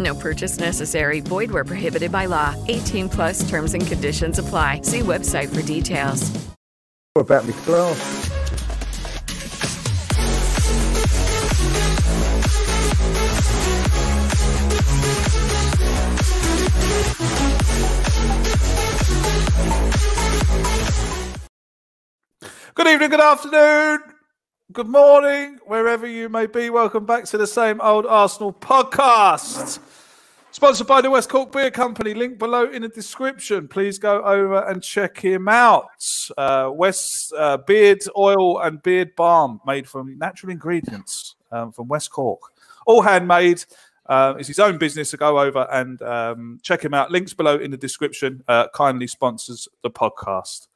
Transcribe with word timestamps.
No 0.00 0.14
purchase 0.14 0.58
necessary. 0.58 1.20
Void 1.20 1.50
where 1.50 1.64
prohibited 1.64 2.10
by 2.10 2.26
law. 2.26 2.54
18 2.68 3.08
plus 3.10 3.48
terms 3.48 3.74
and 3.74 3.86
conditions 3.86 4.38
apply. 4.38 4.80
See 4.82 5.00
website 5.00 5.54
for 5.54 5.62
details. 5.62 6.30
What 7.14 7.22
about 7.22 7.46
me 7.46 7.52
class? 7.52 8.30
Good 22.72 22.86
evening, 22.86 23.10
good 23.10 23.20
afternoon, 23.20 24.00
good 24.72 24.86
morning, 24.86 25.58
wherever 25.64 26.06
you 26.06 26.28
may 26.28 26.46
be. 26.46 26.70
Welcome 26.70 27.04
back 27.04 27.24
to 27.24 27.38
the 27.38 27.46
same 27.46 27.80
old 27.80 28.06
Arsenal 28.06 28.52
podcast. 28.52 29.80
Sponsored 30.52 30.86
by 30.86 31.00
the 31.00 31.10
West 31.10 31.28
Cork 31.28 31.50
Beard 31.50 31.72
Company. 31.72 32.14
Link 32.14 32.38
below 32.38 32.70
in 32.70 32.82
the 32.82 32.88
description. 32.88 33.66
Please 33.66 33.98
go 33.98 34.22
over 34.22 34.62
and 34.68 34.82
check 34.82 35.18
him 35.18 35.48
out. 35.48 35.88
Uh, 36.36 36.70
West 36.72 37.32
uh, 37.36 37.56
Beard 37.56 38.00
Oil 38.16 38.60
and 38.60 38.80
Beard 38.82 39.16
Balm 39.16 39.60
made 39.66 39.88
from 39.88 40.16
natural 40.18 40.52
ingredients 40.52 41.34
um, 41.50 41.72
from 41.72 41.88
West 41.88 42.10
Cork. 42.10 42.40
All 42.86 43.02
handmade. 43.02 43.64
Uh, 44.06 44.34
it's 44.38 44.48
his 44.48 44.60
own 44.60 44.78
business, 44.78 45.10
so 45.10 45.18
go 45.18 45.40
over 45.40 45.66
and 45.72 46.00
um, 46.02 46.60
check 46.62 46.84
him 46.84 46.94
out. 46.94 47.10
Links 47.10 47.34
below 47.34 47.58
in 47.58 47.72
the 47.72 47.76
description. 47.76 48.44
Uh, 48.46 48.68
kindly 48.74 49.08
sponsors 49.08 49.68
the 49.82 49.90
podcast. 49.90 50.68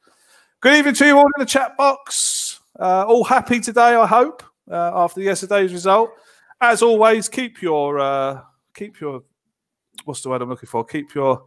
Good 0.59 0.73
evening 0.73 0.95
to 0.95 1.05
you 1.05 1.17
all 1.17 1.25
in 1.25 1.39
the 1.39 1.45
chat 1.45 1.77
box. 1.77 2.59
Uh, 2.79 3.05
all 3.07 3.23
happy 3.23 3.59
today, 3.59 3.95
I 3.95 4.05
hope, 4.05 4.43
uh, 4.69 4.91
after 4.93 5.21
yesterday's 5.21 5.71
result. 5.71 6.11
As 6.59 6.81
always, 6.81 7.29
keep 7.29 7.61
your 7.61 7.99
uh, 7.99 8.41
keep 8.73 8.99
your 8.99 9.23
what's 10.03 10.21
the 10.21 10.29
word 10.29 10.41
I'm 10.41 10.49
looking 10.49 10.67
for? 10.67 10.83
Keep 10.85 11.15
your 11.15 11.45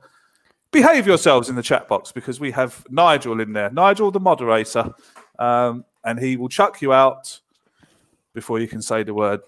behave 0.71 1.07
yourselves 1.07 1.49
in 1.49 1.57
the 1.57 1.63
chat 1.63 1.89
box 1.89 2.13
because 2.13 2.41
we 2.41 2.51
have 2.53 2.85
Nigel 2.91 3.41
in 3.41 3.53
there. 3.53 3.71
Nigel, 3.71 4.11
the 4.11 4.21
moderator, 4.21 4.93
um, 5.39 5.85
and 6.05 6.19
he 6.19 6.37
will 6.37 6.49
chuck 6.49 6.81
you 6.81 6.93
out 6.93 7.41
before 8.35 8.59
you 8.59 8.69
can 8.69 8.81
say 8.81 9.03
the 9.03 9.15
word 9.15 9.41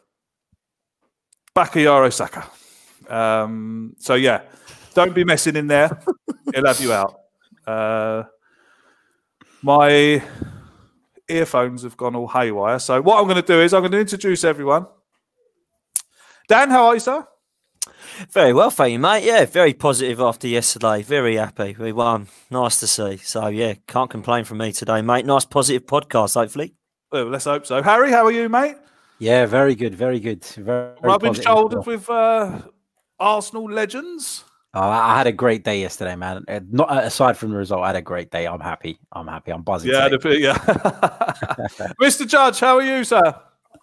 Bukayo 1.55 2.13
Saka. 2.13 2.47
Um, 3.09 3.95
so 3.99 4.15
yeah, 4.15 4.43
don't 4.95 5.15
be 5.15 5.25
messing 5.25 5.57
in 5.57 5.67
there. 5.67 6.01
He'll 6.55 6.67
have 6.67 6.81
you 6.81 6.93
out. 6.93 7.21
Uh, 7.67 8.25
my 9.63 10.23
earphones 11.31 11.83
have 11.83 11.97
gone 11.97 12.15
all 12.17 12.29
haywire. 12.29 12.79
So 12.79 13.01
what 13.01 13.19
I'm 13.19 13.25
going 13.25 13.37
to 13.37 13.43
do 13.43 13.61
is 13.61 13.73
I'm 13.73 13.83
going 13.83 13.93
to 13.93 14.01
introduce 14.01 14.45
everyone. 14.45 14.87
Dan, 16.49 16.71
how 16.71 16.87
are 16.87 16.95
you, 16.95 17.01
sir? 17.01 17.27
Very 18.31 18.53
well, 18.53 18.71
thank 18.71 18.93
you, 18.93 18.99
mate. 18.99 19.25
Yeah, 19.25 19.45
very 19.47 19.73
positive 19.73 20.21
after 20.21 20.47
yesterday. 20.47 21.03
Very 21.03 21.37
happy. 21.37 21.77
We 21.79 21.93
won. 21.93 22.29
Nice 22.51 22.81
to 22.81 22.87
see. 22.87 23.17
So 23.19 23.47
yeah, 23.47 23.75
can't 23.87 24.11
complain 24.11 24.45
from 24.45 24.59
me 24.59 24.73
today, 24.73 25.01
mate. 25.01 25.25
Nice 25.25 25.45
positive 25.45 25.87
podcast, 25.87 26.35
hopefully. 26.35 26.75
Well, 27.13 27.27
let's 27.27 27.45
hope 27.45 27.67
so. 27.67 27.83
Harry, 27.83 28.11
how 28.11 28.27
are 28.27 28.33
you, 28.33 28.49
mate? 28.49 28.77
Yeah, 29.19 29.47
very 29.47 29.75
good, 29.75 29.95
very 29.95 30.21
good. 30.21 30.45
Very, 30.45 30.95
Rubbing 31.03 31.35
shoulders 31.35 31.87
with 31.87 32.09
uh, 32.09 32.63
Arsenal 33.19 33.71
legends. 33.71 34.45
Oh, 34.73 34.81
I 34.89 35.19
had 35.19 35.27
a 35.27 35.33
great 35.33 35.65
day 35.65 35.81
yesterday, 35.81 36.15
man. 36.15 36.45
Uh, 36.47 36.61
Not 36.71 37.05
aside 37.05 37.37
from 37.37 37.51
the 37.51 37.57
result, 37.57 37.83
I 37.83 37.89
had 37.89 37.97
a 37.97 38.03
great 38.03 38.31
day. 38.31 38.47
I'm 38.47 38.61
happy. 38.61 39.01
I'm 39.11 39.27
happy. 39.27 39.51
I'm 39.53 39.63
buzzing. 39.63 39.91
Yeah, 39.91 40.09
today. 40.09 40.29
the, 40.31 40.41
yeah. 40.41 40.55
Mr. 42.01 42.27
Judge, 42.27 42.61
how 42.61 42.77
are 42.77 42.83
you, 42.83 43.03
sir? 43.03 43.35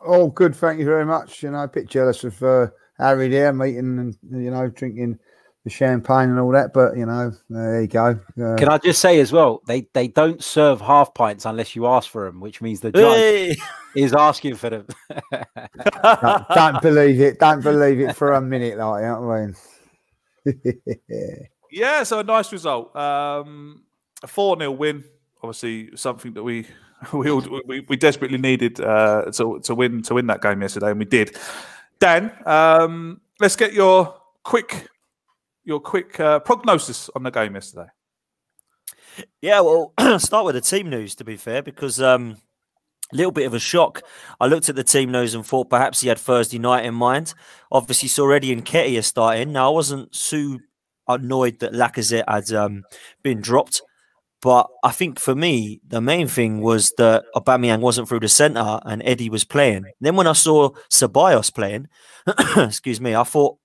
Oh, 0.06 0.28
good. 0.28 0.56
Thank 0.56 0.80
you 0.80 0.86
very 0.86 1.06
much. 1.06 1.44
You 1.44 1.52
know, 1.52 1.64
a 1.64 1.68
bit 1.68 1.90
jealous 1.90 2.24
of 2.24 2.42
uh, 2.42 2.68
Harry 3.00 3.28
there, 3.28 3.52
meeting 3.52 4.00
and 4.00 4.18
you 4.31 4.50
know 4.50 4.70
drinking 4.70 5.20
the 5.66 5.70
champagne 5.70 6.30
and 6.30 6.40
all 6.40 6.52
that. 6.53 6.72
But 6.74 6.96
you 6.96 7.06
know, 7.06 7.34
there 7.50 7.81
you 7.81 7.88
go. 7.88 8.19
Uh, 8.42 8.56
Can 8.56 8.69
I 8.69 8.78
just 8.78 9.02
say 9.02 9.19
as 9.19 9.34
well, 9.34 9.62
they 9.68 9.88
they 9.94 10.08
don't 10.08 10.42
serve 10.42 10.80
half 10.80 11.14
pints 11.14 11.44
unless 11.44 11.75
you 11.75 11.86
ask 11.88 12.09
for 12.09 12.25
them, 12.25 12.40
which 12.40 12.62
means 12.62 12.80
the 12.80 12.92
judge 12.92 13.18
Hey! 13.18 13.56
is 13.96 14.14
asking 14.14 14.56
for 14.56 14.69
them. 14.69 14.88
don't, 16.14 16.48
don't 16.50 16.81
believe 16.81 17.19
it. 17.19 17.40
Don't 17.40 17.62
believe 17.62 18.00
it 18.00 18.16
for 18.16 18.34
a 18.34 18.42
minute, 18.42 18.78
like 18.78 19.02
you 19.02 19.08
know 19.08 19.22
what 19.22 19.36
I 19.36 19.46
mean. 19.48 19.56
Yeah, 21.72 22.03
so 22.03 22.19
a 22.19 22.24
nice 22.24 22.52
result. 22.52 22.96
Um, 22.96 23.84
a 24.24 24.28
4 24.28 24.58
0 24.58 24.72
win. 24.72 25.03
Obviously, 25.44 25.96
something 25.96 26.34
that 26.34 26.44
we 26.44 26.66
we 27.13 27.30
all, 27.30 27.44
we, 27.66 27.81
we 27.81 27.96
desperately 27.96 28.38
needed 28.38 28.80
uh, 28.80 29.30
to, 29.34 29.59
to 29.63 29.75
win 29.75 30.02
to 30.03 30.13
win 30.13 30.28
that 30.28 30.41
game 30.41 30.62
yesterday, 30.62 30.91
and 30.91 31.00
we 31.00 31.06
did. 31.06 31.38
Dan, 32.00 32.31
um, 32.46 33.22
let's 33.40 33.56
get 33.56 33.74
your 33.74 34.16
quick 34.44 34.88
your 35.63 35.80
quick 35.80 36.19
uh, 36.19 36.40
prognosis 36.40 37.09
on 37.16 37.24
the 37.24 37.31
game 37.31 37.56
yesterday. 37.56 37.90
Yeah, 39.41 39.62
well, 39.62 39.94
start 40.19 40.46
with 40.46 40.56
the 40.56 40.62
team 40.62 40.90
news 40.90 41.16
to 41.16 41.24
be 41.24 41.38
fair, 41.38 41.62
because 41.62 42.02
um, 42.02 42.31
a 42.31 42.38
little 43.16 43.31
bit 43.31 43.45
of 43.45 43.53
a 43.53 43.59
shock. 43.59 44.01
I 44.40 44.47
looked 44.47 44.69
at 44.69 44.75
the 44.75 44.84
team 44.84 45.12
news 45.12 45.34
and 45.34 45.45
thought 45.45 45.69
perhaps 45.69 46.01
he 46.01 46.09
had 46.09 46.18
Thursday 46.18 46.59
night 46.59 46.85
in 46.85 46.94
mind. 46.94 47.34
Obviously, 47.72 48.09
saw 48.09 48.29
Eddie 48.31 48.56
Nketiah 48.56 49.03
starting. 49.03 49.53
Now, 49.53 49.68
I 49.68 49.73
wasn't 49.73 50.12
too 50.12 50.59
annoyed 51.07 51.59
that 51.59 51.73
Lacazette 51.73 52.28
had 52.28 52.51
um, 52.51 52.84
been 53.23 53.41
dropped, 53.41 53.81
but 54.41 54.68
I 54.84 54.91
think 54.91 55.19
for 55.19 55.35
me 55.35 55.81
the 55.88 56.01
main 56.01 56.28
thing 56.28 56.62
was 56.62 56.94
that 56.98 57.24
Aubameyang 57.36 57.80
wasn't 57.80 58.07
through 58.07 58.19
the 58.19 58.30
centre 58.30 58.80
and 58.83 59.01
Eddie 59.06 59.30
was 59.30 59.44
playing. 59.44 59.86
Then 60.01 60.15
when 60.15 60.27
I 60.27 60.33
saw 60.33 60.71
Ceballos 60.92 61.53
playing, 61.53 61.88
excuse 62.57 63.01
me, 63.01 63.15
I 63.15 63.24
thought 63.24 63.57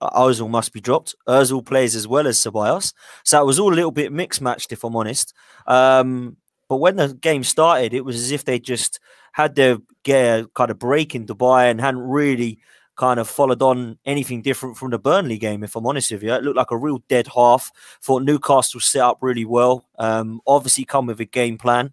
Ozil 0.00 0.50
must 0.50 0.72
be 0.72 0.80
dropped. 0.80 1.14
Ozil 1.28 1.64
plays 1.64 1.94
as 1.94 2.06
well 2.06 2.26
as 2.26 2.38
Ceballos. 2.38 2.92
So 3.24 3.40
it 3.40 3.46
was 3.46 3.58
all 3.58 3.72
a 3.72 3.76
little 3.76 3.90
bit 3.90 4.12
mixed 4.12 4.40
matched, 4.40 4.72
if 4.72 4.84
I'm 4.84 4.96
honest. 4.96 5.32
Um, 5.66 6.36
but 6.68 6.76
when 6.76 6.96
the 6.96 7.14
game 7.14 7.44
started, 7.44 7.94
it 7.94 8.04
was 8.04 8.16
as 8.16 8.30
if 8.30 8.44
they 8.44 8.58
just 8.58 9.00
had 9.32 9.54
their 9.54 9.78
gear 10.02 10.46
kind 10.54 10.70
of 10.70 10.78
break 10.78 11.14
in 11.14 11.26
Dubai 11.26 11.70
and 11.70 11.80
hadn't 11.80 12.02
really 12.02 12.58
kind 12.96 13.18
of 13.18 13.28
followed 13.28 13.62
on 13.62 13.98
anything 14.04 14.40
different 14.40 14.76
from 14.76 14.90
the 14.90 14.98
Burnley 14.98 15.38
game, 15.38 15.64
if 15.64 15.74
I'm 15.74 15.86
honest 15.86 16.12
with 16.12 16.22
you. 16.22 16.32
It 16.32 16.44
looked 16.44 16.56
like 16.56 16.70
a 16.70 16.76
real 16.76 17.02
dead 17.08 17.28
half. 17.34 17.72
Thought 18.02 18.22
Newcastle 18.22 18.80
set 18.80 19.02
up 19.02 19.18
really 19.20 19.44
well. 19.44 19.84
Um, 19.98 20.40
obviously, 20.46 20.84
come 20.84 21.06
with 21.06 21.20
a 21.20 21.24
game 21.24 21.58
plan 21.58 21.92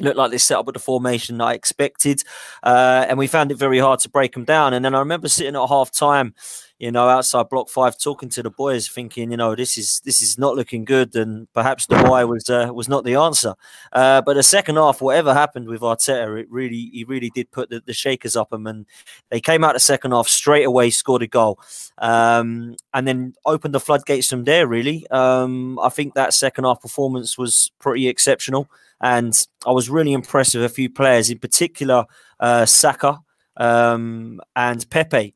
looked 0.00 0.16
like 0.16 0.30
they 0.30 0.38
set 0.38 0.58
up 0.58 0.66
with 0.66 0.74
the 0.74 0.80
formation 0.80 1.40
I 1.40 1.54
expected, 1.54 2.22
uh, 2.62 3.06
and 3.08 3.18
we 3.18 3.26
found 3.26 3.50
it 3.50 3.56
very 3.56 3.78
hard 3.78 4.00
to 4.00 4.10
break 4.10 4.32
them 4.32 4.44
down. 4.44 4.72
And 4.74 4.84
then 4.84 4.94
I 4.94 5.00
remember 5.00 5.28
sitting 5.28 5.56
at 5.56 5.68
half 5.68 5.90
time, 5.90 6.34
you 6.78 6.92
know, 6.92 7.08
outside 7.08 7.48
block 7.48 7.68
five, 7.68 7.98
talking 7.98 8.28
to 8.28 8.42
the 8.42 8.50
boys, 8.50 8.86
thinking, 8.86 9.32
you 9.32 9.36
know, 9.36 9.56
this 9.56 9.76
is 9.76 10.00
this 10.04 10.22
is 10.22 10.38
not 10.38 10.54
looking 10.54 10.84
good, 10.84 11.14
and 11.16 11.52
perhaps 11.52 11.86
the 11.86 11.96
why 12.04 12.22
was 12.22 12.48
uh, 12.48 12.70
was 12.72 12.88
not 12.88 13.02
the 13.04 13.16
answer. 13.16 13.54
Uh, 13.92 14.22
but 14.22 14.34
the 14.34 14.42
second 14.44 14.76
half, 14.76 15.00
whatever 15.00 15.34
happened 15.34 15.66
with 15.66 15.80
Arteta, 15.80 16.40
it 16.40 16.50
really 16.50 16.90
he 16.92 17.04
really 17.04 17.30
did 17.30 17.50
put 17.50 17.68
the, 17.70 17.82
the 17.84 17.92
shakers 17.92 18.36
up 18.36 18.50
them, 18.50 18.66
and 18.68 18.86
they 19.30 19.40
came 19.40 19.64
out 19.64 19.74
the 19.74 19.80
second 19.80 20.12
half 20.12 20.28
straight 20.28 20.64
away, 20.64 20.90
scored 20.90 21.22
a 21.22 21.26
goal, 21.26 21.58
um, 21.98 22.76
and 22.94 23.08
then 23.08 23.34
opened 23.44 23.74
the 23.74 23.80
floodgates 23.80 24.28
from 24.28 24.44
there. 24.44 24.68
Really, 24.68 25.04
um, 25.08 25.80
I 25.80 25.88
think 25.88 26.14
that 26.14 26.32
second 26.32 26.64
half 26.64 26.80
performance 26.80 27.36
was 27.36 27.72
pretty 27.80 28.06
exceptional, 28.06 28.70
and 29.00 29.34
I 29.66 29.72
was 29.72 29.90
really 29.90 30.12
impressed 30.12 30.54
with 30.54 30.64
a 30.64 30.68
few 30.68 30.90
players, 30.90 31.28
in 31.28 31.40
particular 31.40 32.04
uh, 32.38 32.66
Saka 32.66 33.18
um, 33.56 34.40
and 34.54 34.88
Pepe. 34.90 35.34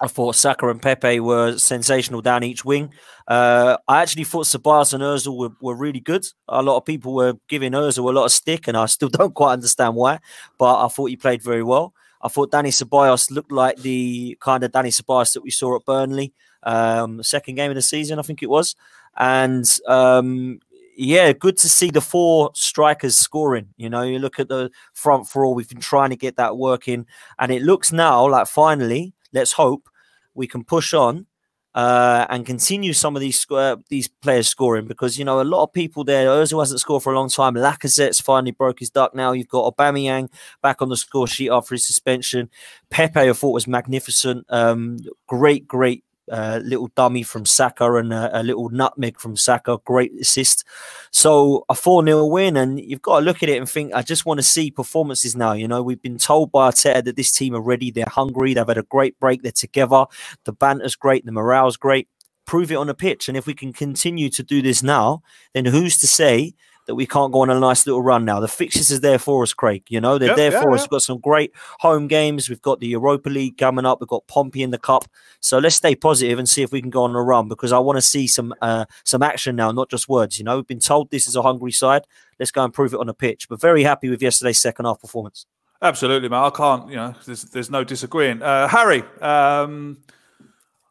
I 0.00 0.08
thought 0.08 0.34
Saka 0.34 0.68
and 0.68 0.82
Pepe 0.82 1.20
were 1.20 1.56
sensational 1.56 2.20
down 2.20 2.42
each 2.42 2.64
wing. 2.64 2.92
Uh, 3.28 3.76
I 3.86 4.02
actually 4.02 4.24
thought 4.24 4.46
Ceballos 4.46 4.92
and 4.92 5.02
Ozil 5.02 5.36
were, 5.36 5.54
were 5.60 5.76
really 5.76 6.00
good. 6.00 6.26
A 6.48 6.62
lot 6.62 6.76
of 6.76 6.84
people 6.84 7.14
were 7.14 7.34
giving 7.48 7.72
Ozil 7.72 7.98
a 7.98 8.12
lot 8.12 8.24
of 8.24 8.32
stick, 8.32 8.66
and 8.66 8.76
I 8.76 8.86
still 8.86 9.08
don't 9.10 9.34
quite 9.34 9.52
understand 9.52 9.94
why. 9.94 10.18
But 10.58 10.84
I 10.84 10.88
thought 10.88 11.06
he 11.06 11.16
played 11.16 11.42
very 11.42 11.62
well. 11.62 11.94
I 12.20 12.28
thought 12.28 12.50
Dani 12.50 12.68
Ceballos 12.68 13.30
looked 13.30 13.52
like 13.52 13.76
the 13.78 14.36
kind 14.40 14.64
of 14.64 14.72
Dani 14.72 14.88
Ceballos 14.88 15.34
that 15.34 15.42
we 15.42 15.50
saw 15.50 15.76
at 15.76 15.84
Burnley, 15.84 16.32
um, 16.62 17.22
second 17.22 17.56
game 17.56 17.70
of 17.70 17.74
the 17.74 17.82
season, 17.82 18.18
I 18.18 18.22
think 18.22 18.42
it 18.42 18.50
was. 18.50 18.74
And 19.16 19.64
um, 19.86 20.58
yeah, 20.96 21.32
good 21.32 21.56
to 21.58 21.68
see 21.68 21.90
the 21.90 22.00
four 22.00 22.50
strikers 22.54 23.16
scoring. 23.16 23.68
You 23.76 23.90
know, 23.90 24.02
you 24.02 24.18
look 24.18 24.40
at 24.40 24.48
the 24.48 24.70
front 24.92 25.28
four, 25.28 25.54
we've 25.54 25.68
been 25.68 25.80
trying 25.80 26.10
to 26.10 26.16
get 26.16 26.36
that 26.36 26.56
working, 26.56 27.06
and 27.38 27.52
it 27.52 27.62
looks 27.62 27.92
now 27.92 28.28
like 28.28 28.46
finally 28.46 29.12
let's 29.34 29.52
hope 29.52 29.88
we 30.34 30.46
can 30.46 30.64
push 30.64 30.94
on 30.94 31.26
uh, 31.74 32.24
and 32.30 32.46
continue 32.46 32.92
some 32.92 33.16
of 33.16 33.20
these 33.20 33.44
uh, 33.50 33.76
these 33.88 34.06
players 34.06 34.48
scoring 34.48 34.86
because 34.86 35.18
you 35.18 35.24
know 35.24 35.40
a 35.40 35.42
lot 35.42 35.64
of 35.64 35.72
people 35.72 36.04
there. 36.04 36.28
Ozil 36.28 36.60
hasn't 36.60 36.80
scored 36.80 37.02
for 37.02 37.12
a 37.12 37.16
long 37.16 37.28
time. 37.28 37.54
Lacazette's 37.54 38.20
finally 38.20 38.52
broke 38.52 38.78
his 38.78 38.90
duck. 38.90 39.14
Now 39.14 39.32
you've 39.32 39.48
got 39.48 39.74
Aubameyang 39.74 40.30
back 40.62 40.80
on 40.80 40.88
the 40.88 40.96
score 40.96 41.26
sheet 41.26 41.50
after 41.50 41.74
his 41.74 41.84
suspension. 41.84 42.48
Pepe, 42.90 43.18
I 43.18 43.32
thought 43.32 43.52
was 43.52 43.66
magnificent. 43.66 44.46
Um, 44.48 44.98
great, 45.26 45.66
great 45.66 46.04
uh, 46.30 46.60
little 46.64 46.88
dummy 46.94 47.22
from 47.22 47.44
Saka 47.44 47.94
and 47.94 48.12
a, 48.12 48.40
a, 48.40 48.42
little 48.42 48.68
nutmeg 48.70 49.18
from 49.18 49.36
Saka. 49.36 49.78
Great 49.84 50.12
assist. 50.20 50.64
So 51.10 51.64
a 51.68 51.74
4 51.74 52.04
0 52.04 52.26
win. 52.26 52.56
And 52.56 52.80
you've 52.80 53.02
got 53.02 53.20
to 53.20 53.24
look 53.24 53.42
at 53.42 53.48
it 53.48 53.58
and 53.58 53.68
think, 53.68 53.92
I 53.94 54.02
just 54.02 54.26
want 54.26 54.38
to 54.38 54.42
see 54.42 54.70
performances 54.70 55.36
now. 55.36 55.52
You 55.52 55.68
know, 55.68 55.82
we've 55.82 56.00
been 56.00 56.18
told 56.18 56.50
by 56.50 56.70
Arteta 56.70 57.04
that 57.04 57.16
this 57.16 57.32
team 57.32 57.54
are 57.54 57.60
ready. 57.60 57.90
They're 57.90 58.04
hungry. 58.08 58.54
They've 58.54 58.66
had 58.66 58.78
a 58.78 58.82
great 58.84 59.18
break. 59.20 59.42
They're 59.42 59.52
together. 59.52 60.06
The 60.44 60.52
banter's 60.52 60.96
great. 60.96 61.24
The 61.26 61.32
morale's 61.32 61.76
great. 61.76 62.08
Prove 62.46 62.70
it 62.70 62.76
on 62.76 62.88
the 62.88 62.94
pitch. 62.94 63.28
And 63.28 63.36
if 63.36 63.46
we 63.46 63.54
can 63.54 63.72
continue 63.72 64.28
to 64.30 64.42
do 64.42 64.62
this 64.62 64.82
now, 64.82 65.22
then 65.52 65.64
who's 65.66 65.98
to 65.98 66.06
say 66.06 66.54
that 66.86 66.94
we 66.94 67.06
can't 67.06 67.32
go 67.32 67.40
on 67.40 67.50
a 67.50 67.58
nice 67.58 67.86
little 67.86 68.02
run 68.02 68.24
now. 68.24 68.40
The 68.40 68.48
fixtures 68.48 68.90
is 68.90 69.00
there 69.00 69.18
for 69.18 69.42
us, 69.42 69.52
Craig. 69.52 69.84
You 69.88 70.00
know, 70.00 70.18
they're 70.18 70.28
yep, 70.28 70.36
there 70.36 70.52
yeah, 70.52 70.62
for 70.62 70.70
yeah. 70.70 70.74
us. 70.74 70.82
We've 70.82 70.90
got 70.90 71.02
some 71.02 71.18
great 71.18 71.52
home 71.78 72.08
games. 72.08 72.48
We've 72.48 72.62
got 72.62 72.80
the 72.80 72.86
Europa 72.86 73.28
League 73.28 73.56
coming 73.56 73.86
up. 73.86 74.00
We've 74.00 74.08
got 74.08 74.26
Pompey 74.26 74.62
in 74.62 74.70
the 74.70 74.78
Cup. 74.78 75.04
So 75.40 75.58
let's 75.58 75.76
stay 75.76 75.94
positive 75.94 76.38
and 76.38 76.48
see 76.48 76.62
if 76.62 76.72
we 76.72 76.80
can 76.80 76.90
go 76.90 77.04
on 77.04 77.14
a 77.14 77.22
run 77.22 77.48
because 77.48 77.72
I 77.72 77.78
want 77.78 77.96
to 77.96 78.02
see 78.02 78.26
some 78.26 78.54
uh, 78.60 78.84
some 79.04 79.22
action 79.22 79.56
now, 79.56 79.70
not 79.72 79.90
just 79.90 80.08
words. 80.08 80.38
You 80.38 80.44
know, 80.44 80.56
we've 80.56 80.66
been 80.66 80.78
told 80.78 81.10
this 81.10 81.26
is 81.26 81.36
a 81.36 81.42
hungry 81.42 81.72
side. 81.72 82.06
Let's 82.38 82.50
go 82.50 82.64
and 82.64 82.72
prove 82.72 82.92
it 82.92 83.00
on 83.00 83.06
the 83.06 83.14
pitch. 83.14 83.48
But 83.48 83.60
very 83.60 83.82
happy 83.82 84.08
with 84.08 84.22
yesterday's 84.22 84.60
second 84.60 84.84
half 84.86 85.00
performance. 85.00 85.46
Absolutely, 85.80 86.28
man. 86.28 86.44
I 86.44 86.50
can't. 86.50 86.88
You 86.88 86.96
know, 86.96 87.14
there's 87.26 87.42
there's 87.44 87.70
no 87.70 87.84
disagreeing. 87.84 88.42
Uh, 88.42 88.68
Harry, 88.68 89.02
um, 89.20 89.98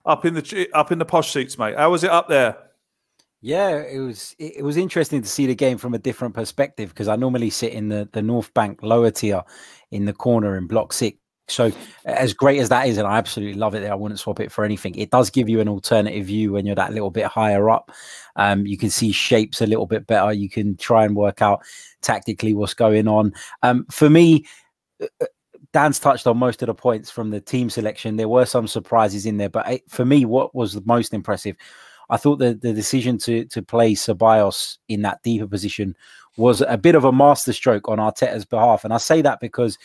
up 0.06 0.26
in 0.26 0.34
the 0.34 0.70
up 0.74 0.92
in 0.92 1.00
the 1.00 1.06
posh 1.06 1.34
seats, 1.34 1.58
mate. 1.58 1.76
How 1.78 1.90
was 1.90 2.04
it 2.04 2.10
up 2.12 2.28
there? 2.28 2.58
Yeah, 3.46 3.80
it 3.80 4.00
was 4.00 4.34
it 4.40 4.64
was 4.64 4.78
interesting 4.78 5.22
to 5.22 5.28
see 5.28 5.48
the 5.48 5.54
game 5.54 5.78
from 5.78 5.94
a 5.94 6.00
different 6.00 6.34
perspective 6.34 6.88
because 6.90 7.10
I 7.10 7.18
normally 7.18 7.50
sit 7.50 7.74
in 7.74 7.90
the 7.90 8.08
the 8.14 8.22
North 8.22 8.54
Bank 8.54 8.80
lower 8.82 9.12
tier 9.12 9.44
in 9.92 10.06
the 10.06 10.14
corner 10.14 10.56
in 10.56 10.66
block 10.66 10.94
six. 10.94 11.18
So 11.50 11.70
as 12.06 12.34
great 12.34 12.60
as 12.60 12.70
that 12.70 12.88
is, 12.88 12.98
and 12.98 13.06
I 13.06 13.18
absolutely 13.18 13.60
love 13.60 13.76
it 13.76 13.82
there, 13.82 13.92
I 13.92 13.96
wouldn't 13.96 14.22
swap 14.22 14.40
it 14.40 14.50
for 14.50 14.64
anything. 14.64 14.96
It 14.96 15.12
does 15.12 15.30
give 15.30 15.50
you 15.50 15.60
an 15.60 15.68
alternative 15.68 16.26
view 16.26 16.54
when 16.54 16.66
you're 16.66 16.74
that 16.76 16.94
little 16.94 17.12
bit 17.12 17.26
higher 17.26 17.70
up. 17.70 17.92
Um, 18.38 18.66
you 18.66 18.78
can 18.78 18.90
see 18.90 19.12
shapes 19.12 19.60
a 19.62 19.68
little 19.68 19.88
bit 19.88 20.08
better. 20.08 20.32
You 20.32 20.50
can 20.50 20.78
try 20.78 21.04
and 21.04 21.14
work 21.14 21.42
out 21.42 21.64
tactically 22.02 22.54
what's 22.54 22.74
going 22.74 23.10
on. 23.10 23.34
Um, 23.62 23.86
for 23.92 24.10
me, 24.10 24.46
uh, 25.02 25.08
uh, 25.22 25.26
Dan's 25.74 26.00
touched 26.00 26.28
on 26.28 26.38
most 26.38 26.62
of 26.62 26.68
the 26.68 26.74
points 26.74 27.12
from 27.12 27.32
the 27.32 27.42
team 27.42 27.70
selection. 27.70 28.16
There 28.16 28.30
were 28.30 28.46
some 28.46 28.68
surprises 28.68 29.26
in 29.26 29.36
there, 29.36 29.50
but 29.50 29.82
for 29.90 30.06
me, 30.06 30.24
what 30.24 30.56
was 30.56 30.72
the 30.72 30.84
most 30.86 31.14
impressive 31.14 31.58
I 32.10 32.18
thought 32.18 32.40
the, 32.40 32.54
the 32.54 32.74
decision 32.74 33.18
to 33.20 33.46
to 33.46 33.62
play 33.62 33.94
Ceballos 33.94 34.78
in 34.88 35.02
that 35.04 35.22
deeper 35.24 35.48
position 35.48 35.96
was 36.38 36.62
a 36.62 36.78
bit 36.78 36.96
of 36.96 37.04
a 37.04 37.12
masterstroke 37.12 37.88
on 37.88 38.00
Arteta's 38.00 38.46
behalf. 38.46 38.84
And 38.84 38.94
I 38.94 38.98
say 38.98 39.22
that 39.22 39.40
because 39.40 39.78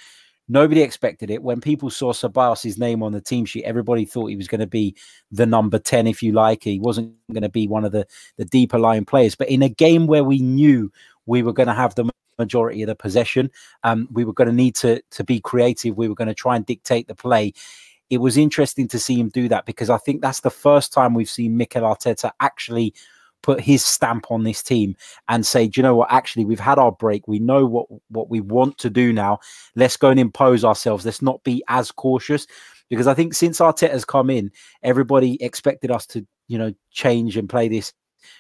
nobody 0.49 0.83
expected 0.83 1.31
it. 1.31 1.43
When 1.43 1.61
people 1.61 1.91
saw 1.91 2.13
Ceballos' 2.13 2.79
name 2.79 3.03
on 3.03 3.13
the 3.13 3.21
team 3.21 3.45
sheet, 3.45 3.65
everybody 3.65 4.05
thought 4.05 4.27
he 4.27 4.37
was 4.37 4.49
going 4.49 4.61
to 4.61 4.67
be 4.67 4.97
the 5.31 5.47
number 5.47 5.79
10, 5.79 6.07
if 6.07 6.23
you 6.23 6.33
like. 6.33 6.65
He 6.65 6.81
wasn't 6.81 7.15
going 7.33 7.43
to 7.43 7.49
be 7.49 7.69
one 7.69 7.85
of 7.85 7.93
the, 7.93 8.07
the 8.37 8.47
deeper 8.47 8.79
line 8.79 9.05
players. 9.05 9.35
But 9.35 9.51
in 9.51 9.63
a 9.63 9.69
game 9.69 10.07
where 10.07 10.25
we 10.25 10.39
knew 10.39 10.91
we 11.27 11.43
were 11.43 11.53
going 11.53 11.69
to 11.69 11.75
have 11.75 11.95
the 11.95 12.11
majority 12.39 12.83
of 12.83 12.87
the 12.87 12.95
possession, 12.95 13.51
um, 13.85 14.09
we 14.13 14.25
were 14.25 14.33
going 14.33 14.49
to 14.49 14.55
need 14.55 14.75
to, 14.77 15.03
to 15.11 15.25
be 15.25 15.41
creative. 15.41 15.97
We 15.97 16.09
were 16.09 16.15
going 16.15 16.29
to 16.29 16.35
try 16.35 16.57
and 16.57 16.65
dictate 16.65 17.09
the 17.09 17.15
play 17.15 17.53
it 18.11 18.19
was 18.19 18.37
interesting 18.37 18.89
to 18.89 18.99
see 18.99 19.19
him 19.19 19.29
do 19.29 19.49
that 19.49 19.67
because 19.67 19.91
I 19.91 19.99
think 19.99 20.23
that's 20.23 20.41
the 20.41 20.51
first 20.51 20.93
time 20.93 21.15
we've 21.15 21.31
seen 21.31 21.57
Mikel 21.57 21.83
Arteta 21.83 22.31
actually 22.41 22.95
put 23.43 23.61
his 23.61 23.85
stamp 23.85 24.31
on 24.31 24.43
this 24.43 24.63
team 24.63 24.97
and 25.29 25.47
say, 25.47 25.69
do 25.69 25.79
you 25.79 25.83
know 25.83 25.95
what? 25.95 26.11
Actually, 26.11 26.45
we've 26.45 26.59
had 26.59 26.79
our 26.79 26.93
break. 26.93 27.29
We 27.29 27.39
know 27.39 27.65
what 27.65 27.87
what 28.09 28.31
we 28.31 28.41
want 28.41 28.79
to 28.79 28.91
do 28.91 29.13
now. 29.13 29.39
Let's 29.77 29.97
go 29.97 30.11
and 30.11 30.19
impose 30.19 30.65
ourselves. 30.65 31.05
Let's 31.05 31.23
not 31.23 31.43
be 31.45 31.63
as 31.69 31.91
cautious 31.93 32.47
because 32.89 33.07
I 33.07 33.15
think 33.15 33.35
since 33.35 33.61
Arteta's 33.61 34.05
come 34.05 34.31
in, 34.31 34.51
everybody 34.83 35.43
expected 35.43 35.91
us 35.91 36.07
to, 36.07 36.27
you 36.49 36.59
know, 36.59 36.73
change 36.91 37.37
and 37.37 37.49
play 37.49 37.69
this 37.69 37.93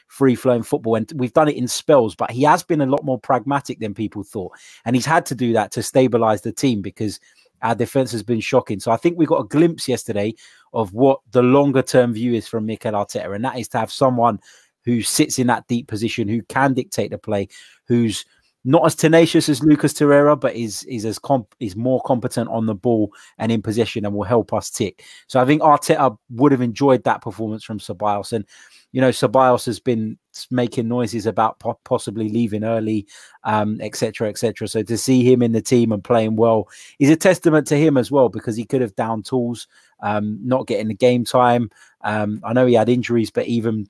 free 0.08 0.34
flowing 0.34 0.62
football. 0.62 0.96
And 0.96 1.10
we've 1.14 1.32
done 1.32 1.48
it 1.48 1.56
in 1.56 1.68
spells, 1.68 2.14
but 2.14 2.30
he 2.30 2.42
has 2.42 2.62
been 2.62 2.80
a 2.80 2.86
lot 2.86 3.04
more 3.04 3.18
pragmatic 3.18 3.78
than 3.78 3.94
people 3.94 4.22
thought. 4.24 4.52
And 4.84 4.96
he's 4.96 5.06
had 5.06 5.26
to 5.26 5.34
do 5.34 5.52
that 5.52 5.70
to 5.72 5.82
stabilize 5.82 6.42
the 6.42 6.52
team 6.52 6.82
because 6.82 7.20
our 7.62 7.74
defense 7.74 8.12
has 8.12 8.22
been 8.22 8.40
shocking. 8.40 8.80
So 8.80 8.90
I 8.90 8.96
think 8.96 9.18
we 9.18 9.26
got 9.26 9.40
a 9.40 9.48
glimpse 9.48 9.88
yesterday 9.88 10.34
of 10.72 10.92
what 10.92 11.20
the 11.32 11.42
longer 11.42 11.82
term 11.82 12.12
view 12.12 12.34
is 12.34 12.46
from 12.46 12.66
Mikel 12.66 12.92
Arteta, 12.92 13.34
and 13.34 13.44
that 13.44 13.58
is 13.58 13.68
to 13.68 13.78
have 13.78 13.92
someone 13.92 14.40
who 14.84 15.02
sits 15.02 15.38
in 15.38 15.48
that 15.48 15.66
deep 15.66 15.86
position, 15.86 16.28
who 16.28 16.42
can 16.42 16.72
dictate 16.72 17.10
the 17.10 17.18
play, 17.18 17.48
who's 17.86 18.24
not 18.64 18.84
as 18.84 18.94
tenacious 18.94 19.48
as 19.48 19.62
Lucas 19.62 19.94
Torreira, 19.94 20.38
but 20.38 20.54
is 20.54 20.84
is 20.84 21.04
as 21.04 21.18
comp 21.18 21.54
is 21.60 21.76
more 21.76 22.00
competent 22.02 22.50
on 22.50 22.66
the 22.66 22.74
ball 22.74 23.12
and 23.38 23.52
in 23.52 23.62
possession 23.62 24.04
and 24.04 24.14
will 24.14 24.24
help 24.24 24.52
us 24.52 24.70
tick. 24.70 25.04
So 25.26 25.40
I 25.40 25.44
think 25.44 25.62
Arteta 25.62 26.16
would 26.30 26.52
have 26.52 26.60
enjoyed 26.60 27.04
that 27.04 27.22
performance 27.22 27.64
from 27.64 27.78
Ceballos. 27.78 28.32
And 28.32 28.44
you 28.92 29.00
know, 29.00 29.10
Ceballos 29.10 29.66
has 29.66 29.78
been 29.78 30.18
making 30.50 30.88
noises 30.88 31.26
about 31.26 31.58
po- 31.60 31.78
possibly 31.84 32.28
leaving 32.28 32.64
early, 32.64 33.06
um, 33.44 33.80
etc., 33.80 34.28
etc. 34.28 34.66
So 34.66 34.82
to 34.82 34.98
see 34.98 35.22
him 35.22 35.42
in 35.42 35.52
the 35.52 35.62
team 35.62 35.92
and 35.92 36.02
playing 36.02 36.36
well 36.36 36.68
is 36.98 37.10
a 37.10 37.16
testament 37.16 37.66
to 37.68 37.76
him 37.76 37.96
as 37.96 38.10
well 38.10 38.28
because 38.28 38.56
he 38.56 38.64
could 38.64 38.80
have 38.80 38.96
down 38.96 39.22
tools, 39.22 39.68
um, 40.00 40.38
not 40.42 40.66
getting 40.66 40.88
the 40.88 40.94
game 40.94 41.24
time. 41.24 41.70
Um, 42.02 42.40
I 42.44 42.52
know 42.54 42.66
he 42.66 42.74
had 42.74 42.88
injuries, 42.88 43.30
but 43.30 43.46
even 43.46 43.88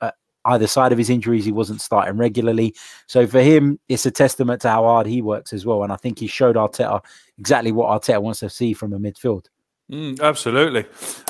uh, 0.00 0.10
either 0.44 0.66
side 0.66 0.92
of 0.92 0.98
his 0.98 1.10
injuries, 1.10 1.44
he 1.44 1.52
wasn't 1.52 1.80
starting 1.80 2.16
regularly. 2.16 2.74
So 3.06 3.26
for 3.26 3.40
him, 3.40 3.78
it's 3.88 4.06
a 4.06 4.10
testament 4.10 4.62
to 4.62 4.70
how 4.70 4.84
hard 4.84 5.06
he 5.06 5.22
works 5.22 5.52
as 5.52 5.66
well. 5.66 5.82
And 5.82 5.92
I 5.92 5.96
think 5.96 6.18
he 6.18 6.26
showed 6.26 6.56
Arteta 6.56 7.02
exactly 7.38 7.72
what 7.72 7.88
Arteta 7.88 8.22
wants 8.22 8.40
to 8.40 8.50
see 8.50 8.72
from 8.72 8.92
a 8.92 8.98
midfield. 8.98 9.46
Mm, 9.90 10.20
absolutely. 10.20 10.84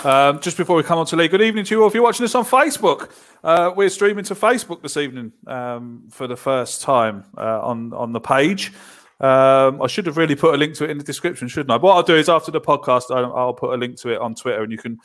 Um, 0.04 0.38
just 0.40 0.58
before 0.58 0.76
we 0.76 0.82
come 0.82 0.98
on 0.98 1.06
to 1.06 1.16
Lee, 1.16 1.28
good 1.28 1.40
evening 1.40 1.64
to 1.64 1.74
you 1.74 1.80
all. 1.80 1.88
If 1.88 1.94
you're 1.94 2.02
watching 2.02 2.24
this 2.24 2.34
on 2.34 2.44
Facebook, 2.44 3.10
uh, 3.42 3.72
we're 3.74 3.88
streaming 3.88 4.24
to 4.24 4.34
Facebook 4.34 4.82
this 4.82 4.98
evening 4.98 5.32
um, 5.46 6.02
for 6.10 6.26
the 6.26 6.36
first 6.36 6.82
time 6.82 7.24
uh, 7.38 7.60
on 7.62 7.94
on 7.94 8.12
the 8.12 8.20
page. 8.20 8.72
Um, 9.18 9.80
I 9.82 9.86
should 9.86 10.06
have 10.06 10.16
really 10.16 10.34
put 10.34 10.54
a 10.54 10.56
link 10.56 10.74
to 10.76 10.84
it 10.84 10.90
in 10.90 10.98
the 10.98 11.04
description, 11.04 11.48
shouldn't 11.48 11.70
I? 11.70 11.76
What 11.76 11.94
I'll 11.94 12.02
do 12.02 12.16
is 12.16 12.28
after 12.28 12.50
the 12.50 12.60
podcast, 12.60 13.14
I'll, 13.14 13.34
I'll 13.34 13.54
put 13.54 13.74
a 13.74 13.76
link 13.76 13.98
to 14.00 14.10
it 14.10 14.18
on 14.18 14.34
Twitter, 14.34 14.62
and 14.62 14.72
you 14.72 14.78
can 14.78 14.98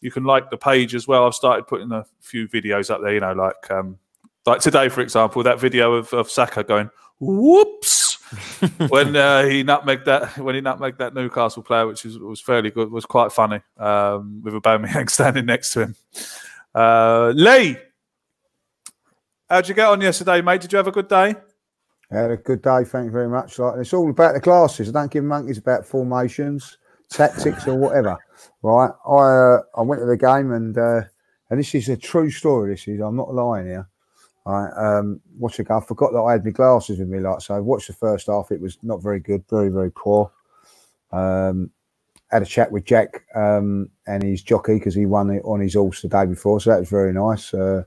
you 0.00 0.10
can 0.10 0.24
like 0.24 0.50
the 0.50 0.56
page 0.56 0.94
as 0.94 1.08
well. 1.08 1.26
I've 1.26 1.34
started 1.34 1.66
putting 1.66 1.92
a 1.92 2.04
few 2.20 2.48
videos 2.48 2.90
up 2.90 3.00
there. 3.02 3.14
You 3.14 3.20
know, 3.20 3.32
like 3.32 3.70
um, 3.70 3.98
like 4.46 4.60
today, 4.60 4.88
for 4.88 5.00
example, 5.00 5.42
that 5.42 5.60
video 5.60 5.94
of, 5.94 6.12
of 6.12 6.30
Saka 6.30 6.64
going 6.64 6.90
whoops 7.20 8.18
when 8.88 9.16
uh, 9.16 9.44
he 9.44 9.64
nutmegged 9.64 10.04
that 10.04 10.38
when 10.38 10.54
he 10.54 10.60
nutmegged 10.60 10.98
that 10.98 11.14
Newcastle 11.14 11.62
player, 11.62 11.86
which 11.86 12.04
was, 12.04 12.18
was 12.18 12.40
fairly 12.40 12.70
good, 12.70 12.90
was 12.90 13.06
quite 13.06 13.32
funny 13.32 13.60
um, 13.78 14.42
with 14.42 14.54
Aubameyang 14.54 15.10
standing 15.10 15.46
next 15.46 15.72
to 15.72 15.80
him. 15.82 15.96
Uh, 16.74 17.32
Lee, 17.34 17.76
how'd 19.48 19.68
you 19.68 19.74
get 19.74 19.88
on 19.88 20.00
yesterday, 20.00 20.40
mate? 20.40 20.60
Did 20.60 20.72
you 20.72 20.76
have 20.76 20.86
a 20.86 20.92
good 20.92 21.08
day? 21.08 21.34
I 22.10 22.16
had 22.16 22.30
a 22.30 22.36
good 22.36 22.62
day, 22.62 22.84
thank 22.84 23.06
you 23.06 23.10
very 23.10 23.28
much. 23.28 23.58
Like 23.58 23.74
it's 23.78 23.92
all 23.92 24.08
about 24.08 24.34
the 24.34 24.40
classes. 24.40 24.88
I 24.88 24.92
don't 24.92 25.10
give 25.10 25.24
monkeys 25.24 25.58
about 25.58 25.84
formations, 25.84 26.78
tactics, 27.10 27.66
or 27.66 27.76
whatever. 27.76 28.18
Right? 28.62 28.90
I 29.06 29.12
uh, 29.12 29.62
I 29.76 29.82
went 29.82 30.00
to 30.00 30.06
the 30.06 30.16
game 30.16 30.52
and 30.52 30.76
uh, 30.76 31.02
and 31.50 31.58
this 31.58 31.74
is 31.74 31.88
a 31.88 31.96
true 31.96 32.30
story. 32.30 32.72
This 32.72 32.88
is 32.88 33.00
I'm 33.00 33.16
not 33.16 33.34
lying 33.34 33.66
here. 33.66 33.88
Right, 34.46 34.70
um, 34.98 35.20
watch 35.38 35.60
it. 35.60 35.70
I 35.70 35.80
forgot 35.80 36.12
that 36.12 36.20
I 36.20 36.32
had 36.32 36.44
my 36.44 36.52
glasses 36.52 36.98
with 36.98 37.08
me. 37.08 37.20
Like 37.20 37.42
so, 37.42 37.54
I 37.54 37.60
watched 37.60 37.88
the 37.88 37.92
first 37.92 38.28
half. 38.28 38.50
It 38.50 38.60
was 38.60 38.78
not 38.82 39.02
very 39.02 39.20
good, 39.20 39.44
very 39.50 39.68
very 39.68 39.92
poor. 39.92 40.30
Um, 41.12 41.70
had 42.30 42.42
a 42.42 42.46
chat 42.46 42.70
with 42.70 42.84
Jack 42.84 43.24
um, 43.34 43.90
and 44.06 44.22
his 44.22 44.42
jockey 44.42 44.74
because 44.74 44.94
he 44.94 45.06
won 45.06 45.30
it 45.30 45.42
on 45.44 45.60
his 45.60 45.74
horse 45.74 46.02
the 46.02 46.08
day 46.08 46.26
before, 46.26 46.60
so 46.60 46.70
that 46.70 46.80
was 46.80 46.88
very 46.88 47.12
nice. 47.12 47.52
Uh, 47.52 47.82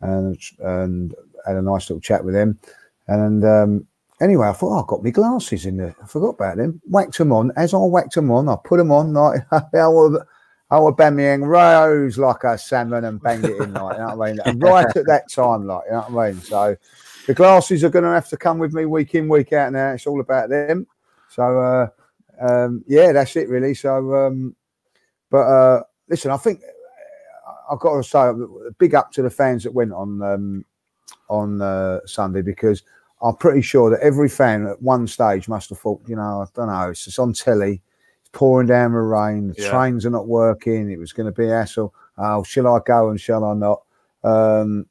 and 0.00 0.38
and 0.60 1.14
had 1.46 1.56
a 1.56 1.62
nice 1.62 1.88
little 1.88 2.00
chat 2.00 2.24
with 2.24 2.34
him. 2.34 2.58
And 3.06 3.44
um, 3.44 3.86
anyway, 4.20 4.48
I 4.48 4.52
thought 4.52 4.78
oh, 4.78 4.82
I 4.82 4.86
got 4.86 5.04
my 5.04 5.10
glasses 5.10 5.66
in 5.66 5.76
there. 5.76 5.94
I 6.02 6.06
forgot 6.06 6.30
about 6.30 6.56
them. 6.56 6.80
Whacked 6.84 7.18
them 7.18 7.32
on. 7.32 7.52
As 7.56 7.74
I 7.74 7.78
whacked 7.78 8.14
them 8.14 8.30
on, 8.30 8.48
I 8.48 8.56
put 8.62 8.78
them 8.78 8.92
on 8.92 9.12
like 9.12 9.40
our 9.52 10.26
our 10.70 10.92
Aubameyang 10.92 11.46
rose 11.46 12.18
like 12.18 12.42
a 12.44 12.58
salmon 12.58 13.04
and 13.04 13.22
banged 13.22 13.44
it 13.44 13.60
in 13.60 13.74
like 13.74 13.96
you 13.96 14.02
know 14.04 14.16
what 14.16 14.28
I 14.28 14.32
mean. 14.32 14.40
And 14.44 14.62
right 14.62 14.96
at 14.96 15.06
that 15.06 15.30
time, 15.30 15.66
like 15.66 15.84
you 15.86 15.92
know 15.92 16.06
what 16.08 16.26
I 16.26 16.32
mean. 16.32 16.40
So 16.40 16.76
the 17.26 17.34
glasses 17.34 17.84
are 17.84 17.90
going 17.90 18.04
to 18.04 18.10
have 18.10 18.28
to 18.30 18.36
come 18.36 18.58
with 18.58 18.72
me 18.72 18.86
week 18.86 19.14
in 19.14 19.28
week 19.28 19.52
out 19.52 19.72
now. 19.72 19.92
It's 19.92 20.06
all 20.06 20.20
about 20.20 20.48
them. 20.48 20.86
So. 21.28 21.60
Uh, 21.60 21.88
um, 22.40 22.84
yeah, 22.86 23.12
that's 23.12 23.36
it 23.36 23.48
really. 23.48 23.74
So, 23.74 24.14
um, 24.14 24.56
but 25.30 25.46
uh, 25.46 25.82
listen, 26.08 26.30
I 26.30 26.36
think 26.36 26.60
uh, 26.62 27.72
I've 27.72 27.80
got 27.80 27.96
to 27.96 28.02
say, 28.02 28.32
big 28.78 28.94
up 28.94 29.12
to 29.12 29.22
the 29.22 29.30
fans 29.30 29.64
that 29.64 29.74
went 29.74 29.92
on 29.92 30.22
um, 30.22 30.64
on 31.28 31.60
uh, 31.60 32.00
Sunday 32.06 32.42
because 32.42 32.82
I'm 33.24 33.36
pretty 33.36 33.62
sure 33.62 33.88
that 33.90 34.00
every 34.00 34.28
fan 34.28 34.66
at 34.66 34.82
one 34.82 35.06
stage 35.06 35.48
must 35.48 35.70
have 35.70 35.78
thought, 35.78 36.02
you 36.06 36.14
know, 36.14 36.42
I 36.42 36.46
don't 36.54 36.68
know, 36.68 36.90
it's 36.90 37.06
just 37.06 37.18
on 37.18 37.32
telly, 37.32 37.80
it's 38.20 38.30
pouring 38.32 38.66
down 38.66 38.92
the 38.92 38.98
rain, 38.98 39.48
the 39.48 39.62
yeah. 39.62 39.70
trains 39.70 40.04
are 40.04 40.10
not 40.10 40.28
working, 40.28 40.90
it 40.90 40.98
was 40.98 41.14
going 41.14 41.26
to 41.26 41.32
be 41.32 41.48
a 41.48 41.54
hassle. 41.54 41.94
Oh, 42.18 42.42
shall 42.44 42.68
I 42.68 42.80
go 42.84 43.08
and 43.08 43.18
shall 43.18 43.44
I 43.44 43.54
not? 43.54 43.82
Um, 44.22 44.86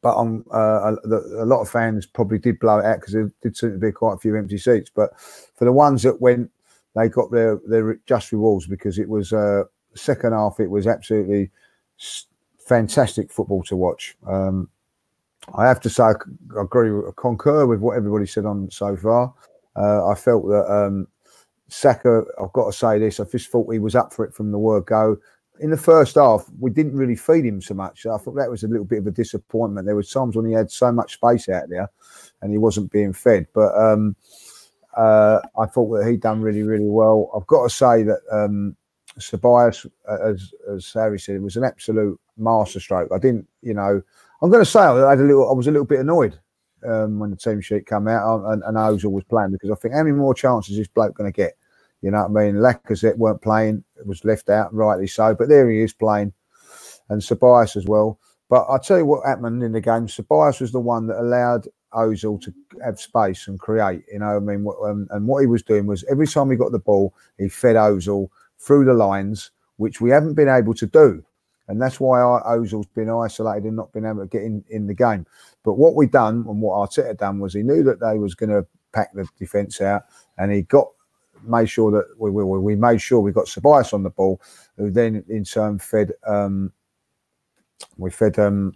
but 0.00 0.16
uh, 0.16 0.96
a, 1.04 1.42
a, 1.42 1.46
lot 1.46 1.62
of 1.62 1.68
fans 1.68 2.06
probably 2.06 2.38
did 2.38 2.60
blow 2.60 2.78
it 2.78 2.84
out 2.84 3.00
because 3.00 3.14
there 3.14 3.32
did 3.42 3.56
seem 3.56 3.72
to 3.72 3.78
be 3.78 3.90
quite 3.90 4.14
a 4.14 4.18
few 4.18 4.36
empty 4.36 4.58
seats. 4.58 4.90
But 4.94 5.18
for 5.18 5.64
the 5.64 5.72
ones 5.72 6.02
that 6.02 6.20
went, 6.20 6.50
they 6.94 7.08
got 7.08 7.30
their 7.30 7.58
their 7.66 7.98
just 8.06 8.30
rewards 8.30 8.66
because 8.66 8.98
it 8.98 9.08
was 9.08 9.32
uh, 9.32 9.64
second 9.94 10.32
half. 10.32 10.60
It 10.60 10.70
was 10.70 10.86
absolutely 10.86 11.50
fantastic 12.58 13.32
football 13.32 13.62
to 13.64 13.76
watch. 13.76 14.16
Um, 14.26 14.68
I 15.56 15.66
have 15.66 15.80
to 15.80 15.90
say, 15.90 16.04
I 16.04 16.14
agree, 16.58 16.90
concur 17.16 17.66
with 17.66 17.80
what 17.80 17.96
everybody 17.96 18.26
said 18.26 18.46
on 18.46 18.70
so 18.70 18.96
far. 18.96 19.34
Uh, 19.76 20.08
I 20.08 20.14
felt 20.14 20.46
that 20.46 20.72
um, 20.72 21.06
Saka, 21.68 22.24
I've 22.42 22.52
got 22.52 22.66
to 22.66 22.72
say 22.72 22.98
this, 22.98 23.20
I 23.20 23.24
just 23.24 23.50
thought 23.50 23.72
he 23.72 23.78
was 23.78 23.94
up 23.94 24.12
for 24.12 24.24
it 24.24 24.34
from 24.34 24.52
the 24.52 24.58
word 24.58 24.86
go 24.86 25.18
in 25.60 25.70
the 25.70 25.76
first 25.76 26.16
half, 26.16 26.46
we 26.58 26.70
didn't 26.70 26.96
really 26.96 27.16
feed 27.16 27.44
him 27.44 27.60
so 27.60 27.74
much. 27.74 28.06
I 28.06 28.16
thought 28.16 28.34
that 28.34 28.50
was 28.50 28.64
a 28.64 28.68
little 28.68 28.84
bit 28.84 28.98
of 28.98 29.06
a 29.06 29.12
disappointment. 29.12 29.86
There 29.86 29.94
were 29.94 30.02
times 30.02 30.36
when 30.36 30.46
he 30.46 30.52
had 30.52 30.70
so 30.70 30.90
much 30.90 31.14
space 31.14 31.48
out 31.48 31.68
there 31.68 31.90
and 32.42 32.50
he 32.50 32.58
wasn't 32.58 32.90
being 32.90 33.12
fed. 33.12 33.46
But 33.54 33.76
um, 33.76 34.16
uh, 34.96 35.40
I 35.58 35.66
thought 35.66 35.96
that 35.96 36.10
he'd 36.10 36.20
done 36.20 36.40
really, 36.40 36.62
really 36.62 36.88
well. 36.88 37.30
I've 37.36 37.46
got 37.46 37.64
to 37.64 37.70
say 37.70 38.02
that 38.02 38.20
um, 38.32 38.76
Ceballos, 39.18 39.86
as, 40.08 40.52
as 40.72 40.92
Harry 40.92 41.20
said, 41.20 41.40
was 41.40 41.56
an 41.56 41.64
absolute 41.64 42.18
masterstroke. 42.36 43.10
I 43.12 43.18
didn't, 43.18 43.46
you 43.62 43.74
know, 43.74 44.02
I'm 44.44 44.50
going 44.50 44.62
to 44.62 44.70
say 44.70 44.80
I 44.80 45.08
had 45.08 45.20
a 45.20 45.22
little, 45.22 45.48
I 45.48 45.54
was 45.54 45.68
a 45.68 45.70
little 45.70 45.86
bit 45.86 46.00
annoyed 46.00 46.38
um, 46.86 47.18
when 47.18 47.30
the 47.30 47.36
team 47.36 47.62
sheet 47.62 47.86
came 47.86 48.06
out 48.06 48.44
and, 48.44 48.62
and 48.62 48.76
Ozil 48.76 49.10
was 49.10 49.24
playing 49.24 49.52
because 49.52 49.70
I 49.70 49.74
think 49.76 49.94
how 49.94 50.02
many 50.02 50.14
more 50.14 50.34
chances 50.34 50.72
is 50.72 50.76
this 50.76 50.88
bloke 50.88 51.16
going 51.16 51.32
to 51.32 51.34
get? 51.34 51.54
You 52.02 52.10
know 52.10 52.26
what 52.26 52.42
I 52.42 52.44
mean? 52.44 52.56
Lacazette 52.56 53.16
weren't 53.16 53.40
playing, 53.40 53.84
was 54.04 54.22
left 54.22 54.50
out, 54.50 54.74
rightly 54.74 55.06
so. 55.06 55.34
But 55.34 55.48
there 55.48 55.70
he 55.70 55.80
is 55.80 55.94
playing, 55.94 56.34
and 57.08 57.22
Ceballos 57.22 57.74
as 57.74 57.86
well. 57.86 58.18
But 58.50 58.66
I'll 58.68 58.78
tell 58.78 58.98
you 58.98 59.06
what 59.06 59.26
happened 59.26 59.62
in 59.62 59.72
the 59.72 59.80
game. 59.80 60.08
Ceballos 60.08 60.60
was 60.60 60.72
the 60.72 60.78
one 60.78 61.06
that 61.06 61.18
allowed 61.18 61.66
Ozil 61.94 62.38
to 62.42 62.52
have 62.84 63.00
space 63.00 63.48
and 63.48 63.58
create. 63.58 64.02
You 64.12 64.18
know, 64.18 64.36
I 64.36 64.40
mean, 64.40 64.66
um, 64.84 65.08
and 65.10 65.26
what 65.26 65.40
he 65.40 65.46
was 65.46 65.62
doing 65.62 65.86
was 65.86 66.04
every 66.10 66.26
time 66.26 66.50
he 66.50 66.58
got 66.58 66.70
the 66.70 66.78
ball, 66.78 67.14
he 67.38 67.48
fed 67.48 67.76
Ozil 67.76 68.28
through 68.58 68.84
the 68.84 68.92
lines, 68.92 69.52
which 69.78 70.02
we 70.02 70.10
haven't 70.10 70.34
been 70.34 70.50
able 70.50 70.74
to 70.74 70.86
do. 70.86 71.24
And 71.68 71.80
that's 71.80 71.98
why 71.98 72.18
Ozil's 72.18 72.86
been 72.86 73.08
isolated 73.08 73.64
and 73.64 73.76
not 73.76 73.92
been 73.92 74.04
able 74.04 74.20
to 74.20 74.26
get 74.26 74.42
in, 74.42 74.64
in 74.68 74.86
the 74.86 74.94
game. 74.94 75.26
But 75.62 75.74
what 75.74 75.94
we 75.94 76.06
done 76.06 76.44
and 76.46 76.60
what 76.60 76.90
Arteta 76.90 77.16
done 77.16 77.38
was 77.38 77.54
he 77.54 77.62
knew 77.62 77.82
that 77.84 78.00
they 78.00 78.18
was 78.18 78.34
going 78.34 78.50
to 78.50 78.66
pack 78.92 79.12
the 79.14 79.26
defence 79.38 79.80
out 79.80 80.02
and 80.38 80.52
he 80.52 80.62
got 80.62 80.88
made 81.46 81.68
sure 81.68 81.90
that 81.90 82.06
we, 82.18 82.30
we, 82.30 82.44
we 82.44 82.76
made 82.76 83.00
sure 83.00 83.20
we 83.20 83.32
got 83.32 83.46
Ceballos 83.46 83.92
on 83.92 84.02
the 84.02 84.10
ball, 84.10 84.40
who 84.76 84.90
then 84.90 85.24
in 85.28 85.44
turn 85.44 85.78
fed 85.78 86.12
um, 86.26 86.72
we 87.96 88.10
fed 88.10 88.38
um, 88.38 88.74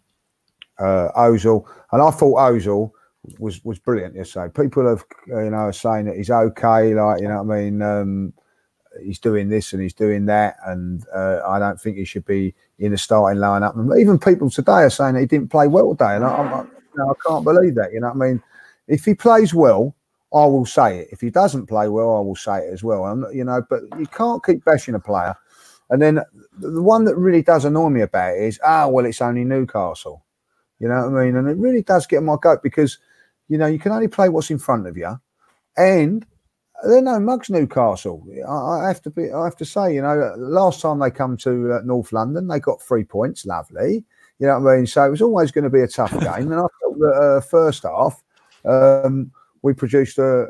uh, 0.79 1.09
Ozil, 1.17 1.65
and 1.93 2.03
I 2.03 2.11
thought 2.11 2.37
Ozil 2.37 2.91
was 3.39 3.65
was 3.65 3.79
brilliant 3.79 4.15
yesterday. 4.15 4.53
People 4.55 4.89
have 4.89 5.05
you 5.27 5.51
know 5.51 5.71
saying 5.71 6.07
that 6.07 6.17
he's 6.17 6.31
okay, 6.31 6.95
like 6.95 7.21
you 7.21 7.29
know 7.29 7.43
what 7.43 7.57
I 7.57 7.61
mean. 7.63 7.83
Um, 7.83 8.33
he's 9.03 9.19
doing 9.19 9.49
this 9.49 9.73
and 9.73 9.83
he's 9.83 9.95
doing 9.95 10.27
that, 10.27 10.57
and 10.67 11.05
uh, 11.15 11.41
I 11.47 11.59
don't 11.59 11.81
think 11.81 11.97
he 11.97 12.05
should 12.05 12.25
be 12.25 12.55
in 12.79 12.93
the 12.93 12.99
starting 12.99 13.41
lineup. 13.41 13.77
And 13.77 13.99
even 14.01 14.19
people 14.19 14.51
today 14.51 14.83
are 14.83 14.91
saying 14.91 15.17
he 15.17 15.27
didn't 15.27 15.51
play 15.51 15.67
well 15.69 15.91
today, 15.91 16.17
and 16.17 16.25
I, 16.25 16.29
I, 16.29 16.61
I 16.63 17.13
can't 17.27 17.45
believe 17.45 17.75
that. 17.77 17.93
You 17.93 18.01
know 18.01 18.09
what 18.09 18.25
I 18.25 18.29
mean? 18.31 18.43
If 18.87 19.05
he 19.05 19.15
plays 19.15 19.55
well, 19.55 19.95
I 20.33 20.45
will 20.45 20.67
say 20.67 21.01
it. 21.01 21.09
If 21.11 21.21
he 21.21 21.31
doesn't 21.31 21.67
play 21.67 21.89
well, 21.89 22.17
I 22.17 22.21
will 22.21 22.37
say 22.37 22.59
it 22.59 22.73
as 22.73 22.85
well. 22.85 23.05
I'm, 23.05 23.25
you 23.33 23.45
know, 23.45 23.63
but 23.69 23.83
you 23.99 24.07
can't 24.07 24.45
keep 24.45 24.65
bashing 24.65 24.95
a 24.95 25.01
player. 25.01 25.35
And 25.91 26.03
then 26.03 26.21
the 26.59 26.83
one 26.83 27.05
that 27.05 27.17
really 27.17 27.43
does 27.43 27.65
annoy 27.65 27.89
me 27.89 28.03
about 28.03 28.35
it 28.35 28.43
is, 28.43 28.61
ah, 28.63 28.85
oh, 28.85 28.89
well, 28.89 29.07
it's 29.07 29.23
only 29.23 29.45
Newcastle. 29.45 30.23
You 30.79 30.89
know 30.89 31.09
what 31.09 31.19
I 31.19 31.25
mean? 31.25 31.37
And 31.37 31.49
it 31.49 31.57
really 31.57 31.83
does 31.83 32.07
get 32.07 32.23
my 32.23 32.37
goat 32.41 32.63
because, 32.63 32.99
you 33.49 33.57
know, 33.57 33.67
you 33.67 33.79
can 33.79 33.93
only 33.93 34.09
play 34.09 34.29
what's 34.29 34.51
in 34.51 34.59
front 34.59 34.87
of 34.87 34.97
you. 34.97 35.19
And 35.77 36.27
they're 36.85 37.03
no 37.03 37.19
mugs, 37.19 37.51
Newcastle. 37.51 38.25
I, 38.49 38.89
have 38.89 39.03
to 39.03 39.11
be. 39.11 39.33
I 39.33 39.45
have 39.45 39.57
to 39.57 39.65
say, 39.65 39.95
you 39.95 40.03
know, 40.03 40.35
last 40.37 40.81
time 40.81 40.99
they 40.99 41.11
come 41.11 41.37
to 41.39 41.73
uh, 41.73 41.81
North 41.85 42.13
London, 42.13 42.47
they 42.47 42.61
got 42.61 42.83
three 42.83 43.05
points. 43.05 43.45
Lovely, 43.47 44.05
you 44.39 44.47
know 44.47 44.59
what 44.61 44.73
I 44.73 44.77
mean. 44.77 44.87
So 44.87 45.05
it 45.05 45.11
was 45.11 45.23
always 45.23 45.51
going 45.51 45.65
to 45.65 45.71
be 45.71 45.81
a 45.81 45.89
tough 45.89 46.13
game. 46.21 46.53
And 46.53 46.55
I 46.55 46.67
felt 46.81 46.99
that 46.99 47.39
uh, 47.39 47.41
first 47.41 47.83
half, 47.83 48.23
um, 48.65 49.33
we 49.63 49.75
produced 49.75 50.19
a 50.19 50.49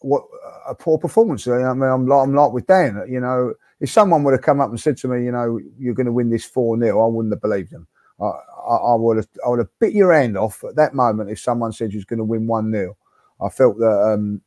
what 0.00 0.24
a 0.68 0.74
poor 0.74 0.98
performance. 0.98 1.46
I 1.48 1.72
mean, 1.72 1.82
I'm 1.82 2.06
like, 2.06 2.22
I'm 2.22 2.34
like 2.34 2.52
with 2.52 2.66
Dan. 2.66 3.04
You 3.08 3.20
know, 3.20 3.54
if 3.80 3.90
someone 3.90 4.22
would 4.24 4.32
have 4.32 4.42
come 4.42 4.60
up 4.60 4.70
and 4.70 4.80
said 4.80 4.96
to 4.98 5.08
me, 5.08 5.24
you 5.24 5.32
know, 5.32 5.60
you're 5.78 5.94
going 5.94 6.06
to 6.06 6.12
win 6.12 6.30
this 6.30 6.44
four 6.44 6.78
0 6.78 7.02
I 7.02 7.08
wouldn't 7.08 7.32
have 7.32 7.42
believed 7.42 7.72
them. 7.72 7.88
I, 8.20 8.24
I, 8.24 8.76
I, 8.76 8.94
would 8.94 9.16
have 9.18 9.28
I 9.44 9.48
would 9.48 9.58
have 9.58 9.78
bit 9.78 9.92
your 9.92 10.12
hand 10.12 10.38
off 10.38 10.64
at 10.64 10.76
that 10.76 10.94
moment 10.94 11.30
if 11.30 11.38
someone 11.38 11.72
said 11.72 11.92
you 11.92 11.98
was 11.98 12.04
going 12.04 12.18
to 12.18 12.24
win 12.24 12.46
one 12.46 12.72
0 12.72 12.96
I 13.42 13.48
felt 13.50 13.78
that 13.78 14.12
um, 14.14 14.40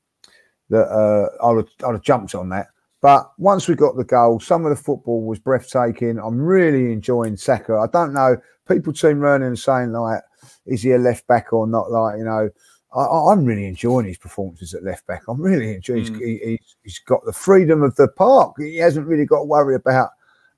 that 0.69 0.85
uh, 0.87 1.29
I 1.45 1.51
would 1.51 1.67
I'd 1.85 1.93
have 1.93 2.01
jumped 2.01 2.35
on 2.35 2.49
that. 2.49 2.67
But 3.01 3.31
once 3.37 3.67
we 3.67 3.75
got 3.75 3.95
the 3.95 4.03
goal, 4.03 4.39
some 4.39 4.65
of 4.65 4.69
the 4.69 4.81
football 4.81 5.23
was 5.23 5.39
breathtaking. 5.39 6.19
I'm 6.19 6.39
really 6.39 6.91
enjoying 6.91 7.37
Saka. 7.37 7.77
I 7.77 7.87
don't 7.87 8.13
know. 8.13 8.37
People 8.67 8.93
seem 8.93 9.19
running 9.19 9.47
and 9.47 9.57
saying 9.57 9.93
like, 9.93 10.21
is 10.65 10.83
he 10.83 10.91
a 10.91 10.97
left 10.97 11.25
back 11.27 11.53
or 11.53 11.65
not? 11.65 11.91
Like 11.91 12.17
you 12.17 12.25
know, 12.25 12.49
I, 12.95 13.31
am 13.31 13.45
really 13.45 13.67
enjoying 13.67 14.07
his 14.07 14.17
performances 14.17 14.73
at 14.73 14.83
left 14.83 15.05
back. 15.05 15.23
I'm 15.27 15.41
really 15.41 15.75
enjoying. 15.75 16.05
Mm. 16.05 16.19
He's, 16.19 16.39
he, 16.39 16.59
he's 16.83 16.99
got 16.99 17.23
the 17.25 17.33
freedom 17.33 17.83
of 17.83 17.95
the 17.95 18.07
park. 18.07 18.55
He 18.57 18.77
hasn't 18.77 19.07
really 19.07 19.25
got 19.25 19.39
to 19.39 19.45
worry 19.45 19.75
about 19.75 20.09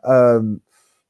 um, 0.04 0.62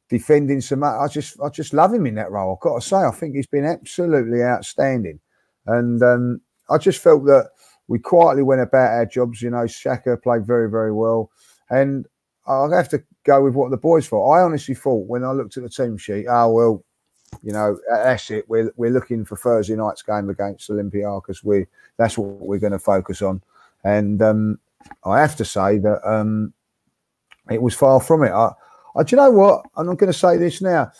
defending 0.09 0.61
so 0.61 0.75
much. 0.75 0.95
I 0.99 1.07
just, 1.07 1.39
I 1.39 1.49
just 1.49 1.73
love 1.73 1.93
him 1.93 2.07
in 2.07 2.15
that 2.15 2.31
role. 2.31 2.55
I've 2.55 2.61
got 2.61 2.81
to 2.81 2.87
say, 2.87 2.97
I 2.97 3.11
think 3.11 3.35
he's 3.35 3.47
been 3.47 3.65
absolutely 3.65 4.43
outstanding, 4.43 5.19
and 5.67 6.01
um, 6.01 6.41
I 6.69 6.77
just 6.77 7.01
felt 7.01 7.25
that 7.25 7.51
we 7.87 7.99
quietly 7.99 8.43
went 8.43 8.61
about 8.61 8.91
our 8.91 9.05
jobs. 9.05 9.41
You 9.41 9.49
know, 9.49 9.67
Saka 9.67 10.17
played 10.17 10.45
very, 10.45 10.69
very 10.69 10.91
well, 10.91 11.31
and 11.69 12.05
I 12.47 12.67
have 12.75 12.89
to 12.89 13.03
go 13.23 13.43
with 13.43 13.53
what 13.53 13.71
the 13.71 13.77
boys 13.77 14.07
thought. 14.07 14.31
I 14.31 14.41
honestly 14.41 14.75
thought 14.75 15.07
when 15.07 15.23
I 15.23 15.31
looked 15.31 15.57
at 15.57 15.63
the 15.63 15.69
team 15.69 15.97
sheet, 15.97 16.25
oh 16.29 16.51
well, 16.51 16.83
you 17.43 17.53
know, 17.53 17.77
that's 17.89 18.29
it. 18.31 18.49
We're 18.49 18.71
we're 18.75 18.91
looking 18.91 19.25
for 19.25 19.35
Thursday 19.35 19.75
night's 19.75 20.01
game 20.01 20.29
against 20.29 20.69
Olympiacos. 20.69 21.43
We 21.43 21.65
that's 21.97 22.17
what 22.17 22.27
we're 22.39 22.59
going 22.59 22.73
to 22.73 22.79
focus 22.79 23.21
on. 23.21 23.41
And 23.83 24.21
um, 24.21 24.59
I 25.05 25.19
have 25.19 25.35
to 25.37 25.45
say 25.45 25.77
that 25.79 26.07
um, 26.07 26.53
it 27.49 27.61
was 27.61 27.73
far 27.73 27.99
from 27.99 28.23
it. 28.23 28.31
I, 28.31 28.51
I, 28.95 29.03
do 29.03 29.15
you 29.15 29.21
know 29.21 29.31
what? 29.31 29.65
I'm 29.75 29.87
not 29.87 29.97
going 29.97 30.11
to 30.11 30.17
say 30.17 30.37
this 30.37 30.61
now. 30.61 30.91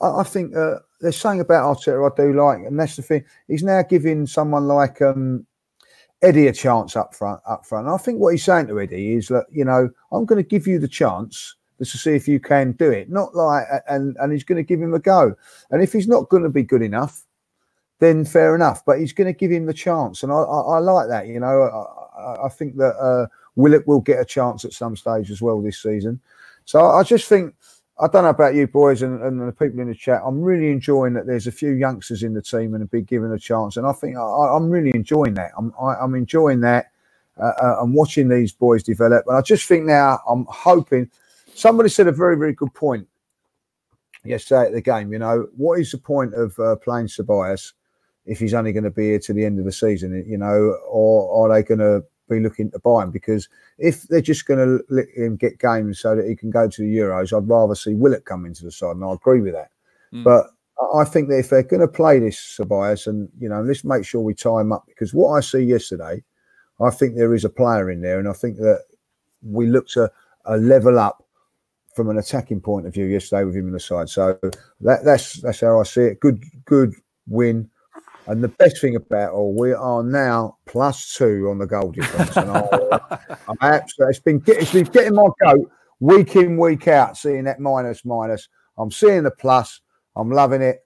I, 0.00 0.20
I 0.20 0.22
think 0.22 0.54
uh, 0.54 0.76
there's 1.00 1.16
something 1.16 1.40
about 1.40 1.76
Arteta 1.76 2.10
I 2.10 2.14
do 2.14 2.32
like, 2.32 2.58
and 2.66 2.78
that's 2.78 2.96
the 2.96 3.02
thing. 3.02 3.24
He's 3.48 3.62
now 3.62 3.82
giving 3.82 4.26
someone 4.26 4.68
like 4.68 5.02
um, 5.02 5.46
Eddie 6.24 6.46
a 6.46 6.52
chance 6.52 6.96
up 6.96 7.14
front. 7.14 7.40
Up 7.46 7.66
front. 7.66 7.86
And 7.86 7.94
I 7.94 7.98
think 7.98 8.20
what 8.20 8.30
he's 8.30 8.44
saying 8.44 8.68
to 8.68 8.80
Eddie 8.80 9.14
is 9.14 9.28
that 9.28 9.46
you 9.50 9.64
know 9.64 9.90
I'm 10.12 10.24
going 10.24 10.42
to 10.42 10.48
give 10.48 10.66
you 10.66 10.78
the 10.78 10.88
chance 10.88 11.56
just 11.78 11.92
to 11.92 11.98
see 11.98 12.14
if 12.14 12.26
you 12.28 12.40
can 12.40 12.72
do 12.72 12.90
it. 12.90 13.10
Not 13.10 13.34
like, 13.34 13.66
and 13.88 14.16
and 14.20 14.32
he's 14.32 14.44
going 14.44 14.56
to 14.56 14.62
give 14.62 14.80
him 14.80 14.94
a 14.94 14.98
go. 14.98 15.34
And 15.70 15.82
if 15.82 15.92
he's 15.92 16.08
not 16.08 16.28
going 16.28 16.42
to 16.42 16.48
be 16.48 16.62
good 16.62 16.82
enough, 16.82 17.24
then 17.98 18.24
fair 18.24 18.54
enough. 18.54 18.84
But 18.84 18.98
he's 18.98 19.12
going 19.12 19.32
to 19.32 19.38
give 19.38 19.50
him 19.50 19.66
the 19.66 19.74
chance, 19.74 20.22
and 20.22 20.32
I, 20.32 20.36
I, 20.36 20.76
I 20.76 20.78
like 20.78 21.08
that. 21.08 21.26
You 21.26 21.40
know, 21.40 21.62
I, 22.18 22.46
I 22.46 22.48
think 22.48 22.76
that 22.76 22.96
uh, 22.96 23.26
Willock 23.56 23.86
will 23.86 24.00
get 24.00 24.20
a 24.20 24.24
chance 24.24 24.64
at 24.64 24.72
some 24.72 24.96
stage 24.96 25.30
as 25.30 25.42
well 25.42 25.60
this 25.60 25.82
season. 25.82 26.20
So 26.64 26.80
I 26.80 27.02
just 27.02 27.28
think 27.28 27.54
I 28.00 28.08
don't 28.08 28.24
know 28.24 28.30
about 28.30 28.54
you 28.54 28.66
boys 28.66 29.02
and, 29.02 29.22
and 29.22 29.40
the 29.40 29.52
people 29.52 29.78
in 29.78 29.88
the 29.88 29.94
chat. 29.94 30.20
I'm 30.24 30.42
really 30.42 30.72
enjoying 30.72 31.14
that 31.14 31.26
there's 31.26 31.46
a 31.46 31.52
few 31.52 31.70
youngsters 31.70 32.24
in 32.24 32.34
the 32.34 32.42
team 32.42 32.74
and 32.74 32.82
have 32.82 32.90
been 32.90 33.04
given 33.04 33.32
a 33.32 33.38
chance, 33.38 33.76
and 33.76 33.86
I 33.86 33.92
think 33.92 34.16
I, 34.16 34.56
am 34.56 34.68
really 34.68 34.90
enjoying 34.94 35.34
that. 35.34 35.52
I'm 35.56 35.72
I, 35.80 36.02
am 36.02 36.14
enjoying 36.14 36.60
that. 36.60 36.90
Uh, 37.40 37.52
uh, 37.62 37.76
I'm 37.80 37.94
watching 37.94 38.28
these 38.28 38.52
boys 38.52 38.82
develop, 38.82 39.24
and 39.28 39.36
I 39.36 39.42
just 39.42 39.68
think 39.68 39.84
now 39.84 40.20
I'm 40.28 40.44
hoping. 40.48 41.08
Somebody 41.54 41.88
said 41.88 42.08
a 42.08 42.12
very 42.12 42.36
very 42.36 42.52
good 42.52 42.74
point 42.74 43.06
yesterday 44.24 44.66
at 44.66 44.72
the 44.72 44.80
game. 44.80 45.12
You 45.12 45.20
know, 45.20 45.46
what 45.56 45.78
is 45.78 45.92
the 45.92 45.98
point 45.98 46.34
of 46.34 46.58
uh, 46.58 46.74
playing 46.76 47.06
Ceballos 47.06 47.74
if 48.26 48.40
he's 48.40 48.54
only 48.54 48.72
going 48.72 48.84
to 48.84 48.90
be 48.90 49.10
here 49.10 49.20
to 49.20 49.32
the 49.32 49.44
end 49.44 49.60
of 49.60 49.66
the 49.66 49.72
season? 49.72 50.24
You 50.26 50.38
know, 50.38 50.76
or 50.88 51.46
are 51.46 51.54
they 51.54 51.62
going 51.62 51.78
to 51.78 52.04
be 52.28 52.40
looking 52.40 52.70
to 52.70 52.78
buy 52.78 53.02
him? 53.02 53.10
Because 53.10 53.48
if 53.78 54.02
they're 54.04 54.20
just 54.20 54.46
going 54.46 54.58
to 54.58 54.84
let 54.88 55.06
him 55.14 55.36
get 55.36 55.58
games 55.58 56.00
so 56.00 56.16
that 56.16 56.26
he 56.26 56.36
can 56.36 56.50
go 56.50 56.68
to 56.68 56.82
the 56.82 56.96
Euros, 56.96 57.36
I'd 57.36 57.48
rather 57.48 57.74
see 57.74 57.94
Willock 57.94 58.24
come 58.24 58.46
into 58.46 58.64
the 58.64 58.72
side, 58.72 58.96
and 58.96 59.04
I 59.04 59.12
agree 59.12 59.40
with 59.40 59.54
that. 59.54 59.70
Mm. 60.12 60.24
But 60.24 60.46
I 60.94 61.04
think 61.04 61.28
that 61.28 61.38
if 61.38 61.50
they're 61.50 61.62
going 61.62 61.80
to 61.80 61.88
play 61.88 62.18
this 62.18 62.36
Ceballos, 62.36 63.06
and 63.06 63.28
you 63.38 63.48
know, 63.48 63.62
let's 63.62 63.84
make 63.84 64.04
sure 64.04 64.20
we 64.20 64.34
tie 64.34 64.60
him 64.60 64.72
up 64.72 64.84
because 64.86 65.14
what 65.14 65.30
I 65.30 65.40
see 65.40 65.60
yesterday, 65.60 66.22
I 66.80 66.90
think 66.90 67.14
there 67.14 67.34
is 67.34 67.44
a 67.44 67.50
player 67.50 67.90
in 67.90 68.00
there, 68.00 68.18
and 68.18 68.28
I 68.28 68.32
think 68.32 68.56
that 68.56 68.82
we 69.42 69.66
look 69.66 69.88
to 69.88 70.10
a 70.46 70.56
level 70.56 70.98
up 70.98 71.24
from 71.94 72.10
an 72.10 72.18
attacking 72.18 72.60
point 72.60 72.86
of 72.86 72.94
view 72.94 73.06
yesterday 73.06 73.44
with 73.44 73.54
him 73.54 73.68
in 73.68 73.72
the 73.72 73.80
side. 73.80 74.08
So 74.08 74.38
that, 74.80 75.04
that's 75.04 75.34
that's 75.34 75.60
how 75.60 75.80
I 75.80 75.84
see 75.84 76.02
it. 76.02 76.20
Good 76.20 76.42
good 76.64 76.94
win. 77.28 77.70
And 78.26 78.42
the 78.42 78.48
best 78.48 78.80
thing 78.80 78.96
about 78.96 79.32
all, 79.32 79.54
we 79.54 79.72
are 79.72 80.02
now 80.02 80.56
plus 80.66 81.14
two 81.14 81.48
on 81.50 81.58
the 81.58 81.66
goal 81.66 81.92
difference. 81.92 82.36
and 82.36 82.50
I, 82.50 82.60
am 83.48 83.56
absolutely, 83.60 84.10
it's 84.10 84.18
been, 84.20 84.42
it's 84.46 84.72
been 84.72 84.84
getting 84.84 85.14
my 85.14 85.28
goat 85.42 85.70
week 86.00 86.36
in, 86.36 86.56
week 86.56 86.88
out, 86.88 87.16
seeing 87.16 87.44
that 87.44 87.60
minus, 87.60 88.04
minus. 88.04 88.48
I'm 88.78 88.90
seeing 88.90 89.24
the 89.24 89.30
plus. 89.30 89.80
I'm 90.16 90.30
loving 90.30 90.62
it. 90.62 90.80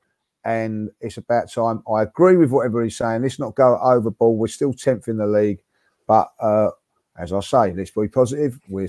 And 0.44 0.90
it's 1.00 1.16
about 1.16 1.52
time. 1.52 1.82
I 1.92 2.02
agree 2.02 2.36
with 2.36 2.50
what 2.50 2.66
everybody's 2.66 2.96
saying. 2.96 3.22
Let's 3.22 3.38
not 3.38 3.54
go 3.54 3.78
overboard. 3.80 4.38
We're 4.38 4.46
still 4.48 4.72
10th 4.72 5.08
in 5.08 5.18
the 5.18 5.26
league. 5.26 5.60
But 6.06 6.28
uh, 6.40 6.70
as 7.18 7.32
I 7.32 7.40
say, 7.40 7.74
let's 7.74 7.90
be 7.90 8.08
positive. 8.08 8.58
We're 8.68 8.88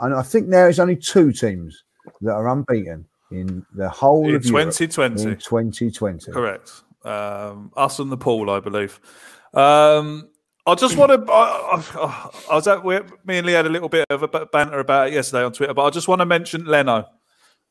and 0.00 0.14
I 0.14 0.22
think 0.22 0.48
there 0.48 0.68
is 0.68 0.80
only 0.80 0.96
two 0.96 1.32
teams 1.32 1.84
that 2.22 2.32
are 2.32 2.48
unbeaten 2.48 3.06
in 3.30 3.64
the 3.74 3.88
whole 3.88 4.28
in 4.28 4.36
of 4.36 4.42
2020. 4.42 5.22
Europe 5.22 5.34
in 5.34 5.38
2020. 5.38 6.32
Correct. 6.32 6.82
Um, 7.04 7.72
us 7.76 7.98
and 7.98 8.12
the 8.12 8.16
pool, 8.16 8.50
I 8.50 8.60
believe. 8.60 9.00
Um, 9.54 10.28
I 10.66 10.74
just 10.74 10.96
want 10.96 11.10
to. 11.10 11.32
I, 11.32 11.82
I, 11.94 12.30
I, 12.50 12.54
was 12.54 12.66
at. 12.68 12.84
We, 12.84 12.98
me 13.24 13.38
and 13.38 13.46
Lee 13.46 13.54
had 13.54 13.66
a 13.66 13.70
little 13.70 13.88
bit 13.88 14.06
of 14.10 14.22
a 14.22 14.28
banter 14.28 14.78
about 14.78 15.08
it 15.08 15.14
yesterday 15.14 15.44
on 15.44 15.52
Twitter, 15.52 15.74
but 15.74 15.84
I 15.84 15.90
just 15.90 16.08
want 16.08 16.20
to 16.20 16.26
mention 16.26 16.66
Leno. 16.66 17.06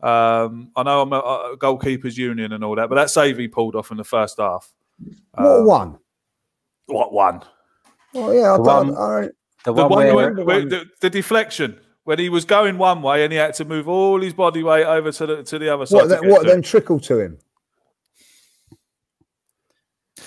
Um, 0.02 0.72
I 0.76 0.84
know 0.84 1.02
I'm 1.02 1.14
a, 1.14 1.18
a, 1.18 1.58
goalkeepers 1.58 2.18
union 2.18 2.54
and 2.54 2.64
all 2.64 2.76
that, 2.76 2.90
but 2.90 2.96
that 2.96 3.10
save 3.10 3.38
he 3.38 3.48
pulled 3.48 3.76
off 3.76 3.92
in 3.92 3.98
the 3.98 4.04
first 4.04 4.38
half. 4.40 4.72
What 5.34 5.60
um, 5.60 5.66
one? 5.66 5.98
What 6.88 7.14
one? 7.14 7.44
Oh 8.16 8.32
yeah, 8.32 8.54
I 8.54 8.58
the 8.58 8.64
one, 8.64 8.98
I, 8.98 9.30
the, 9.66 9.74
the, 9.74 9.88
one, 9.88 9.90
where, 9.90 10.16
where, 10.16 10.46
where, 10.46 10.66
the, 10.66 10.86
the 11.02 11.10
deflection 11.10 11.80
when 12.06 12.18
he 12.18 12.30
was 12.30 12.46
going 12.46 12.78
one 12.78 13.02
way 13.02 13.24
and 13.24 13.32
he 13.32 13.38
had 13.38 13.54
to 13.56 13.66
move 13.66 13.88
all 13.88 14.20
his 14.20 14.34
body 14.34 14.64
weight 14.64 14.86
over 14.86 15.12
to 15.12 15.26
the 15.28 15.44
to 15.44 15.60
the 15.60 15.72
other 15.72 15.86
side. 15.86 16.10
What, 16.10 16.26
what 16.26 16.48
then 16.48 16.62
trickle 16.62 17.00
to 17.02 17.20
him? 17.20 17.38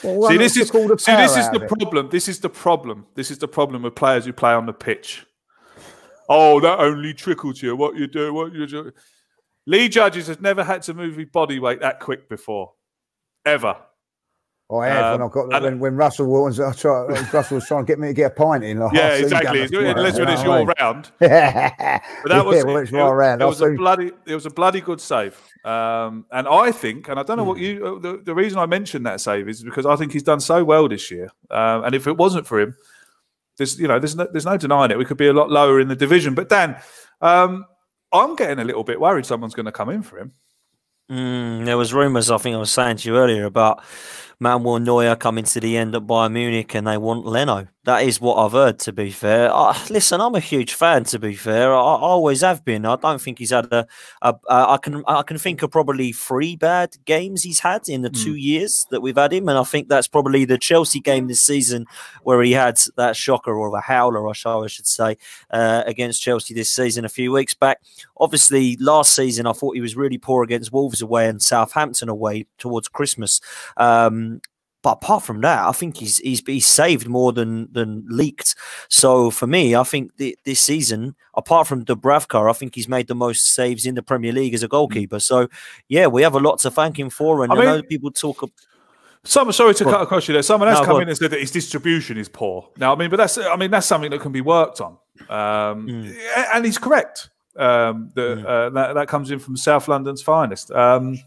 Well, 0.03 0.31
see, 0.31 0.37
this 0.37 0.57
is 0.57 0.69
see, 0.69 1.17
this 1.17 1.37
is 1.37 1.49
the 1.51 1.67
problem. 1.69 2.09
This 2.11 2.29
is 2.29 2.41
the 2.41 2.49
problem. 2.49 3.07
This 3.15 3.31
is 3.31 3.39
the 3.39 3.49
problem 3.49 3.83
with 3.83 3.95
players 3.95 4.25
who 4.25 4.33
play 4.33 4.53
on 4.53 4.67
the 4.67 4.73
pitch. 4.73 5.27
Oh, 6.29 6.61
that 6.61 6.79
only 6.79 7.15
trickled 7.15 7.61
you. 7.61 7.77
What 7.77 7.97
you 7.97 8.07
do? 8.07 8.33
What 8.33 8.53
you 8.53 8.67
do? 8.67 8.93
Lee 9.67 9.89
Judges 9.89 10.27
has 10.27 10.41
never 10.41 10.65
had 10.65 10.83
to 10.83 10.95
move 10.95 11.17
his 11.17 11.29
body 11.29 11.59
weight 11.59 11.81
that 11.81 12.01
quick 12.01 12.29
before, 12.29 12.73
ever. 13.47 13.77
Oh, 14.71 14.79
I 14.79 14.89
have 14.89 15.05
um, 15.05 15.21
when 15.21 15.29
I 15.29 15.33
got 15.33 15.63
when, 15.63 15.79
when 15.81 15.97
Russell 15.97 16.27
was 16.27 16.59
I 16.59 16.73
try, 16.73 17.05
Russell 17.33 17.57
was 17.57 17.67
trying 17.67 17.85
to 17.85 17.87
get 17.87 17.99
me 17.99 18.09
to 18.09 18.15
get 18.15 18.33
a 18.33 18.35
pint 18.35 18.65
in. 18.65 18.79
Like, 18.79 18.95
yeah, 18.95 19.15
exactly. 19.15 19.63
Unless 19.65 20.19
when 20.19 20.29
it's 20.31 20.43
your 20.43 20.65
round. 20.79 21.11
but 21.19 21.29
that 21.29 22.47
was 22.47 22.57
yeah, 22.57 22.63
well, 22.63 22.77
it's 22.79 22.91
my 22.91 23.11
round. 23.11 23.43
It, 23.43 23.45
was 23.45 23.61
a 23.61 23.71
bloody 23.73 24.13
it 24.25 24.35
was 24.35 24.47
a 24.47 24.51
bloody 24.51 24.81
good 24.81 25.01
save. 25.01 25.39
Um, 25.65 26.25
and 26.33 26.49
I 26.49 26.73
think, 26.73 27.09
and 27.09 27.21
I 27.21 27.23
don't 27.23 27.37
know 27.37 27.45
what 27.45 27.59
hmm. 27.59 27.65
you 27.65 27.87
uh, 27.87 27.99
the, 27.99 28.23
the 28.25 28.35
reason 28.35 28.59
I 28.59 28.67
mentioned 28.67 29.05
that 29.05 29.21
save 29.21 29.47
is 29.49 29.63
because 29.63 29.85
I 29.85 29.97
think 29.97 30.13
he's 30.13 30.23
done 30.23 30.41
so 30.41 30.65
well 30.65 30.89
this 30.89 31.11
year. 31.11 31.29
Um, 31.51 31.85
and 31.85 31.95
if 31.95 32.07
it 32.07 32.17
wasn't 32.17 32.47
for 32.47 32.59
him, 32.59 32.75
there's 33.59 33.79
you 33.79 33.89
know 33.89 33.99
there's 33.99 34.17
no, 34.17 34.27
there's 34.33 34.47
no 34.47 34.57
denying 34.57 34.91
it. 34.91 34.97
We 34.99 35.05
could 35.05 35.19
be 35.19 35.29
a 35.29 35.35
lot 35.35 35.51
lower 35.51 35.81
in 35.81 35.89
the 35.89 35.97
division. 35.97 36.35
But 36.35 36.49
Dan, 36.49 36.81
um, 37.21 37.67
I'm 38.13 38.37
getting 38.37 38.59
a 38.59 38.65
little 38.65 38.85
bit 38.85 39.01
worried 39.01 39.27
someone's 39.27 39.55
going 39.55 39.67
to 39.67 39.73
come 39.73 39.91
in 39.91 40.03
for 40.03 40.19
him. 40.19 40.33
Mm, 41.11 41.65
there 41.67 41.77
was 41.77 41.93
rumours. 41.93 42.31
I 42.31 42.39
think 42.39 42.55
I 42.55 42.59
was 42.59 42.71
saying 42.71 42.99
to 42.99 43.09
you 43.09 43.17
earlier 43.19 43.45
about 43.45 43.85
Manuel 44.43 44.81
Neuer 44.81 45.15
coming 45.15 45.45
to 45.45 45.61
the 45.61 45.77
end 45.77 45.95
at 45.95 46.03
Bayern 46.03 46.33
Munich 46.33 46.75
and 46.75 46.87
they 46.87 46.99
want 46.99 47.25
Leno. 47.25 47.69
That 47.85 48.05
is 48.05 48.21
what 48.21 48.37
I've 48.37 48.53
heard, 48.53 48.79
to 48.81 48.93
be 48.93 49.11
fair. 49.11 49.51
Listen, 49.91 50.21
I'm 50.21 50.37
a 50.37 50.41
huge 50.41 50.75
fan, 50.75 51.03
to 51.05 51.19
be 51.19 51.35
fair. 51.35 51.75
I, 51.75 51.79
I, 51.79 52.01
always 52.01 52.43
have 52.43 52.65
been. 52.65 52.87
I 52.87 52.95
don't 52.95 53.21
think 53.21 53.41
he's 53.41 53.51
had 53.51 53.73
a, 53.73 53.89
a, 54.21 54.35
a. 54.49 54.71
I 54.71 54.79
can 54.81 55.03
I 55.09 55.23
can 55.23 55.37
think 55.37 55.63
of 55.63 55.73
probably 55.73 56.13
three 56.13 56.55
bad 56.55 56.95
games 57.05 57.43
he's 57.43 57.59
had 57.59 57.89
in 57.89 58.03
the 58.03 58.11
mm. 58.11 58.23
two 58.23 58.37
years 58.37 58.87
that 58.93 59.01
we've 59.01 59.17
had 59.17 59.33
him. 59.33 59.49
And 59.49 59.59
I 59.59 59.65
think 59.65 59.89
that's 59.89 60.07
probably 60.07 60.45
the 60.45 60.59
Chelsea 60.59 61.01
game 61.01 61.27
this 61.27 61.41
season 61.41 61.87
where 62.23 62.41
he 62.43 62.53
had 62.53 62.81
that 62.97 63.17
shocker 63.17 63.53
or 63.53 63.77
a 63.77 63.81
howler, 63.81 64.29
I 64.29 64.33
should 64.33 64.87
say, 64.87 65.17
uh, 65.51 65.83
against 65.85 66.23
Chelsea 66.23 66.55
this 66.55 66.71
season 66.73 67.05
a 67.05 67.09
few 67.09 67.33
weeks 67.33 67.55
back. 67.55 67.81
Obviously, 68.17 68.77
last 68.77 69.13
season, 69.13 69.49
I 69.49 69.53
thought 69.55 69.75
he 69.75 69.81
was 69.81 69.97
really 69.97 70.19
poor 70.19 70.45
against 70.45 70.73
Wolves 70.73 71.03
away 71.03 71.29
and 71.29 71.43
Southampton 71.43 72.09
away 72.09 72.47
towards 72.59 72.89
Christmas. 72.89 73.41
Um, 73.77 74.32
but 74.83 74.93
apart 74.93 75.23
from 75.23 75.41
that, 75.43 75.67
I 75.67 75.73
think 75.73 75.97
he's 75.97 76.19
he's 76.19 76.43
he's 76.45 76.67
saved 76.67 77.09
more 77.09 77.33
than 77.33 77.73
than 77.73 78.05
leaked. 78.09 78.57
So 78.89 79.31
for 79.31 79.47
me, 79.47 79.77
I 79.77 79.85
think 79.85 80.17
the, 80.17 80.37
this 80.45 80.61
season, 80.61 81.15
apart 81.35 81.69
from 81.69 81.85
Dubravka, 81.85 82.51
I 82.51 82.53
think 82.53 82.75
he's 82.75 82.89
made 82.89 83.07
the 83.07 83.15
most 83.15 83.47
saves 83.47 83.87
in 83.87 83.95
the 83.95 84.03
Premier 84.03 84.33
League 84.33 84.55
as 84.55 84.63
a 84.63 84.69
goalkeeper. 84.69 85.21
So 85.21 85.49
yeah, 85.89 86.09
we 86.09 86.23
have 86.23 86.35
a 86.35 86.41
lot 86.41 86.59
to 86.61 86.71
thank 86.71 86.99
him 86.99 87.11
for. 87.11 87.45
And 87.45 87.53
I, 87.53 87.57
I 87.57 87.59
mean, 87.59 87.67
know 87.67 87.83
people 87.83 88.11
talk. 88.11 88.51
Some 89.25 89.53
sorry 89.53 89.75
to 89.75 89.85
cut 89.85 90.03
across 90.03 90.27
you 90.27 90.33
there. 90.33 90.43
Someone 90.43 90.69
else 90.69 90.81
no, 90.81 90.87
come 90.87 91.03
in 91.03 91.09
and 91.09 91.17
said 91.17 91.31
that 91.31 91.39
his 91.39 91.53
distribution 91.53 92.19
is 92.19 92.29
poor. 92.29 92.69
Now, 92.77 92.93
I 92.93 92.97
mean, 92.97 93.09
but 93.09 93.19
that's 93.19 93.39
I 93.39 93.55
mean 93.55 93.71
that's 93.71 93.87
something 93.87 94.11
that 94.11 94.21
can 94.21 94.33
be 94.33 94.41
worked 94.41 94.81
on, 94.81 94.99
um, 95.29 95.87
mm. 95.87 96.17
and 96.53 96.65
he's 96.65 96.79
correct. 96.79 97.31
Um, 97.57 98.11
the, 98.15 98.37
mm. 98.37 98.45
uh, 98.47 98.71
that, 98.71 98.95
that 98.95 99.09
comes 99.09 99.31
in 99.31 99.39
from 99.39 99.57
South 99.57 99.87
London's 99.87 100.23
finest. 100.23 100.73
Um, 100.73 101.21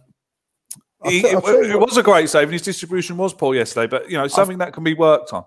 he, 1.09 1.19
it, 1.19 1.33
it, 1.35 1.79
was 1.79 1.97
a 1.97 2.03
great 2.03 2.29
save, 2.29 2.43
and 2.43 2.53
his 2.53 2.61
distribution 2.61 3.17
was 3.17 3.33
poor 3.33 3.55
yesterday. 3.55 3.87
But 3.87 4.09
you 4.09 4.17
know, 4.17 4.27
something 4.27 4.55
I've, 4.55 4.67
that 4.67 4.73
can 4.73 4.83
be 4.83 4.93
worked 4.93 5.33
on. 5.33 5.45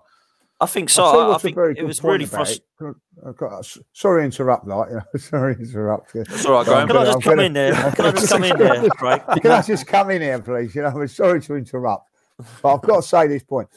I 0.61 0.65
think 0.65 0.89
so. 0.89 1.03
I, 1.03 1.35
I 1.35 1.37
think 1.37 1.57
it 1.57 1.85
was 1.85 2.03
really 2.03 2.25
frustrating. 2.25 2.95
Sorry 3.93 4.21
to 4.21 4.25
interrupt, 4.25 4.67
like, 4.67 4.89
you 4.89 4.95
know, 4.95 5.03
sorry 5.17 5.55
to 5.55 5.61
interrupt. 5.61 6.15
It's 6.15 6.45
all 6.45 6.53
right, 6.53 6.65
Graham. 6.65 6.87
Can 6.87 6.97
I 6.97 7.05
just 7.05 7.21
come 7.21 7.39
in 7.39 7.53
there? 7.53 7.73
Can 7.91 8.05
I 8.05 8.11
just 8.11 8.29
come 8.29 8.43
in 8.43 8.57
there, 8.57 8.87
right? 9.01 9.25
Can 9.41 9.51
I 9.51 9.61
just 9.61 9.87
come 9.87 10.11
in 10.11 10.21
here, 10.21 10.39
please? 10.39 10.75
You 10.75 10.81
know, 10.81 10.89
I'm 10.89 11.07
sorry 11.07 11.41
to 11.41 11.55
interrupt, 11.55 12.09
but 12.61 12.75
I've 12.75 12.81
got 12.81 12.97
to 12.97 13.01
say 13.01 13.27
this 13.27 13.43
point. 13.43 13.69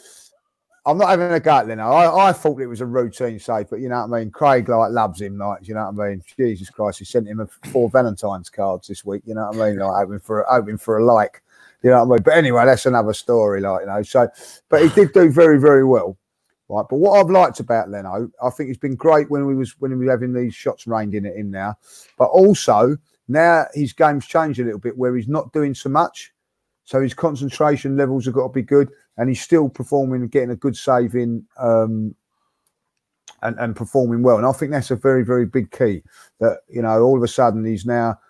I'm 0.85 0.99
not 0.99 1.11
having 1.11 1.31
a 1.31 1.39
go 1.39 1.59
at 1.59 1.69
Leno. 1.69 1.85
I, 1.85 2.31
I 2.31 2.33
thought 2.33 2.61
it 2.61 2.67
was 2.67 2.81
a 2.81 2.87
routine 2.87 3.39
save, 3.39 3.71
but 3.71 3.79
you 3.79 3.89
know 3.89 4.05
what 4.05 4.17
I 4.17 4.21
mean. 4.21 4.33
Craig 4.33 4.69
like 4.69 4.91
loves 4.91 5.21
him, 5.21 5.39
like 5.39 5.69
you 5.69 5.75
know 5.75 5.89
what 5.89 6.05
I 6.05 6.11
mean. 6.11 6.23
Jesus 6.37 6.71
Christ, 6.71 6.99
he 6.99 7.05
sent 7.05 7.29
him 7.29 7.39
a, 7.39 7.47
four 7.69 7.89
Valentine's 7.89 8.51
cards 8.51 8.89
this 8.89 9.05
week. 9.05 9.23
You 9.25 9.35
know 9.35 9.47
what 9.47 9.61
I 9.61 9.71
mean, 9.71 9.79
like 9.79 9.95
hoping 9.95 10.19
for 10.19 10.45
hoping 10.49 10.79
for 10.79 10.99
a 10.99 11.05
like. 11.05 11.43
You 11.83 11.91
know 11.91 12.05
what 12.05 12.15
I 12.15 12.17
mean? 12.17 12.23
But 12.23 12.35
anyway, 12.35 12.65
that's 12.65 12.87
another 12.87 13.13
story, 13.13 13.61
like 13.61 13.83
you 13.83 13.87
know. 13.87 14.03
So, 14.03 14.29
but 14.69 14.83
he 14.83 14.89
did 14.91 15.13
do 15.13 15.31
very, 15.31 15.59
very 15.59 15.85
well, 15.85 16.17
right? 16.69 16.85
But 16.89 16.97
what 16.97 17.19
I've 17.19 17.31
liked 17.31 17.59
about 17.61 17.91
Leno, 17.91 18.31
I 18.43 18.51
think 18.51 18.69
he's 18.69 18.79
been 18.79 18.95
great 18.95 19.31
when 19.31 19.47
we 19.47 19.55
was 19.55 19.75
when 19.81 19.99
we 19.99 20.07
were 20.07 20.13
having 20.13 20.33
these 20.33 20.55
shots 20.55 20.87
rained 20.87 21.15
in 21.15 21.27
at 21.27 21.37
him 21.37 21.51
now. 21.51 21.77
But 22.17 22.27
also 22.27 22.97
now 23.27 23.67
his 23.75 23.93
game's 23.93 24.27
changed 24.27 24.61
a 24.61 24.65
little 24.65 24.79
bit, 24.79 24.97
where 24.97 25.17
he's 25.17 25.29
not 25.29 25.53
doing 25.53 25.75
so 25.75 25.89
much, 25.89 26.33
so 26.85 27.01
his 27.01 27.15
concentration 27.15 27.97
levels 27.97 28.27
have 28.27 28.35
got 28.35 28.49
to 28.49 28.53
be 28.53 28.63
good, 28.63 28.91
and 29.17 29.29
he's 29.29 29.43
still 29.43 29.69
performing 29.69 30.23
and 30.23 30.31
getting 30.31 30.51
a 30.51 30.57
good 30.57 30.77
save 30.77 31.15
in. 31.15 31.45
Um, 31.59 32.15
and, 33.45 33.59
and 33.59 33.75
performing 33.75 34.23
well, 34.23 34.37
and 34.37 34.47
I 34.47 34.53
think 34.53 34.71
that's 34.71 34.93
a 34.93 34.97
very, 34.97 35.25
very 35.25 35.47
big 35.47 35.73
key. 35.73 36.05
That 36.39 36.59
you 36.69 36.81
know, 36.81 37.03
all 37.03 37.17
of 37.17 37.25
a 37.25 37.29
sudden 37.29 37.65
he's 37.65 37.85
now 37.85 38.21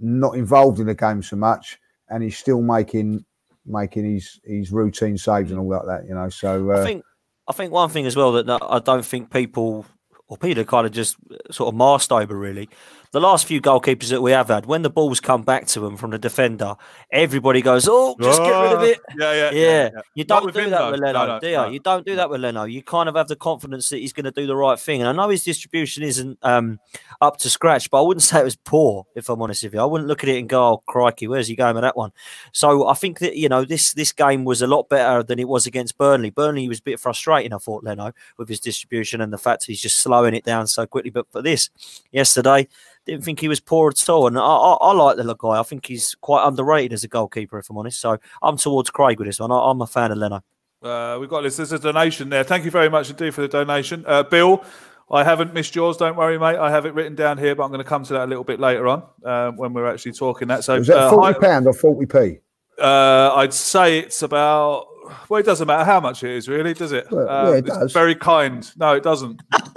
not 0.00 0.34
involved 0.34 0.80
in 0.80 0.86
the 0.86 0.94
game 0.94 1.22
so 1.22 1.36
much, 1.36 1.78
and 2.08 2.22
he's 2.22 2.38
still 2.38 2.62
making 2.62 3.24
making 3.64 4.12
his 4.14 4.40
his 4.44 4.72
routine 4.72 5.18
saves 5.18 5.50
and 5.50 5.60
all 5.60 5.68
like 5.68 5.86
that. 5.86 6.08
You 6.08 6.14
know, 6.14 6.28
so 6.28 6.70
uh, 6.72 6.80
I 6.80 6.84
think 6.84 7.04
I 7.48 7.52
think 7.52 7.72
one 7.72 7.90
thing 7.90 8.06
as 8.06 8.16
well 8.16 8.32
that 8.32 8.58
I 8.62 8.78
don't 8.78 9.04
think 9.04 9.30
people 9.30 9.86
or 10.28 10.36
Peter 10.36 10.64
kind 10.64 10.86
of 10.86 10.92
just 10.92 11.16
sort 11.50 11.68
of 11.68 11.74
masked 11.74 12.12
over 12.12 12.36
really. 12.36 12.68
The 13.12 13.20
last 13.20 13.46
few 13.46 13.60
goalkeepers 13.60 14.08
that 14.10 14.20
we 14.22 14.32
have 14.32 14.48
had, 14.48 14.66
when 14.66 14.82
the 14.82 14.90
balls 14.90 15.20
come 15.20 15.42
back 15.42 15.66
to 15.68 15.80
them 15.80 15.96
from 15.96 16.10
the 16.10 16.18
defender, 16.18 16.74
everybody 17.10 17.62
goes, 17.62 17.88
"Oh, 17.88 18.16
just 18.20 18.40
get 18.42 18.50
rid 18.60 18.72
of 18.72 18.82
it." 18.82 19.00
Yeah, 19.18 19.32
yeah, 19.32 19.50
Yeah, 19.52 19.88
you 20.14 20.24
don't 20.24 20.52
do 20.52 20.60
him, 20.60 20.70
that 20.70 20.78
though. 20.78 20.90
with 20.92 21.00
No, 21.00 21.06
Leno, 21.06 21.26
no, 21.26 21.40
do 21.40 21.48
you? 21.48 21.56
no. 21.56 21.68
You 21.68 21.78
don't 21.80 22.04
do 22.06 22.16
that 22.16 22.28
with 22.30 22.40
Leno. 22.40 22.64
You 22.64 22.82
kind 22.82 23.08
of 23.08 23.14
have 23.16 23.28
the 23.28 23.36
confidence 23.36 23.88
that 23.90 23.98
he's 23.98 24.12
going 24.12 24.24
to 24.24 24.30
do 24.30 24.46
the 24.46 24.56
right 24.56 24.78
thing. 24.78 25.00
And 25.02 25.08
I 25.08 25.12
know 25.12 25.28
his 25.28 25.44
distribution 25.44 26.02
isn't 26.02 26.38
um, 26.42 26.78
up 27.20 27.36
to 27.38 27.50
scratch, 27.50 27.90
but 27.90 27.98
I 28.02 28.06
wouldn't 28.06 28.22
say 28.22 28.40
it 28.40 28.44
was 28.44 28.56
poor. 28.56 29.06
If 29.14 29.28
I'm 29.28 29.40
honest 29.42 29.62
with 29.64 29.74
you, 29.74 29.80
I 29.80 29.84
wouldn't 29.84 30.08
look 30.08 30.22
at 30.22 30.28
it 30.28 30.38
and 30.38 30.48
go, 30.48 30.64
"Oh, 30.74 30.82
crikey, 30.86 31.28
where's 31.28 31.48
he 31.48 31.56
going 31.56 31.74
with 31.74 31.82
that 31.82 31.96
one?" 31.96 32.12
So 32.52 32.86
I 32.88 32.94
think 32.94 33.18
that 33.20 33.36
you 33.36 33.48
know 33.48 33.64
this 33.64 33.92
this 33.94 34.12
game 34.12 34.44
was 34.44 34.62
a 34.62 34.66
lot 34.66 34.88
better 34.88 35.22
than 35.22 35.38
it 35.38 35.48
was 35.48 35.66
against 35.66 35.96
Burnley. 35.98 36.30
Burnley 36.30 36.68
was 36.68 36.80
a 36.80 36.82
bit 36.82 37.00
frustrating, 37.00 37.52
I 37.52 37.58
thought, 37.58 37.84
Leno, 37.84 38.12
with 38.36 38.48
his 38.48 38.60
distribution 38.60 39.20
and 39.20 39.32
the 39.32 39.38
fact 39.38 39.60
that 39.60 39.66
he's 39.66 39.80
just 39.80 40.00
slowing 40.00 40.34
it 40.34 40.44
down 40.44 40.66
so 40.66 40.86
quickly. 40.86 41.10
But 41.10 41.30
for 41.30 41.42
this 41.42 41.70
yesterday, 42.12 42.68
didn't 43.06 43.24
think 43.24 43.40
he 43.40 43.48
was 43.48 43.60
poor 43.60 43.90
at 43.90 44.08
all. 44.08 44.26
And 44.26 44.38
I, 44.38 44.42
I, 44.42 44.72
I 44.74 44.92
like 44.92 45.16
the 45.16 45.22
little 45.22 45.34
guy. 45.36 45.60
I 45.60 45.62
think 45.62 45.86
he's 45.86 46.14
quite 46.16 46.46
underrated 46.46 46.92
as 46.92 47.04
a 47.04 47.08
goalkeeper, 47.08 47.58
if 47.58 47.70
I'm 47.70 47.78
honest. 47.78 48.00
So 48.00 48.18
I'm 48.42 48.56
towards 48.56 48.90
Craig 48.90 49.18
with 49.18 49.28
this 49.28 49.40
one. 49.40 49.52
I, 49.52 49.58
I'm 49.58 49.80
a 49.80 49.86
fan 49.86 50.12
of 50.12 50.18
Leno. 50.18 50.42
Uh, 50.82 51.16
we've 51.18 51.30
got 51.30 51.42
this. 51.42 51.56
There's 51.56 51.72
a 51.72 51.78
donation 51.78 52.28
there. 52.28 52.44
Thank 52.44 52.64
you 52.64 52.70
very 52.70 52.90
much 52.90 53.08
indeed 53.10 53.34
for 53.34 53.40
the 53.40 53.48
donation. 53.48 54.04
Uh, 54.06 54.22
Bill, 54.22 54.64
I 55.10 55.24
haven't 55.24 55.54
missed 55.54 55.74
yours. 55.74 55.96
Don't 55.96 56.16
worry, 56.16 56.38
mate. 56.38 56.56
I 56.56 56.70
have 56.70 56.84
it 56.84 56.94
written 56.94 57.14
down 57.14 57.38
here, 57.38 57.54
but 57.54 57.64
I'm 57.64 57.70
going 57.70 57.82
to 57.82 57.88
come 57.88 58.04
to 58.04 58.12
that 58.12 58.24
a 58.24 58.26
little 58.26 58.44
bit 58.44 58.60
later 58.60 58.86
on 58.86 59.02
uh, 59.24 59.52
when 59.52 59.72
we're 59.72 59.90
actually 59.90 60.12
talking 60.12 60.48
that. 60.48 60.64
So 60.64 60.78
Was 60.78 60.88
that 60.88 60.98
uh, 60.98 61.10
forty 61.10 61.32
hi- 61.32 61.38
pound 61.38 61.66
or 61.66 61.72
forty 61.72 62.06
p? 62.06 62.38
Uh, 62.78 63.32
I'd 63.36 63.54
say 63.54 64.00
it's 64.00 64.22
about. 64.22 64.86
Well, 65.28 65.40
it 65.40 65.46
doesn't 65.46 65.66
matter 65.66 65.84
how 65.84 66.00
much 66.00 66.22
it 66.24 66.30
is, 66.30 66.48
really, 66.48 66.74
does 66.74 66.92
it? 66.92 67.06
Well, 67.10 67.28
Um, 67.28 67.46
yeah, 67.48 67.54
it 67.54 67.66
it's 67.66 67.78
does. 67.78 67.92
Very 67.92 68.14
kind. 68.14 68.70
No, 68.76 68.94
it 68.94 69.02
doesn't. 69.02 69.42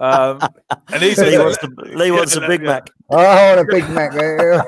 um, 0.00 0.40
and 0.92 1.02
he 1.02 1.14
Lee 1.14 1.38
wants 1.38 1.58
the, 1.58 1.90
Lee 1.94 2.10
wants 2.10 2.36
a 2.36 2.40
Big 2.46 2.60
yeah. 2.62 2.66
Mac. 2.68 2.90
Oh, 3.10 3.56
the 3.56 3.64
Big 3.70 3.88
Mac. 3.90 4.12
oh, 4.14 4.66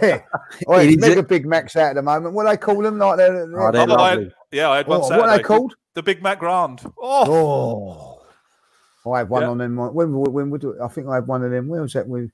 It 0.80 0.88
it's 0.90 1.00
mega 1.00 1.18
it. 1.20 1.28
Big 1.28 1.46
Macs 1.46 1.76
out 1.76 1.90
at 1.90 1.94
the 1.96 2.02
moment. 2.02 2.34
What 2.34 2.44
do 2.44 2.50
they 2.50 2.56
call 2.56 2.82
them? 2.82 2.98
Like 2.98 3.16
they're, 3.18 3.42
Oh, 3.60 3.72
they're 3.72 3.90
Oh, 3.90 3.94
I 3.96 4.08
had- 4.10 4.18
lovely. 4.18 4.32
yeah, 4.52 4.70
I 4.70 4.76
had 4.78 4.86
one 4.86 5.00
Oh, 5.00 5.08
Saturday. 5.08 5.20
what 5.20 5.28
are 5.30 5.36
they 5.36 5.42
called? 5.42 5.74
The 5.94 6.02
Big 6.02 6.22
Mac 6.22 6.38
Grand. 6.38 6.80
Oh, 7.00 8.12
Oh, 9.04 9.12
I 9.12 9.18
had 9.18 9.28
one 9.28 9.42
Yeah. 9.42 9.48
on 9.50 9.58
them. 9.58 9.76
When, 9.76 9.92
when, 9.94 10.32
when 10.32 10.50
we 10.50 10.58
do, 10.58 10.76
I 10.82 10.88
think 10.88 11.06
I 11.08 11.14
had 11.16 11.26
one 11.26 11.44
of 11.44 11.50
them. 11.50 11.68
Where 11.68 11.80
was 11.82 11.92
that? 11.92 12.08
We, 12.08 12.28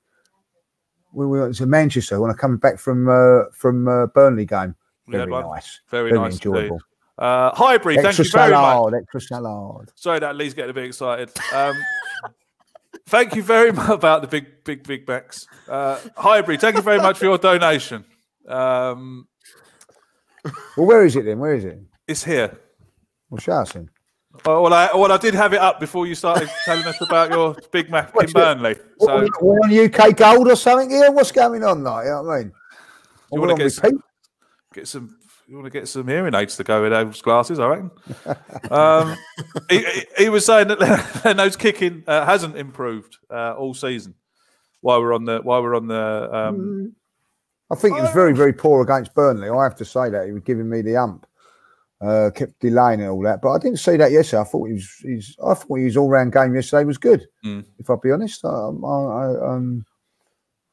we 1.13 1.27
went 1.27 1.55
to 1.57 1.67
Manchester 1.67 2.19
when 2.21 2.31
I 2.31 2.35
come 2.35 2.57
back 2.57 2.79
from 2.79 3.09
uh, 3.09 3.51
from 3.53 3.87
uh, 3.87 4.07
Burnley 4.07 4.47
game. 4.47 4.75
Very 5.09 5.31
one. 5.31 5.45
nice. 5.45 5.81
very, 5.91 6.11
Very 6.11 6.21
nice. 6.23 6.35
enjoyable. 6.35 6.77
Indeed. 6.77 6.81
Uh, 7.23 7.55
Highbury, 7.55 7.97
thank 8.03 8.19
you 8.19 8.25
very 8.25 8.51
much. 8.51 8.61
salad, 8.61 8.95
extra 8.95 9.21
salad. 9.21 9.93
Sorry 9.95 10.19
that 10.19 10.35
Lee's 10.35 10.55
getting 10.55 10.71
a 10.71 10.75
bit 10.75 10.87
excited. 10.87 11.31
Um, 11.55 11.77
thank 13.07 13.37
you 13.37 13.43
very 13.45 13.71
much 13.81 13.91
about 13.91 14.23
the 14.23 14.29
big, 14.29 14.65
big, 14.65 14.83
big 14.83 15.07
backs. 15.07 15.47
Uh, 15.69 16.01
Highbury, 16.17 16.57
thank 16.59 16.75
you 16.77 16.83
very 16.83 16.99
much 16.99 17.19
for 17.19 17.27
your 17.27 17.39
donation. 17.39 18.05
Um, 18.49 19.29
Well, 20.77 20.87
where 20.87 21.05
is 21.05 21.15
it 21.15 21.25
then? 21.25 21.39
Where 21.39 21.55
is 21.55 21.65
it? 21.65 21.79
it's 22.09 22.25
here. 22.25 22.59
Well, 23.31 23.39
in. 23.77 23.89
Oh, 24.45 24.63
well, 24.63 24.73
I, 24.75 24.91
well, 24.95 25.13
I 25.13 25.17
did 25.19 25.35
have 25.35 25.53
it 25.53 25.61
up 25.61 25.79
before 25.79 26.07
you 26.07 26.15
started 26.17 26.51
telling 26.65 26.85
us 26.87 27.01
about 27.01 27.31
your 27.31 27.55
Big 27.71 27.89
Mac 27.91 28.09
in 28.09 28.13
What's 28.15 28.31
it? 28.33 28.35
Burnley. 28.35 28.75
So, 28.99 29.29
we're 29.41 29.59
on 29.61 29.73
UK 29.73 30.17
Gold 30.17 30.49
or 30.49 30.57
something 30.57 30.91
here? 30.91 31.13
What's 31.13 31.31
going 31.33 31.63
on? 31.63 31.85
Like, 31.85 32.05
you 32.07 32.11
know 32.11 32.23
what 32.23 32.33
I 32.35 32.39
mean? 32.39 32.53
You 33.31 33.41
wanna 33.41 33.55
get 33.55 33.67
s- 33.67 33.83
repeat? 33.83 34.01
get 34.75 34.89
some. 34.89 35.19
You 35.49 35.57
want 35.57 35.67
to 35.67 35.71
get 35.71 35.89
some 35.89 36.07
hearing 36.09 36.35
aids 36.35 36.57
to 36.57 36.65
go 36.65 36.83
with 36.83 36.93
those 36.93 37.21
glasses, 37.21 37.59
I 37.59 37.67
reckon. 37.67 37.91
um, 38.71 39.17
he, 39.69 39.85
he, 40.17 40.29
was 40.29 40.47
saying 40.47 40.69
that 40.69 40.81
Leno's 41.25 41.57
kicking 41.57 42.05
uh, 42.07 42.25
hasn't 42.25 42.57
improved 42.57 43.19
uh, 43.31 43.55
all 43.55 43.75
season. 43.75 44.15
While 44.81 45.01
we're 45.01 45.15
on 45.15 45.25
the, 45.25 45.41
while 45.41 45.63
we're 45.63 45.77
on 45.77 45.87
the, 45.89 46.29
um, 46.33 46.95
I 47.71 47.75
think 47.75 47.97
he 47.97 48.03
was 48.03 48.13
very, 48.13 48.35
very 48.35 48.53
poor 48.53 48.83
against 48.83 49.15
Burnley. 49.15 49.49
I 49.49 49.63
have 49.63 49.77
to 49.77 49.85
say 49.85 50.11
that 50.11 50.27
he 50.27 50.33
was 50.33 50.43
giving 50.43 50.69
me 50.69 50.83
the 50.83 50.97
ump, 50.97 51.27
uh, 52.01 52.31
kept 52.35 52.61
delaying 52.61 53.01
and 53.01 53.11
all 53.11 53.23
that. 53.23 53.41
But 53.41 53.53
I 53.53 53.59
didn't 53.59 53.79
see 53.79 53.97
that 53.97 54.13
yesterday. 54.13 54.43
I 54.43 54.45
thought 54.45 54.67
he 54.67 54.75
was, 54.75 54.97
he's, 55.03 55.37
I 55.45 55.55
thought 55.55 55.77
his 55.77 55.97
all-round 55.97 56.33
game 56.33 56.55
yesterday 56.55 56.85
was 56.85 56.99
good. 56.99 57.27
Mm. 57.45 57.65
If 57.79 57.89
I'll 57.89 57.97
be 57.97 58.11
honest, 58.11 58.45
um, 58.45 58.85
I, 58.85 58.89
I, 58.89 59.55
um, 59.55 59.87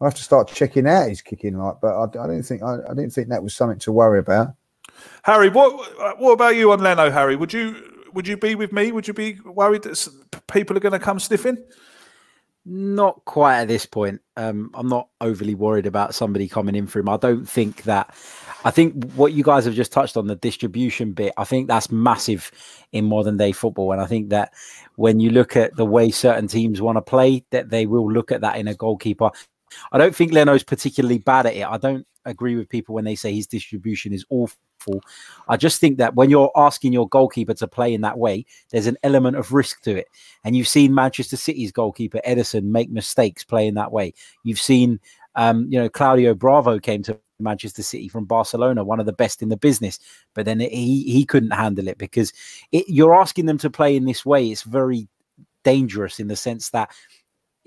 I 0.01 0.05
have 0.05 0.15
to 0.15 0.23
start 0.23 0.47
checking 0.47 0.87
out 0.87 1.09
his 1.09 1.21
kicking, 1.21 1.57
like. 1.57 1.75
But 1.81 1.95
I, 1.95 2.03
I 2.23 2.27
didn't 2.27 2.43
think, 2.43 2.63
I, 2.63 2.77
I 2.89 2.93
didn't 2.93 3.11
think 3.11 3.29
that 3.29 3.43
was 3.43 3.55
something 3.55 3.79
to 3.79 3.91
worry 3.91 4.19
about. 4.19 4.55
Harry, 5.23 5.49
what 5.49 6.19
what 6.19 6.31
about 6.31 6.55
you 6.55 6.71
on 6.71 6.79
Leno? 6.79 7.11
Harry, 7.11 7.35
would 7.35 7.53
you 7.53 7.75
would 8.13 8.27
you 8.27 8.37
be 8.37 8.55
with 8.55 8.71
me? 8.71 8.91
Would 8.91 9.07
you 9.07 9.13
be 9.13 9.39
worried 9.45 9.83
that 9.83 10.07
people 10.51 10.75
are 10.77 10.81
going 10.81 10.93
to 10.93 10.99
come 10.99 11.19
sniffing? 11.19 11.57
Not 12.65 13.23
quite 13.25 13.61
at 13.61 13.67
this 13.67 13.85
point. 13.85 14.21
Um, 14.35 14.69
I'm 14.73 14.87
not 14.87 15.09
overly 15.21 15.55
worried 15.55 15.85
about 15.85 16.13
somebody 16.13 16.47
coming 16.47 16.75
in 16.75 16.87
for 16.87 16.99
him. 16.99 17.09
I 17.09 17.17
don't 17.17 17.47
think 17.47 17.83
that. 17.83 18.13
I 18.65 18.71
think 18.71 19.13
what 19.13 19.31
you 19.31 19.43
guys 19.43 19.63
have 19.63 19.73
just 19.73 19.93
touched 19.93 20.17
on 20.17 20.27
the 20.27 20.35
distribution 20.35 21.13
bit. 21.13 21.33
I 21.37 21.45
think 21.45 21.67
that's 21.67 21.91
massive 21.91 22.51
in 22.91 23.05
modern 23.05 23.37
day 23.37 23.53
football, 23.53 23.93
and 23.93 24.01
I 24.01 24.05
think 24.05 24.29
that 24.29 24.53
when 24.97 25.21
you 25.21 25.29
look 25.29 25.55
at 25.55 25.77
the 25.77 25.85
way 25.85 26.11
certain 26.11 26.47
teams 26.47 26.81
want 26.81 26.97
to 26.97 27.01
play, 27.01 27.45
that 27.51 27.69
they 27.69 27.85
will 27.85 28.11
look 28.11 28.31
at 28.31 28.41
that 28.41 28.57
in 28.57 28.67
a 28.67 28.75
goalkeeper. 28.75 29.31
I 29.91 29.97
don't 29.97 30.15
think 30.15 30.33
Leno's 30.33 30.63
particularly 30.63 31.19
bad 31.19 31.45
at 31.45 31.55
it. 31.55 31.65
I 31.65 31.77
don't 31.77 32.05
agree 32.29 32.55
with 32.55 32.69
people 32.69 32.95
when 32.95 33.05
they 33.05 33.15
say 33.15 33.33
his 33.33 33.47
distribution 33.47 34.13
is 34.13 34.25
awful. 34.29 35.01
I 35.47 35.57
just 35.57 35.81
think 35.81 35.97
that 35.97 36.15
when 36.15 36.29
you're 36.29 36.51
asking 36.55 36.93
your 36.93 37.07
goalkeeper 37.09 37.53
to 37.55 37.67
play 37.67 37.93
in 37.93 38.01
that 38.01 38.17
way, 38.17 38.45
there's 38.71 38.87
an 38.87 38.97
element 39.03 39.35
of 39.35 39.51
risk 39.51 39.81
to 39.81 39.95
it. 39.97 40.07
And 40.43 40.55
you've 40.55 40.67
seen 40.67 40.93
Manchester 40.93 41.37
City's 41.37 41.71
goalkeeper 41.71 42.21
Ederson 42.25 42.63
make 42.63 42.89
mistakes 42.89 43.43
playing 43.43 43.73
that 43.73 43.91
way. 43.91 44.13
You've 44.43 44.59
seen, 44.59 44.99
um, 45.35 45.67
you 45.69 45.79
know, 45.79 45.89
Claudio 45.89 46.33
Bravo 46.33 46.79
came 46.79 47.03
to 47.03 47.19
Manchester 47.39 47.83
City 47.83 48.07
from 48.07 48.25
Barcelona, 48.25 48.83
one 48.83 48.99
of 48.99 49.05
the 49.05 49.13
best 49.13 49.41
in 49.41 49.49
the 49.49 49.57
business, 49.57 49.99
but 50.33 50.45
then 50.45 50.59
he 50.59 51.03
he 51.03 51.25
couldn't 51.25 51.51
handle 51.51 51.87
it 51.87 51.97
because 51.97 52.33
it, 52.71 52.85
you're 52.87 53.15
asking 53.15 53.45
them 53.45 53.57
to 53.59 53.69
play 53.69 53.95
in 53.95 54.05
this 54.05 54.25
way. 54.25 54.47
It's 54.47 54.63
very 54.63 55.07
dangerous 55.63 56.19
in 56.19 56.27
the 56.27 56.35
sense 56.35 56.69
that 56.69 56.91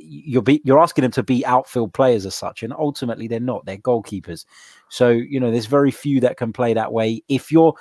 you're 0.02 0.42
be, 0.42 0.60
you're 0.64 0.80
asking 0.80 1.02
them 1.02 1.10
to 1.12 1.22
be 1.22 1.44
outfield 1.46 1.92
players 1.94 2.26
as 2.26 2.34
such, 2.34 2.62
and 2.62 2.72
ultimately 2.72 3.28
they're 3.28 3.40
not. 3.40 3.64
They're 3.64 3.78
goalkeepers. 3.78 4.44
So 4.88 5.10
you 5.10 5.40
know, 5.40 5.50
there's 5.50 5.66
very 5.66 5.90
few 5.90 6.20
that 6.20 6.36
can 6.36 6.52
play 6.52 6.74
that 6.74 6.92
way. 6.92 7.22
If 7.28 7.52
you're 7.52 7.74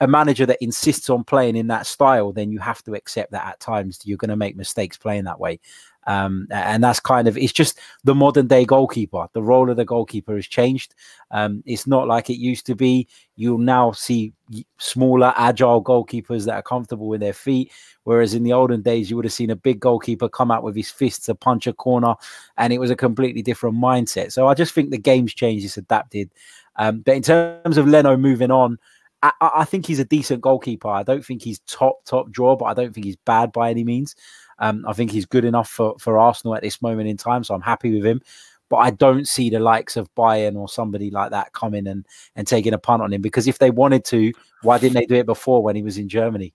a 0.00 0.06
manager 0.06 0.44
that 0.46 0.62
insists 0.62 1.08
on 1.08 1.24
playing 1.24 1.56
in 1.56 1.68
that 1.68 1.86
style, 1.86 2.32
then 2.32 2.52
you 2.52 2.58
have 2.58 2.82
to 2.84 2.94
accept 2.94 3.32
that 3.32 3.46
at 3.46 3.60
times 3.60 4.00
you're 4.04 4.18
going 4.18 4.28
to 4.28 4.36
make 4.36 4.56
mistakes 4.56 4.96
playing 4.96 5.24
that 5.24 5.40
way. 5.40 5.58
Um, 6.06 6.46
and 6.50 6.84
that's 6.84 7.00
kind 7.00 7.26
of 7.26 7.36
it's 7.36 7.52
just 7.52 7.78
the 8.04 8.14
modern 8.14 8.46
day 8.46 8.64
goalkeeper. 8.64 9.26
The 9.32 9.42
role 9.42 9.68
of 9.70 9.76
the 9.76 9.84
goalkeeper 9.84 10.36
has 10.36 10.46
changed. 10.46 10.94
Um, 11.30 11.62
it's 11.66 11.86
not 11.86 12.06
like 12.06 12.30
it 12.30 12.38
used 12.38 12.66
to 12.66 12.74
be. 12.74 13.08
You'll 13.34 13.58
now 13.58 13.92
see 13.92 14.32
smaller, 14.78 15.34
agile 15.36 15.82
goalkeepers 15.82 16.46
that 16.46 16.54
are 16.54 16.62
comfortable 16.62 17.08
with 17.08 17.20
their 17.20 17.32
feet. 17.32 17.72
Whereas 18.04 18.34
in 18.34 18.44
the 18.44 18.52
olden 18.52 18.82
days, 18.82 19.10
you 19.10 19.16
would 19.16 19.24
have 19.24 19.32
seen 19.32 19.50
a 19.50 19.56
big 19.56 19.80
goalkeeper 19.80 20.28
come 20.28 20.52
out 20.52 20.62
with 20.62 20.76
his 20.76 20.90
fists 20.90 21.26
to 21.26 21.34
punch 21.34 21.66
a 21.66 21.72
corner, 21.72 22.14
and 22.56 22.72
it 22.72 22.78
was 22.78 22.90
a 22.90 22.96
completely 22.96 23.42
different 23.42 23.76
mindset. 23.76 24.30
So 24.30 24.46
I 24.46 24.54
just 24.54 24.74
think 24.74 24.90
the 24.90 24.98
game's 24.98 25.34
changed, 25.34 25.64
it's 25.64 25.76
adapted. 25.76 26.30
Um, 26.76 27.00
but 27.00 27.16
in 27.16 27.22
terms 27.22 27.78
of 27.78 27.88
Leno 27.88 28.16
moving 28.16 28.52
on, 28.52 28.78
I, 29.22 29.32
I 29.40 29.64
think 29.64 29.86
he's 29.86 29.98
a 29.98 30.04
decent 30.04 30.40
goalkeeper. 30.40 30.88
I 30.88 31.02
don't 31.02 31.24
think 31.24 31.42
he's 31.42 31.58
top 31.60 32.04
top 32.04 32.30
draw, 32.30 32.54
but 32.54 32.66
I 32.66 32.74
don't 32.74 32.94
think 32.94 33.06
he's 33.06 33.16
bad 33.16 33.50
by 33.50 33.70
any 33.70 33.82
means. 33.82 34.14
Um, 34.58 34.84
I 34.86 34.92
think 34.92 35.10
he's 35.10 35.26
good 35.26 35.44
enough 35.44 35.68
for, 35.68 35.96
for 35.98 36.18
Arsenal 36.18 36.54
at 36.54 36.62
this 36.62 36.80
moment 36.80 37.08
in 37.08 37.16
time, 37.16 37.44
so 37.44 37.54
I'm 37.54 37.60
happy 37.60 37.94
with 37.94 38.04
him. 38.04 38.22
But 38.68 38.78
I 38.78 38.90
don't 38.90 39.28
see 39.28 39.48
the 39.48 39.60
likes 39.60 39.96
of 39.96 40.12
Bayern 40.14 40.56
or 40.56 40.68
somebody 40.68 41.10
like 41.10 41.30
that 41.30 41.52
coming 41.52 41.86
and, 41.86 42.04
and 42.34 42.46
taking 42.46 42.72
a 42.72 42.78
punt 42.78 43.02
on 43.02 43.12
him 43.12 43.22
because 43.22 43.46
if 43.46 43.58
they 43.58 43.70
wanted 43.70 44.04
to, 44.06 44.32
why 44.62 44.78
didn't 44.78 44.94
they 44.94 45.06
do 45.06 45.14
it 45.14 45.26
before 45.26 45.62
when 45.62 45.76
he 45.76 45.82
was 45.82 45.98
in 45.98 46.08
Germany? 46.08 46.52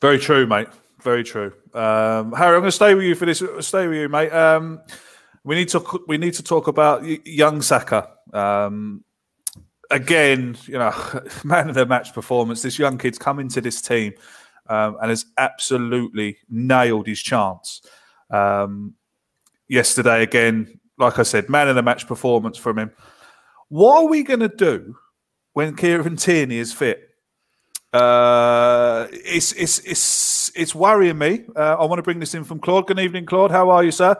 Very 0.00 0.18
true, 0.18 0.46
mate. 0.46 0.68
Very 1.02 1.24
true. 1.24 1.52
Um, 1.74 2.32
Harry, 2.32 2.54
I'm 2.54 2.60
going 2.60 2.64
to 2.64 2.72
stay 2.72 2.94
with 2.94 3.04
you 3.04 3.14
for 3.16 3.26
this. 3.26 3.42
Stay 3.60 3.88
with 3.88 3.98
you, 3.98 4.08
mate. 4.08 4.30
Um, 4.30 4.80
we 5.42 5.56
need 5.56 5.68
to 5.70 6.04
we 6.06 6.18
need 6.18 6.34
to 6.34 6.42
talk 6.42 6.68
about 6.68 7.04
young 7.26 7.62
Saka. 7.62 8.08
Um, 8.32 9.04
again, 9.90 10.56
you 10.66 10.78
know, 10.78 10.92
man 11.44 11.68
of 11.68 11.74
the 11.74 11.86
match 11.86 12.12
performance. 12.12 12.62
This 12.62 12.78
young 12.78 12.98
kid's 12.98 13.18
come 13.18 13.40
into 13.40 13.60
this 13.60 13.80
team 13.80 14.14
um, 14.68 14.96
and 15.00 15.10
has 15.10 15.26
absolutely 15.36 16.38
nailed 16.48 17.06
his 17.06 17.20
chance. 17.20 17.82
Um, 18.30 18.94
yesterday, 19.68 20.22
again, 20.22 20.80
like 20.98 21.18
I 21.18 21.22
said, 21.22 21.48
man 21.48 21.68
of 21.68 21.74
the 21.76 21.82
match 21.82 22.06
performance 22.06 22.58
from 22.58 22.78
him. 22.78 22.92
What 23.68 23.98
are 23.98 24.08
we 24.08 24.22
going 24.22 24.40
to 24.40 24.48
do 24.48 24.96
when 25.52 25.76
Kieran 25.76 26.16
Tierney 26.16 26.56
is 26.56 26.72
fit? 26.72 27.04
Uh, 27.92 29.06
it's 29.10 29.52
it's 29.52 29.78
it's 29.80 30.52
it's 30.54 30.74
worrying 30.74 31.16
me. 31.16 31.44
Uh, 31.56 31.76
I 31.78 31.84
want 31.86 31.98
to 31.98 32.02
bring 32.02 32.20
this 32.20 32.34
in 32.34 32.44
from 32.44 32.60
Claude. 32.60 32.86
Good 32.86 32.98
evening, 32.98 33.24
Claude. 33.24 33.50
How 33.50 33.70
are 33.70 33.82
you, 33.82 33.90
sir? 33.90 34.14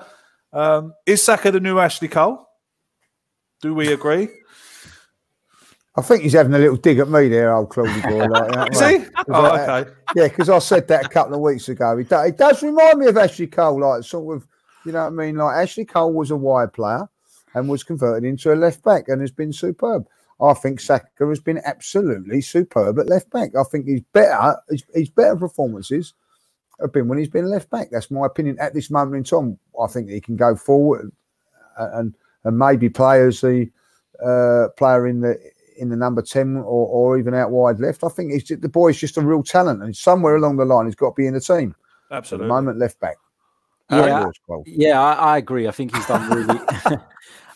Um, 0.53 0.95
is 1.05 1.23
Saka 1.23 1.51
the 1.51 1.61
new 1.61 1.79
Ashley 1.79 2.09
Cole? 2.09 2.47
Do 3.61 3.75
we 3.75 3.93
agree? 3.93 4.29
I 5.99 6.03
think 6.03 6.23
he's 6.23 6.33
having 6.35 6.55
a 6.55 6.59
little 6.59 6.77
dig 6.77 6.99
at 6.99 7.09
me 7.09 7.29
there, 7.29 7.53
old 7.55 7.71
Claudy 7.71 8.01
boy. 8.03 8.27
Like, 8.27 8.53
that, 8.53 8.73
Is 8.73 8.81
he? 8.81 9.09
Oh, 9.29 9.33
I- 9.45 9.79
okay. 9.81 9.91
Yeah, 10.17 10.29
because 10.29 10.49
I 10.49 10.59
said 10.61 10.87
that 10.89 11.07
a 11.07 11.09
couple 11.09 11.35
of 11.35 11.41
weeks 11.41 11.69
ago. 11.69 11.99
It, 11.99 12.09
do- 12.09 12.23
it 12.23 12.39
does 12.39 12.63
remind 12.63 12.99
me 13.01 13.07
of 13.07 13.17
Ashley 13.17 13.47
Cole, 13.49 13.81
like 13.81 14.05
sort 14.05 14.37
of 14.37 14.47
You 14.85 14.93
know 14.93 15.01
what 15.05 15.07
I 15.09 15.11
mean? 15.11 15.37
Like 15.37 15.57
Ashley 15.57 15.85
Cole 15.85 16.13
was 16.13 16.31
a 16.31 16.37
wide 16.37 16.73
player 16.73 17.09
and 17.55 17.69
was 17.69 17.83
converted 17.83 18.25
into 18.29 18.53
a 18.53 18.55
left 18.55 18.83
back 18.85 19.09
and 19.09 19.21
has 19.21 19.31
been 19.33 19.53
superb. 19.53 20.07
I 20.41 20.55
think 20.55 20.79
Saka 20.79 21.27
has 21.27 21.41
been 21.41 21.61
absolutely 21.65 22.41
superb 22.43 22.99
at 23.01 23.09
left 23.09 23.31
back. 23.31 23.57
I 23.57 23.65
think 23.65 23.87
he's 23.87 24.03
better. 24.13 24.57
His, 24.71 24.85
his 24.95 25.11
better 25.11 25.35
performances 25.37 26.15
have 26.81 26.93
been 26.93 27.09
when 27.09 27.19
he's 27.19 27.29
been 27.29 27.51
left 27.51 27.71
back. 27.71 27.89
That's 27.91 28.11
my 28.11 28.25
opinion 28.27 28.57
at 28.61 28.73
this 28.73 28.89
moment 28.89 29.17
in 29.17 29.25
time. 29.25 29.59
I 29.83 29.89
think 29.89 30.09
he 30.09 30.21
can 30.21 30.37
go 30.37 30.55
forward 30.55 31.11
and 31.77 32.15
and 32.45 32.57
maybe 32.57 32.89
play 32.89 33.21
as 33.23 33.41
the 33.41 33.69
uh, 34.25 34.69
player 34.77 35.09
in 35.09 35.21
the 35.21 35.37
in 35.79 35.89
the 35.89 35.97
number 35.97 36.23
ten 36.23 36.57
or, 36.57 36.63
or 36.65 37.19
even 37.19 37.35
out 37.35 37.51
wide 37.51 37.81
left. 37.81 38.05
I 38.05 38.09
think 38.09 38.33
he's 38.33 38.45
just, 38.45 38.63
the 38.63 38.69
boy's 38.69 38.99
just 38.99 39.17
a 39.17 39.21
real 39.21 39.43
talent, 39.43 39.83
and 39.83 39.97
somewhere 39.97 40.37
along 40.37 40.57
the 40.57 40.65
line 40.65 40.87
he's 40.87 40.95
got 40.95 41.11
to 41.11 41.15
be 41.15 41.27
in 41.27 41.35
the 41.35 41.41
team. 41.41 41.75
Absolutely. 42.11 42.45
At 42.45 42.49
the 42.49 42.55
moment, 42.55 42.79
left 42.79 43.01
back. 43.01 43.17
Yeah, 43.91 44.31
yeah, 44.67 45.01
I, 45.01 45.13
I 45.13 45.39
agree. 45.39 45.67
I 45.67 45.71
think 45.71 45.95
he's 45.97 46.07
done 46.07 46.29
really. 46.31 46.61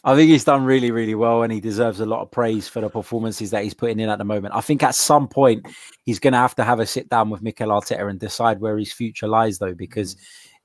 I 0.05 0.17
think 0.17 0.31
he's 0.31 0.45
done 0.45 0.65
really, 0.65 0.91
really 0.91 1.15
well, 1.15 1.45
and 1.45 1.53
he 1.53 1.61
deserves 1.61 2.01
a 2.01 2.07
lot 2.07 2.23
of 2.23 2.31
praise 2.31 2.67
for 2.67 2.81
the 2.81 2.89
performances 2.89 3.51
that 3.51 3.63
he's 3.63 3.75
putting 3.75 4.01
in 4.01 4.09
at 4.09 4.19
the 4.19 4.25
moment. 4.25 4.55
I 4.55 4.61
think 4.61 4.83
at 4.83 4.97
some 4.97 5.29
point 5.29 5.67
he's 6.05 6.19
going 6.19 6.33
to 6.33 6.39
have 6.39 6.57
to 6.57 6.65
have 6.65 6.81
a 6.81 6.87
sit 6.87 7.09
down 7.09 7.31
with 7.31 7.43
Mikel 7.43 7.69
Arteta 7.69 8.09
and 8.09 8.19
decide 8.19 8.61
where 8.61 8.77
his 8.77 8.93
future 8.93 9.29
lies, 9.29 9.59
though, 9.59 9.75
because 9.75 10.17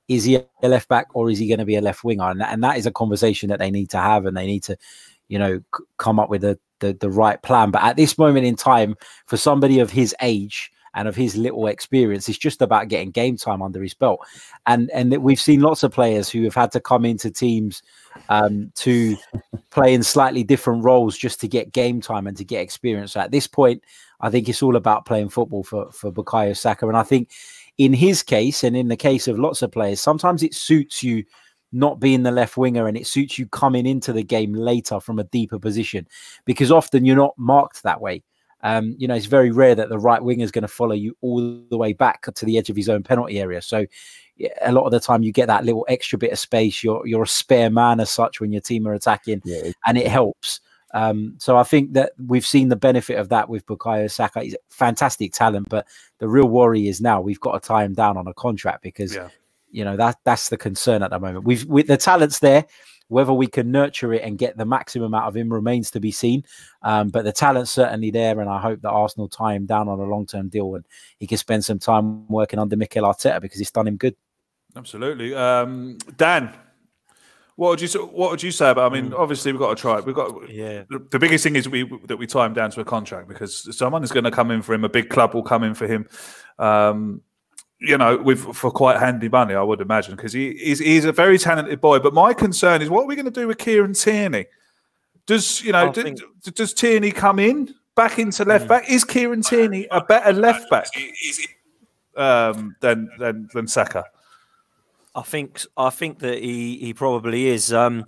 is 0.08 0.24
he 0.24 0.40
a 0.62 0.68
left 0.68 0.88
back 0.88 1.06
or 1.14 1.30
is 1.30 1.38
he 1.38 1.46
going 1.46 1.60
to 1.60 1.64
be 1.64 1.76
a 1.76 1.80
left 1.80 2.02
winger? 2.02 2.30
And, 2.30 2.42
and 2.42 2.64
that 2.64 2.78
is 2.78 2.86
a 2.86 2.90
conversation 2.90 3.48
that 3.50 3.60
they 3.60 3.70
need 3.70 3.90
to 3.90 3.98
have, 3.98 4.26
and 4.26 4.36
they 4.36 4.46
need 4.46 4.64
to, 4.64 4.76
you 5.28 5.38
know, 5.38 5.60
c- 5.76 5.84
come 5.98 6.18
up 6.18 6.30
with 6.30 6.40
the, 6.40 6.58
the 6.80 6.92
the 6.94 7.10
right 7.10 7.40
plan. 7.42 7.70
But 7.70 7.82
at 7.82 7.96
this 7.96 8.18
moment 8.18 8.46
in 8.46 8.56
time, 8.56 8.96
for 9.26 9.36
somebody 9.36 9.78
of 9.78 9.90
his 9.90 10.14
age 10.20 10.72
and 10.94 11.06
of 11.06 11.14
his 11.14 11.36
little 11.36 11.66
experience, 11.66 12.28
it's 12.28 12.38
just 12.38 12.62
about 12.62 12.88
getting 12.88 13.10
game 13.10 13.36
time 13.36 13.62
under 13.62 13.82
his 13.82 13.94
belt. 13.94 14.20
And 14.66 14.90
and 14.90 15.16
we've 15.18 15.40
seen 15.40 15.60
lots 15.60 15.82
of 15.82 15.92
players 15.92 16.28
who 16.28 16.44
have 16.44 16.54
had 16.54 16.72
to 16.72 16.80
come 16.80 17.04
into 17.04 17.30
teams 17.30 17.82
um, 18.28 18.72
to 18.76 19.16
play 19.70 19.94
in 19.94 20.02
slightly 20.02 20.42
different 20.42 20.84
roles 20.84 21.16
just 21.16 21.40
to 21.40 21.48
get 21.48 21.72
game 21.72 22.00
time 22.00 22.26
and 22.26 22.36
to 22.36 22.44
get 22.44 22.62
experience. 22.62 23.12
So 23.12 23.20
at 23.20 23.30
this 23.30 23.46
point, 23.46 23.82
I 24.20 24.30
think 24.30 24.48
it's 24.48 24.62
all 24.62 24.76
about 24.76 25.06
playing 25.06 25.28
football 25.28 25.62
for 25.62 25.90
for 25.92 26.12
Bukayo 26.12 26.56
Saka, 26.56 26.88
and 26.88 26.96
I 26.96 27.02
think 27.02 27.30
in 27.78 27.92
his 27.92 28.22
case 28.22 28.64
and 28.64 28.76
in 28.76 28.88
the 28.88 28.96
case 28.96 29.28
of 29.28 29.38
lots 29.38 29.62
of 29.62 29.70
players, 29.70 30.00
sometimes 30.00 30.42
it 30.42 30.52
suits 30.52 31.02
you 31.02 31.24
not 31.72 32.00
being 32.00 32.22
the 32.22 32.30
left 32.30 32.56
winger 32.56 32.86
and 32.86 32.96
it 32.96 33.06
suits 33.06 33.38
you 33.38 33.46
coming 33.46 33.86
into 33.86 34.12
the 34.12 34.22
game 34.22 34.52
later 34.54 35.00
from 35.00 35.18
a 35.18 35.24
deeper 35.24 35.58
position 35.58 36.06
because 36.44 36.72
often 36.72 37.04
you're 37.04 37.16
not 37.16 37.34
marked 37.36 37.82
that 37.82 38.00
way. 38.00 38.22
Um, 38.62 38.96
you 38.98 39.06
know, 39.06 39.14
it's 39.14 39.26
very 39.26 39.50
rare 39.52 39.74
that 39.76 39.88
the 39.88 39.98
right 39.98 40.22
winger 40.22 40.42
is 40.42 40.50
going 40.50 40.62
to 40.62 40.68
follow 40.68 40.94
you 40.94 41.16
all 41.20 41.60
the 41.70 41.76
way 41.78 41.92
back 41.92 42.22
to 42.34 42.44
the 42.44 42.58
edge 42.58 42.70
of 42.70 42.76
his 42.76 42.88
own 42.88 43.02
penalty 43.04 43.38
area. 43.40 43.62
So, 43.62 43.86
a 44.62 44.72
lot 44.72 44.84
of 44.84 44.90
the 44.92 44.98
time, 45.00 45.22
you 45.22 45.30
get 45.32 45.46
that 45.46 45.64
little 45.64 45.84
extra 45.88 46.18
bit 46.18 46.32
of 46.32 46.38
space. 46.38 46.82
You're 46.82 47.06
you're 47.06 47.22
a 47.22 47.28
spare 47.28 47.70
man 47.70 48.00
as 48.00 48.10
such 48.10 48.40
when 48.40 48.50
your 48.50 48.60
team 48.60 48.86
are 48.88 48.94
attacking, 48.94 49.42
Yeah. 49.44 49.70
and 49.86 49.96
it 49.98 50.08
helps. 50.08 50.60
Um, 50.94 51.34
so 51.38 51.56
I 51.56 51.64
think 51.64 51.92
that 51.92 52.12
we've 52.26 52.46
seen 52.46 52.68
the 52.68 52.76
benefit 52.76 53.18
of 53.18 53.28
that 53.28 53.48
with 53.48 53.66
Bukayo 53.66 54.10
Saka. 54.10 54.42
He's 54.42 54.54
a 54.54 54.58
fantastic 54.70 55.32
talent, 55.32 55.68
but 55.68 55.86
the 56.18 56.28
real 56.28 56.48
worry 56.48 56.88
is 56.88 57.00
now 57.00 57.20
we've 57.20 57.40
got 57.40 57.60
to 57.62 57.66
tie 57.68 57.84
him 57.84 57.94
down 57.94 58.16
on 58.16 58.26
a 58.26 58.34
contract 58.34 58.82
because 58.82 59.14
Yeah. 59.14 59.28
You 59.70 59.84
know 59.84 59.96
that 59.96 60.16
that's 60.24 60.48
the 60.48 60.56
concern 60.56 61.02
at 61.02 61.10
the 61.10 61.18
moment. 61.18 61.44
We've 61.44 61.64
with 61.66 61.86
the 61.86 61.96
talents 61.96 62.38
there. 62.40 62.64
Whether 63.10 63.32
we 63.32 63.46
can 63.46 63.70
nurture 63.72 64.12
it 64.12 64.22
and 64.22 64.36
get 64.36 64.58
the 64.58 64.66
maximum 64.66 65.14
out 65.14 65.24
of 65.28 65.34
him 65.34 65.50
remains 65.50 65.90
to 65.92 66.00
be 66.00 66.10
seen. 66.10 66.44
Um, 66.82 67.08
but 67.08 67.24
the 67.24 67.32
talent's 67.32 67.70
certainly 67.70 68.10
there, 68.10 68.38
and 68.38 68.50
I 68.50 68.60
hope 68.60 68.82
that 68.82 68.90
Arsenal 68.90 69.30
tie 69.30 69.54
him 69.54 69.64
down 69.64 69.88
on 69.88 69.98
a 69.98 70.02
long-term 70.02 70.50
deal 70.50 70.74
and 70.74 70.84
he 71.18 71.26
can 71.26 71.38
spend 71.38 71.64
some 71.64 71.78
time 71.78 72.28
working 72.28 72.58
under 72.58 72.76
Mikel 72.76 73.04
Arteta 73.04 73.40
because 73.40 73.62
it's 73.62 73.70
done 73.70 73.86
him 73.86 73.96
good. 73.96 74.14
Absolutely. 74.76 75.34
Um, 75.34 75.96
Dan, 76.18 76.52
what 77.56 77.70
would 77.70 77.80
you 77.80 77.88
what 78.12 78.30
would 78.30 78.42
you 78.42 78.50
say 78.50 78.68
about? 78.70 78.92
I 78.92 78.94
mean, 78.94 79.12
Mm. 79.12 79.18
obviously 79.18 79.52
we've 79.52 79.58
got 79.58 79.74
to 79.74 79.80
try 79.80 79.96
it. 79.98 80.04
We've 80.04 80.14
got 80.14 80.48
Yeah. 80.50 80.82
the, 80.90 80.98
the 81.10 81.18
biggest 81.18 81.42
thing 81.42 81.56
is 81.56 81.66
we 81.66 81.90
that 82.08 82.18
we 82.18 82.26
tie 82.26 82.44
him 82.44 82.52
down 82.52 82.70
to 82.72 82.80
a 82.82 82.84
contract 82.84 83.26
because 83.26 83.74
someone 83.74 84.04
is 84.04 84.12
going 84.12 84.24
to 84.24 84.30
come 84.30 84.50
in 84.50 84.60
for 84.60 84.74
him. 84.74 84.84
A 84.84 84.88
big 84.90 85.08
club 85.08 85.32
will 85.32 85.42
come 85.42 85.64
in 85.64 85.72
for 85.72 85.86
him. 85.86 86.06
Um, 86.58 87.22
you 87.80 87.96
know, 87.96 88.16
with 88.16 88.40
for 88.56 88.70
quite 88.70 88.98
handy 88.98 89.28
money, 89.28 89.54
I 89.54 89.62
would 89.62 89.80
imagine, 89.80 90.16
because 90.16 90.32
he, 90.32 90.54
he's 90.54 90.80
he's 90.80 91.04
a 91.04 91.12
very 91.12 91.38
talented 91.38 91.80
boy. 91.80 91.98
But 92.00 92.12
my 92.12 92.34
concern 92.34 92.82
is 92.82 92.90
what 92.90 93.02
are 93.04 93.06
we 93.06 93.14
going 93.14 93.26
to 93.26 93.30
do 93.30 93.46
with 93.46 93.58
Kieran 93.58 93.92
Tierney? 93.94 94.46
Does 95.26 95.62
you 95.62 95.72
know 95.72 95.88
I 95.88 95.92
d- 95.92 96.02
think- 96.02 96.20
does 96.54 96.74
Tierney 96.74 97.12
come 97.12 97.38
in 97.38 97.74
back 97.94 98.18
into 98.18 98.44
left 98.44 98.66
back? 98.66 98.90
Is 98.90 99.04
Kieran 99.04 99.42
Tierney 99.42 99.86
a 99.90 100.02
better 100.02 100.32
left 100.32 100.68
back 100.70 100.88
um, 102.16 102.74
than 102.80 103.10
than 103.18 103.48
than 103.54 103.66
Saka? 103.66 104.04
I 105.14 105.22
think 105.22 105.62
I 105.76 105.90
think 105.90 106.20
that 106.20 106.38
he, 106.42 106.78
he 106.78 106.94
probably 106.94 107.48
is. 107.48 107.72
Um, 107.72 108.06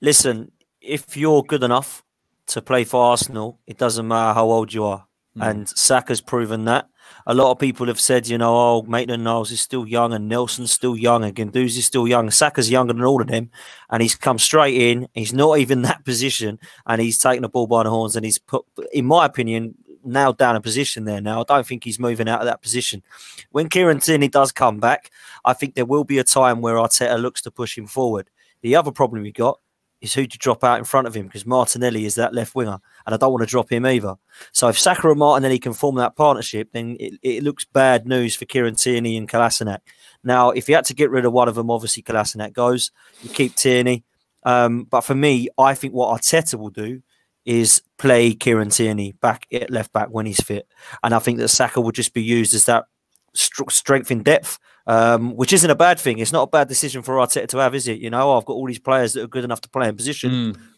listen, 0.00 0.50
if 0.80 1.16
you're 1.16 1.42
good 1.42 1.62
enough 1.62 2.04
to 2.48 2.62
play 2.62 2.84
for 2.84 3.02
Arsenal, 3.02 3.58
it 3.66 3.78
doesn't 3.78 4.06
matter 4.06 4.34
how 4.34 4.46
old 4.46 4.72
you 4.72 4.84
are, 4.84 5.06
and 5.36 5.68
Saka's 5.68 6.20
proven 6.20 6.64
that. 6.66 6.88
A 7.28 7.34
lot 7.34 7.50
of 7.50 7.58
people 7.58 7.86
have 7.86 7.98
said, 7.98 8.28
you 8.28 8.38
know, 8.38 8.54
oh, 8.54 8.82
Maitland 8.82 9.24
Niles 9.24 9.50
is 9.50 9.60
still 9.60 9.86
young, 9.86 10.12
and 10.12 10.28
Nelson's 10.28 10.70
still 10.70 10.96
young, 10.96 11.24
and 11.24 11.34
Guendouzi's 11.34 11.84
still 11.84 12.06
young. 12.06 12.30
Saka's 12.30 12.70
younger 12.70 12.92
than 12.92 13.04
all 13.04 13.20
of 13.20 13.26
them, 13.26 13.50
and 13.90 14.00
he's 14.00 14.14
come 14.14 14.38
straight 14.38 14.74
in. 14.74 15.08
He's 15.12 15.32
not 15.32 15.58
even 15.58 15.82
that 15.82 16.04
position, 16.04 16.58
and 16.86 17.00
he's 17.00 17.18
taken 17.18 17.42
the 17.42 17.48
ball 17.48 17.66
by 17.66 17.82
the 17.82 17.90
horns, 17.90 18.16
and 18.16 18.24
he's 18.24 18.38
put, 18.38 18.64
in 18.92 19.06
my 19.06 19.26
opinion, 19.26 19.74
nailed 20.04 20.38
down 20.38 20.56
a 20.56 20.60
position 20.60 21.04
there. 21.04 21.20
Now, 21.20 21.40
I 21.40 21.44
don't 21.44 21.66
think 21.66 21.84
he's 21.84 21.98
moving 21.98 22.28
out 22.28 22.40
of 22.40 22.46
that 22.46 22.62
position. 22.62 23.02
When 23.50 23.68
Kieran 23.68 23.98
Tierney 23.98 24.28
does 24.28 24.52
come 24.52 24.78
back, 24.78 25.10
I 25.44 25.52
think 25.52 25.74
there 25.74 25.84
will 25.84 26.04
be 26.04 26.18
a 26.18 26.24
time 26.24 26.60
where 26.60 26.76
Arteta 26.76 27.20
looks 27.20 27.42
to 27.42 27.50
push 27.50 27.76
him 27.76 27.86
forward. 27.86 28.30
The 28.62 28.76
other 28.76 28.92
problem 28.92 29.22
we 29.22 29.32
got 29.32 29.60
is 30.06 30.14
who 30.14 30.26
to 30.26 30.38
drop 30.38 30.64
out 30.64 30.78
in 30.78 30.84
front 30.84 31.06
of 31.06 31.14
him 31.14 31.26
because 31.26 31.44
Martinelli 31.44 32.06
is 32.06 32.14
that 32.14 32.34
left 32.34 32.54
winger, 32.54 32.78
and 33.04 33.14
I 33.14 33.18
don't 33.18 33.32
want 33.32 33.42
to 33.42 33.50
drop 33.50 33.70
him 33.70 33.84
either. 33.84 34.14
So 34.52 34.68
if 34.68 34.78
Saka 34.78 35.10
and 35.10 35.18
Martinelli 35.18 35.58
can 35.58 35.74
form 35.74 35.96
that 35.96 36.16
partnership, 36.16 36.70
then 36.72 36.96
it, 36.98 37.14
it 37.22 37.42
looks 37.42 37.64
bad 37.64 38.06
news 38.06 38.34
for 38.34 38.46
Kieran 38.46 38.76
Tierney 38.76 39.16
and 39.16 39.28
Kolasinac. 39.28 39.80
Now, 40.24 40.50
if 40.50 40.68
you 40.68 40.74
had 40.74 40.86
to 40.86 40.94
get 40.94 41.10
rid 41.10 41.24
of 41.24 41.32
one 41.32 41.48
of 41.48 41.54
them, 41.54 41.70
obviously 41.70 42.02
Kolasinac 42.02 42.52
goes. 42.52 42.90
You 43.22 43.30
keep 43.30 43.54
Tierney. 43.54 44.04
Um, 44.44 44.84
but 44.84 45.02
for 45.02 45.14
me, 45.14 45.48
I 45.58 45.74
think 45.74 45.92
what 45.92 46.18
Arteta 46.18 46.54
will 46.54 46.70
do 46.70 47.02
is 47.44 47.82
play 47.98 48.32
Kieran 48.32 48.70
Tierney 48.70 49.12
back 49.20 49.46
at 49.52 49.70
left 49.70 49.92
back 49.92 50.08
when 50.08 50.26
he's 50.26 50.40
fit, 50.40 50.66
and 51.02 51.14
I 51.14 51.18
think 51.18 51.38
that 51.38 51.48
Saka 51.48 51.80
will 51.80 51.92
just 51.92 52.14
be 52.14 52.22
used 52.22 52.54
as 52.54 52.64
that 52.64 52.86
str- 53.34 53.70
strength 53.70 54.10
in 54.10 54.22
depth, 54.22 54.58
um, 54.86 55.34
which 55.34 55.52
isn't 55.52 55.70
a 55.70 55.74
bad 55.74 55.98
thing. 55.98 56.18
It's 56.18 56.32
not 56.32 56.42
a 56.42 56.46
bad 56.46 56.68
decision 56.68 57.02
for 57.02 57.16
Arteta 57.16 57.48
to 57.48 57.58
have, 57.58 57.74
is 57.74 57.88
it? 57.88 57.98
You 57.98 58.10
know, 58.10 58.30
oh, 58.30 58.38
I've 58.38 58.44
got 58.44 58.54
all 58.54 58.66
these 58.66 58.78
players 58.78 59.14
that 59.14 59.22
are 59.22 59.28
good 59.28 59.44
enough 59.44 59.60
to 59.62 59.68
play 59.68 59.88
in 59.88 59.96
position. 59.96 60.30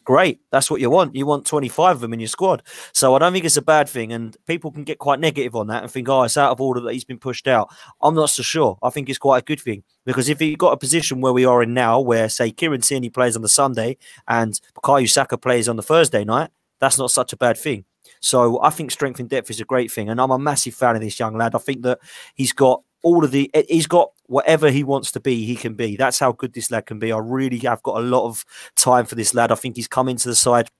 Great, 0.04 0.40
that's 0.50 0.70
what 0.70 0.80
you 0.80 0.88
want. 0.88 1.14
You 1.14 1.26
want 1.26 1.46
25 1.46 1.96
of 1.96 2.00
them 2.00 2.14
in 2.14 2.20
your 2.20 2.28
squad. 2.28 2.62
So 2.92 3.14
I 3.14 3.18
don't 3.18 3.32
think 3.32 3.44
it's 3.44 3.58
a 3.58 3.62
bad 3.62 3.88
thing. 3.88 4.12
And 4.12 4.36
people 4.46 4.70
can 4.72 4.84
get 4.84 4.98
quite 4.98 5.20
negative 5.20 5.54
on 5.54 5.66
that 5.66 5.82
and 5.82 5.92
think, 5.92 6.08
oh, 6.08 6.22
it's 6.22 6.38
out 6.38 6.50
of 6.50 6.60
order 6.60 6.80
that 6.80 6.94
he's 6.94 7.04
been 7.04 7.18
pushed 7.18 7.46
out. 7.46 7.68
I'm 8.00 8.14
not 8.14 8.30
so 8.30 8.42
sure. 8.42 8.78
I 8.82 8.88
think 8.90 9.10
it's 9.10 9.18
quite 9.18 9.42
a 9.42 9.44
good 9.44 9.60
thing 9.60 9.82
because 10.06 10.30
if 10.30 10.38
he 10.38 10.56
got 10.56 10.72
a 10.72 10.78
position 10.78 11.20
where 11.20 11.34
we 11.34 11.44
are 11.44 11.62
in 11.62 11.74
now, 11.74 12.00
where 12.00 12.30
say 12.30 12.50
Kieran 12.50 12.80
Tierney 12.80 13.10
plays 13.10 13.36
on 13.36 13.42
the 13.42 13.48
Sunday 13.48 13.98
and 14.26 14.58
Bukayo 14.74 15.08
Saka 15.08 15.36
plays 15.36 15.68
on 15.68 15.76
the 15.76 15.82
Thursday 15.82 16.24
night, 16.24 16.50
that's 16.80 16.98
not 16.98 17.10
such 17.10 17.34
a 17.34 17.36
bad 17.36 17.58
thing. 17.58 17.84
So 18.20 18.60
I 18.62 18.70
think 18.70 18.90
strength 18.90 19.20
and 19.20 19.28
depth 19.28 19.50
is 19.50 19.60
a 19.60 19.64
great 19.64 19.90
thing, 19.90 20.08
and 20.08 20.20
I'm 20.20 20.30
a 20.30 20.38
massive 20.38 20.74
fan 20.74 20.96
of 20.96 21.02
this 21.02 21.18
young 21.20 21.36
lad. 21.36 21.54
I 21.54 21.58
think 21.58 21.82
that 21.82 21.98
he's 22.34 22.52
got 22.52 22.82
all 23.02 23.24
of 23.24 23.30
the 23.30 23.50
he's 23.68 23.86
got 23.86 24.10
whatever 24.26 24.70
he 24.70 24.84
wants 24.84 25.12
to 25.12 25.20
be, 25.20 25.44
he 25.44 25.56
can 25.56 25.74
be. 25.74 25.96
That's 25.96 26.18
how 26.18 26.32
good 26.32 26.52
this 26.52 26.70
lad 26.70 26.86
can 26.86 26.98
be. 26.98 27.12
I 27.12 27.18
really 27.18 27.58
have 27.58 27.82
got 27.82 27.98
a 27.98 28.04
lot 28.04 28.26
of 28.26 28.44
time 28.76 29.06
for 29.06 29.14
this 29.14 29.34
lad. 29.34 29.50
I 29.50 29.54
think 29.54 29.76
he's 29.76 29.88
come 29.88 30.08
into 30.08 30.28
the 30.28 30.34
side 30.34 30.70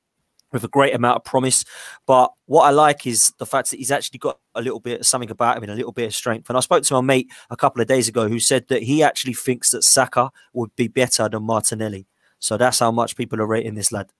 with 0.52 0.64
a 0.64 0.68
great 0.68 0.94
amount 0.94 1.16
of 1.16 1.24
promise. 1.24 1.64
But 2.06 2.32
what 2.46 2.64
I 2.64 2.70
like 2.70 3.06
is 3.06 3.32
the 3.38 3.46
fact 3.46 3.70
that 3.70 3.78
he's 3.78 3.90
actually 3.90 4.18
got 4.18 4.38
a 4.54 4.62
little 4.62 4.80
bit 4.80 5.00
of 5.00 5.06
something 5.06 5.30
about 5.30 5.56
him 5.56 5.64
and 5.64 5.72
a 5.72 5.76
little 5.76 5.92
bit 5.92 6.06
of 6.06 6.14
strength. 6.14 6.48
And 6.48 6.56
I 6.56 6.60
spoke 6.60 6.84
to 6.84 6.94
my 6.94 7.00
mate 7.00 7.30
a 7.50 7.56
couple 7.56 7.80
of 7.80 7.88
days 7.88 8.08
ago 8.08 8.28
who 8.28 8.40
said 8.40 8.68
that 8.68 8.82
he 8.82 9.02
actually 9.02 9.34
thinks 9.34 9.70
that 9.70 9.84
Saka 9.84 10.30
would 10.52 10.74
be 10.76 10.88
better 10.88 11.28
than 11.28 11.42
Martinelli. 11.42 12.06
So 12.38 12.56
that's 12.56 12.78
how 12.78 12.90
much 12.90 13.16
people 13.16 13.40
are 13.40 13.46
rating 13.46 13.74
this 13.74 13.92
lad. 13.92 14.10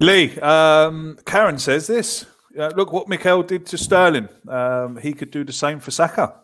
Lee, 0.00 0.38
um, 0.40 1.18
Karen 1.24 1.58
says 1.58 1.86
this. 1.86 2.26
Uh, 2.58 2.70
look 2.76 2.92
what 2.92 3.08
Mikel 3.08 3.42
did 3.42 3.66
to 3.66 3.78
Sterling. 3.78 4.28
Um, 4.48 4.96
he 4.96 5.12
could 5.12 5.30
do 5.30 5.44
the 5.44 5.52
same 5.52 5.80
for 5.80 5.90
Saka. 5.90 6.34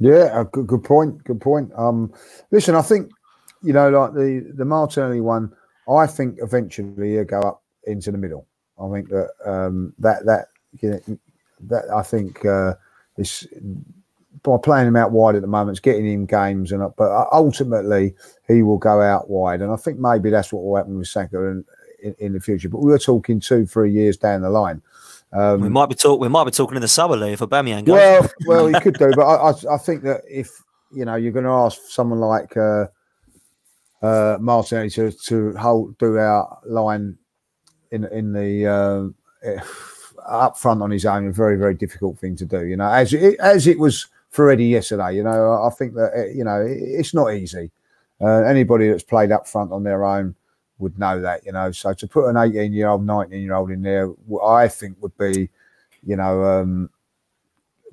Yeah, 0.00 0.40
a 0.40 0.44
good, 0.44 0.66
good 0.66 0.84
point. 0.84 1.22
Good 1.24 1.40
point. 1.40 1.70
Um, 1.76 2.12
listen, 2.50 2.74
I 2.74 2.82
think 2.82 3.10
you 3.62 3.72
know, 3.72 3.90
like 3.90 4.14
the 4.14 4.52
the 4.54 4.64
Martinelli 4.64 5.20
one. 5.20 5.52
I 5.88 6.06
think 6.06 6.38
eventually 6.40 7.12
he'll 7.12 7.24
go 7.24 7.40
up 7.40 7.62
into 7.84 8.10
the 8.10 8.18
middle. 8.18 8.46
I 8.82 8.90
think 8.90 9.08
that 9.10 9.30
um, 9.44 9.94
that 9.98 10.24
that 10.26 10.48
you 10.80 10.90
know, 10.90 11.18
that 11.68 11.84
I 11.94 12.02
think 12.02 12.44
uh, 12.44 12.74
this 13.16 13.46
by 14.42 14.56
playing 14.62 14.88
him 14.88 14.96
out 14.96 15.12
wide 15.12 15.36
at 15.36 15.42
the 15.42 15.48
moment, 15.48 15.76
it's 15.76 15.80
getting 15.80 16.06
him 16.06 16.26
games, 16.26 16.72
and 16.72 16.82
up 16.82 16.96
but 16.96 17.28
ultimately 17.32 18.14
he 18.48 18.62
will 18.62 18.78
go 18.78 19.00
out 19.00 19.30
wide, 19.30 19.62
and 19.62 19.72
I 19.72 19.76
think 19.76 19.98
maybe 19.98 20.30
that's 20.30 20.52
what 20.52 20.64
will 20.64 20.76
happen 20.76 20.98
with 20.98 21.08
Saka 21.08 21.38
in, 21.44 21.64
in, 22.02 22.14
in 22.18 22.32
the 22.32 22.40
future. 22.40 22.68
But 22.68 22.82
we 22.82 22.90
were 22.90 22.98
talking 22.98 23.40
two, 23.40 23.66
three 23.66 23.92
years 23.92 24.16
down 24.16 24.42
the 24.42 24.50
line. 24.50 24.82
Um, 25.34 25.60
we 25.60 25.68
might 25.68 25.88
be 25.88 25.94
talk. 25.94 26.20
We 26.20 26.28
might 26.28 26.44
be 26.44 26.50
talking 26.52 26.76
in 26.76 26.82
the 26.82 26.88
summer, 26.88 27.16
Lee, 27.16 27.32
if 27.32 27.40
Aubameyang 27.40 27.84
goes. 27.84 27.94
well, 27.94 28.30
well, 28.46 28.66
he 28.66 28.78
could 28.80 28.98
do, 28.98 29.10
but 29.16 29.24
I, 29.26 29.50
I, 29.50 29.74
I 29.74 29.78
think 29.78 30.02
that 30.04 30.22
if 30.30 30.50
you 30.92 31.04
know 31.04 31.16
you're 31.16 31.32
going 31.32 31.44
to 31.44 31.50
ask 31.50 31.80
someone 31.88 32.20
like 32.20 32.56
uh, 32.56 32.86
uh, 34.02 34.38
Martinelli 34.40 34.90
to 34.90 35.10
to 35.10 35.52
hold 35.56 35.98
do 35.98 36.18
our 36.18 36.58
line 36.64 37.18
in 37.90 38.04
in 38.04 38.32
the 38.32 39.12
uh, 39.44 39.58
up 40.24 40.56
front 40.56 40.82
on 40.82 40.90
his 40.90 41.04
own. 41.04 41.26
A 41.26 41.32
very 41.32 41.56
very 41.56 41.74
difficult 41.74 42.18
thing 42.18 42.36
to 42.36 42.44
do. 42.44 42.64
You 42.64 42.76
know, 42.76 42.88
as 42.88 43.12
it, 43.12 43.38
as 43.40 43.66
it 43.66 43.78
was 43.78 44.06
for 44.34 44.50
Eddie 44.50 44.66
yesterday. 44.66 45.14
You 45.14 45.22
know, 45.22 45.62
I 45.62 45.70
think 45.70 45.94
that 45.94 46.12
uh, 46.16 46.24
you 46.26 46.44
know 46.44 46.64
it's 46.66 47.14
not 47.14 47.32
easy. 47.34 47.70
Uh, 48.20 48.42
anybody 48.42 48.88
that's 48.88 49.02
played 49.02 49.32
up 49.32 49.48
front 49.48 49.72
on 49.72 49.82
their 49.82 50.04
own 50.04 50.34
would 50.78 50.98
know 50.98 51.20
that. 51.20 51.44
You 51.44 51.52
know, 51.52 51.70
so 51.72 51.92
to 51.92 52.06
put 52.06 52.28
an 52.28 52.36
18 52.36 52.72
year 52.72 52.88
old, 52.88 53.04
19 53.04 53.40
year 53.40 53.54
old 53.54 53.70
in 53.70 53.82
there, 53.82 54.10
I 54.44 54.68
think 54.68 54.96
would 55.00 55.16
be, 55.18 55.50
you 56.02 56.16
know. 56.16 56.44
Um, 56.44 56.90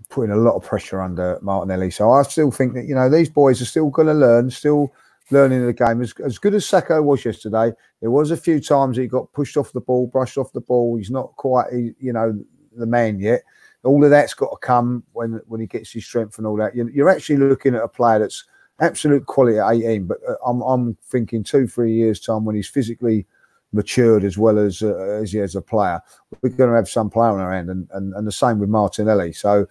putting 0.09 0.31
a 0.31 0.37
lot 0.37 0.55
of 0.55 0.63
pressure 0.65 0.99
under 1.01 1.39
Martinelli. 1.41 1.89
So 1.89 2.11
I 2.11 2.23
still 2.23 2.51
think 2.51 2.73
that 2.73 2.83
you 2.83 2.93
know 2.93 3.09
these 3.09 3.29
boys 3.29 3.61
are 3.61 3.65
still 3.65 3.89
going 3.89 4.09
to 4.09 4.13
learn, 4.13 4.51
still 4.51 4.93
learning 5.29 5.65
the 5.65 5.71
game. 5.71 6.01
As, 6.01 6.13
as 6.23 6.37
good 6.37 6.53
as 6.53 6.65
Sakho 6.65 7.01
was 7.01 7.23
yesterday, 7.23 7.71
there 8.01 8.11
was 8.11 8.29
a 8.29 8.35
few 8.35 8.59
times 8.59 8.97
he 8.97 9.07
got 9.07 9.31
pushed 9.31 9.55
off 9.55 9.71
the 9.71 9.79
ball, 9.79 10.07
brushed 10.07 10.37
off 10.37 10.51
the 10.51 10.59
ball. 10.59 10.97
He's 10.97 11.09
not 11.09 11.33
quite, 11.37 11.71
you 11.71 12.11
know, 12.11 12.37
the 12.75 12.85
man 12.85 13.21
yet 13.21 13.43
all 13.83 14.03
of 14.03 14.09
that's 14.09 14.33
got 14.33 14.49
to 14.49 14.57
come 14.57 15.03
when 15.13 15.41
when 15.47 15.59
he 15.59 15.67
gets 15.67 15.91
his 15.91 16.05
strength 16.05 16.37
and 16.37 16.45
all 16.45 16.55
that. 16.57 16.75
You're, 16.75 17.09
actually 17.09 17.37
looking 17.37 17.75
at 17.75 17.83
a 17.83 17.87
player 17.87 18.19
that's 18.19 18.45
absolute 18.81 19.25
quality 19.25 19.59
at 19.59 19.71
18, 19.71 20.05
but 20.05 20.17
uh, 20.27 20.35
I'm 20.45 20.61
I'm 20.61 20.97
thinking 21.05 21.43
two 21.43 21.67
three 21.67 21.93
years 21.93 22.19
time 22.19 22.45
when 22.45 22.55
he's 22.55 22.67
physically 22.67 23.25
matured 23.73 24.23
as 24.23 24.37
well 24.37 24.59
as 24.59 24.81
uh, 24.81 24.97
as 25.21 25.31
he 25.31 25.39
is 25.39 25.55
a 25.55 25.61
player, 25.61 26.01
we're 26.41 26.49
going 26.49 26.69
to 26.69 26.75
have 26.75 26.89
some 26.89 27.09
player 27.09 27.29
on 27.29 27.39
our 27.39 27.53
end, 27.53 27.69
and 27.69 27.87
and, 27.93 28.13
and 28.13 28.27
the 28.27 28.31
same 28.31 28.59
with 28.59 28.69
Martinelli. 28.69 29.33
So. 29.33 29.67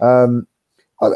Um, 0.00 0.46
I, 1.00 1.10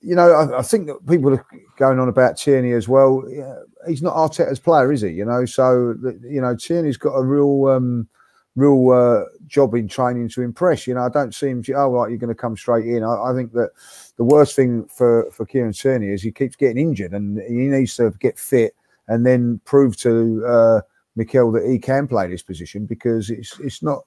you 0.00 0.14
know, 0.14 0.30
I, 0.32 0.58
I, 0.58 0.62
think 0.62 0.86
that 0.86 1.04
people 1.08 1.32
are 1.32 1.46
going 1.78 1.98
on 1.98 2.08
about 2.08 2.36
Tierney 2.36 2.72
as 2.72 2.86
well. 2.86 3.24
Yeah, 3.26 3.56
he's 3.88 4.02
not 4.02 4.14
Arteta's 4.14 4.60
player, 4.60 4.92
is 4.92 5.00
he? 5.00 5.08
You 5.08 5.24
know, 5.24 5.46
so 5.46 5.94
you 6.22 6.42
know 6.42 6.54
Tierney's 6.54 6.98
got 6.98 7.14
a 7.14 7.24
real 7.24 7.68
um, 7.68 8.06
real 8.56 8.90
uh, 8.90 9.24
job 9.46 9.74
in 9.74 9.88
training 9.88 10.28
to 10.30 10.42
impress. 10.42 10.86
You 10.86 10.94
know, 10.94 11.02
I 11.02 11.08
don't 11.08 11.34
see 11.34 11.48
him. 11.48 11.62
Oh, 11.74 11.90
right, 11.90 12.08
you're 12.08 12.18
going 12.18 12.28
to 12.28 12.34
come 12.34 12.56
straight 12.56 12.86
in. 12.86 13.02
I, 13.02 13.30
I, 13.30 13.34
think 13.34 13.52
that 13.52 13.70
the 14.16 14.24
worst 14.24 14.54
thing 14.56 14.86
for 14.86 15.30
for 15.32 15.46
Kieran 15.46 15.72
Tierney 15.72 16.08
is 16.08 16.22
he 16.22 16.32
keeps 16.32 16.56
getting 16.56 16.78
injured, 16.78 17.12
and 17.12 17.40
he 17.48 17.68
needs 17.68 17.96
to 17.96 18.10
get 18.20 18.38
fit 18.38 18.74
and 19.08 19.26
then 19.26 19.60
prove 19.64 19.96
to 19.98 20.44
uh, 20.46 20.80
Mikel 21.16 21.52
that 21.52 21.66
he 21.66 21.78
can 21.78 22.08
play 22.08 22.28
this 22.28 22.42
position 22.42 22.86
because 22.86 23.30
it's 23.30 23.58
it's 23.60 23.82
not. 23.82 24.04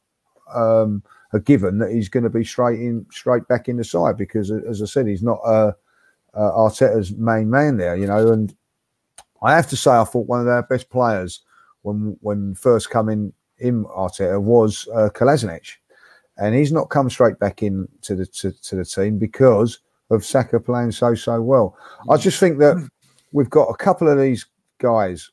Um, 0.54 1.04
a 1.34 1.40
given 1.40 1.78
that 1.80 1.92
he's 1.92 2.10
going 2.10 2.24
to 2.24 2.30
be 2.30 2.44
straight 2.44 2.80
in, 2.80 3.06
straight 3.12 3.48
back 3.48 3.68
in 3.68 3.78
the 3.78 3.84
side 3.84 4.18
because, 4.18 4.52
as 4.52 4.82
I 4.82 4.86
said, 4.86 5.08
he's 5.08 5.24
not 5.24 5.40
uh, 5.46 5.74
uh, 6.34 6.52
Arteta's 6.52 7.12
main 7.12 7.50
man 7.50 7.78
there, 7.78 7.96
you 7.96 8.08
know. 8.08 8.32
And 8.32 8.56
I 9.42 9.54
have 9.56 9.68
to 9.70 9.78
say, 9.78 9.92
I 9.92 10.04
thought 10.04 10.28
one 10.28 10.40
of 10.40 10.46
their 10.46 10.64
best 10.64 10.90
players 10.90 11.42
when 11.82 12.18
when 12.22 12.56
first 12.56 12.90
coming 12.90 13.34
in 13.60 13.86
Arteta 13.86 14.42
was 14.42 14.88
uh, 14.94 15.10
and 16.40 16.56
he's 16.56 16.72
not 16.72 16.90
come 16.90 17.10
straight 17.10 17.40
back 17.40 17.64
in 17.64 17.88
to 18.02 18.16
the 18.16 18.26
to, 18.26 18.52
to 18.52 18.76
the 18.76 18.86
team 18.86 19.18
because 19.18 19.80
of 20.10 20.26
Saka 20.26 20.60
playing 20.60 20.92
so 20.92 21.16
so 21.16 21.42
well. 21.42 21.78
I 22.10 22.18
just 22.18 22.40
think 22.40 22.60
that 22.60 22.88
we've 23.32 23.50
got 23.50 23.70
a 23.70 23.76
couple 23.76 24.08
of 24.08 24.20
these 24.20 24.46
guys 24.78 25.32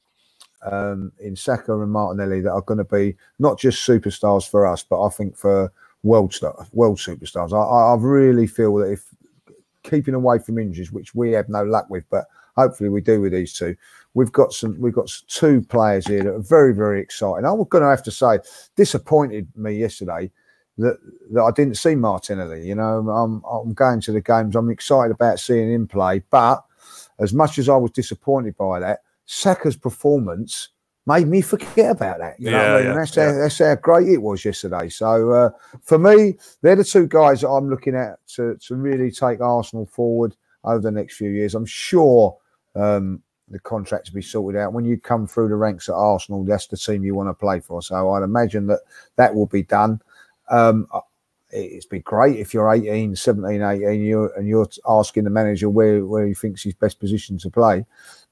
um, 0.63 1.13
in 1.21 1.37
Saka 1.37 1.79
and 1.79 1.93
Martinelli 1.93 2.41
that 2.41 2.53
are 2.53 2.63
going 2.63 2.79
to 2.79 2.85
be 2.85 3.17
not 3.39 3.59
just 3.59 3.87
superstars 3.87 4.49
for 4.49 4.67
us, 4.67 4.83
but 4.83 5.03
I 5.03 5.11
think 5.11 5.37
for 5.37 5.71
world 6.03 6.33
star, 6.33 6.67
world 6.73 6.99
superstars. 6.99 7.53
I, 7.53 7.93
I 7.93 7.97
really 7.97 8.47
feel 8.47 8.75
that 8.77 8.91
if 8.91 9.05
keeping 9.83 10.15
away 10.15 10.39
from 10.39 10.59
injuries, 10.59 10.93
which 10.93 11.15
we 11.15 11.33
have 11.33 11.49
no 11.49 11.63
luck 11.63 11.89
with, 11.91 12.05
but 12.11 12.27
hopefully 12.57 12.89
we 12.89 13.01
do 13.01 13.21
with 13.21 13.33
these 13.33 13.53
two, 13.53 13.77
we've 14.15 14.33
got 14.33 14.53
some 14.53 14.81
we've 14.81 14.95
got 14.95 15.13
two 15.29 15.61
players 15.63 16.07
here 16.07 16.23
that 16.23 16.35
are 16.35 16.39
very 16.39 16.75
very 16.75 17.01
exciting. 17.01 17.45
I'm 17.45 17.63
going 17.65 17.83
to 17.83 17.91
have 17.91 18.03
to 18.05 18.11
say 18.11 18.39
disappointed 18.77 19.49
me 19.57 19.75
yesterday 19.75 20.31
that 20.79 20.99
that 21.33 21.43
I 21.43 21.51
didn't 21.51 21.77
see 21.77 21.95
Martinelli. 21.95 22.67
You 22.67 22.77
know, 22.77 23.09
I'm 23.09 23.43
I'm 23.45 23.75
going 23.75 24.01
to 24.03 24.13
the 24.13 24.21
games. 24.21 24.57
I'm 24.57 24.71
excited 24.71 25.13
about 25.13 25.41
seeing 25.41 25.73
him 25.73 25.87
play, 25.87 26.23
but 26.31 26.65
as 27.19 27.33
much 27.33 27.59
as 27.59 27.69
I 27.69 27.77
was 27.77 27.91
disappointed 27.91 28.57
by 28.57 28.81
that, 28.81 29.01
Saka's 29.27 29.77
performance 29.77 30.71
made 31.07 31.29
me 31.29 31.41
forget 31.43 31.91
about 31.91 32.19
that. 32.19 32.41
You 32.41 32.51
know 32.51 32.63
yeah, 32.63 32.75
I 32.75 32.77
mean? 32.77 32.87
yeah, 32.87 32.95
that's, 32.95 33.17
yeah. 33.17 33.33
how, 33.33 33.39
that's 33.39 33.59
how 33.59 33.75
great 33.77 34.09
it 34.09 34.23
was 34.23 34.45
yesterday. 34.45 34.89
So 34.89 35.33
uh, 35.33 35.51
for 35.83 35.99
me, 35.99 36.35
they're 36.63 36.77
the 36.77 36.85
two 36.85 37.07
guys 37.07 37.43
that 37.43 37.49
I'm 37.49 37.69
looking 37.69 37.95
at 37.95 38.27
to, 38.35 38.57
to 38.67 38.75
really 38.75 39.11
take 39.11 39.41
Arsenal 39.41 39.87
forward 39.87 40.35
over 40.65 40.81
the 40.81 40.91
next 40.91 41.17
few 41.17 41.31
years. 41.31 41.55
I'm 41.55 41.67
sure 41.67 42.37
um, 42.75 43.23
the 43.49 43.59
contract 43.59 44.07
to 44.07 44.13
be 44.13 44.23
sorted 44.23 44.61
out. 44.61 44.73
When 44.73 44.85
you 44.85 44.99
come 44.99 45.27
through 45.27 45.49
the 45.49 45.57
ranks 45.57 45.89
at 45.89 45.95
Arsenal, 45.95 46.45
that's 46.45 46.67
the 46.67 46.77
team 46.77 47.05
you 47.05 47.15
want 47.15 47.29
to 47.29 47.35
play 47.35 47.61
for. 47.61 47.83
So 47.83 48.11
I'd 48.11 48.23
imagine 48.23 48.67
that 48.69 48.81
that 49.17 49.35
will 49.35 49.47
be 49.47 49.63
done. 49.63 50.01
Um, 50.49 50.87
it's 51.51 51.87
been 51.87 52.03
great 52.03 52.37
if 52.37 52.53
you're 52.53 52.73
18, 52.73 53.15
17, 53.15 53.63
18, 53.63 54.03
you're, 54.03 54.33
and 54.37 54.49
you're 54.49 54.69
asking 54.89 55.25
the 55.25 55.31
manager 55.31 55.71
where, 55.71 56.05
where 56.05 56.27
he 56.27 56.35
thinks 56.35 56.63
he's 56.63 56.75
best 56.75 56.99
positioned 56.99 57.41
to 57.41 57.51
play. 57.51 57.85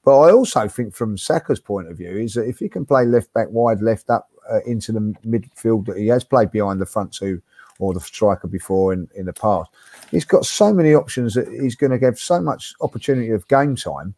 But 0.03 0.19
I 0.19 0.31
also 0.31 0.67
think, 0.67 0.93
from 0.93 1.17
Saka's 1.17 1.61
point 1.61 1.89
of 1.89 1.97
view, 1.97 2.17
is 2.17 2.33
that 2.33 2.47
if 2.47 2.59
he 2.59 2.67
can 2.67 2.85
play 2.85 3.05
left 3.05 3.33
back, 3.33 3.47
wide 3.49 3.81
left 3.81 4.09
up 4.09 4.29
uh, 4.51 4.59
into 4.65 4.91
the 4.91 4.99
midfield 5.25 5.85
that 5.85 5.97
he 5.97 6.07
has 6.07 6.25
played 6.25 6.51
behind 6.51 6.81
the 6.81 6.85
front 6.85 7.13
two 7.13 7.41
or 7.79 7.93
the 7.93 8.01
striker 8.01 8.47
before 8.47 8.91
in, 8.91 9.07
in 9.15 9.25
the 9.25 9.33
past, 9.33 9.71
he's 10.11 10.25
got 10.25 10.45
so 10.45 10.73
many 10.73 10.93
options 10.93 11.33
that 11.35 11.47
he's 11.47 11.75
going 11.75 11.91
to 11.91 11.97
give 11.97 12.19
so 12.19 12.41
much 12.41 12.73
opportunity 12.81 13.29
of 13.29 13.47
game 13.47 13.75
time 13.75 14.13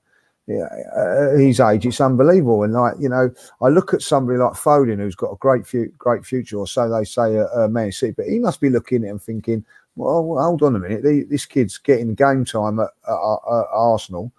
yeah, 0.47 0.67
uh, 0.95 1.35
his 1.37 1.59
age, 1.59 1.87
it's 1.87 1.99
unbelievable. 1.99 2.63
And 2.63 2.73
like 2.73 2.93
you 2.99 3.09
know, 3.09 3.31
I 3.61 3.69
look 3.69 3.93
at 3.93 4.01
somebody 4.01 4.37
like 4.37 4.53
Foden, 4.53 4.97
who's 4.97 5.15
got 5.15 5.31
a 5.31 5.37
great 5.37 5.65
fu- 5.65 5.91
great 5.97 6.25
future, 6.25 6.57
or 6.57 6.67
so 6.67 6.87
they 6.89 7.03
say, 7.03 7.37
uh, 7.37 7.47
uh, 7.55 7.67
Man 7.67 7.91
City, 7.91 8.13
but 8.15 8.27
he 8.27 8.37
must 8.37 8.61
be 8.61 8.69
looking 8.69 9.03
at 9.03 9.09
and 9.09 9.21
thinking, 9.21 9.65
well, 9.95 10.37
hold 10.39 10.61
on 10.61 10.75
a 10.75 10.79
minute, 10.79 11.03
this 11.29 11.45
kid's 11.45 11.77
getting 11.79 12.13
game 12.13 12.45
time 12.45 12.79
at, 12.79 12.89
at, 13.07 13.13
at 13.13 13.65
Arsenal, 13.71 14.31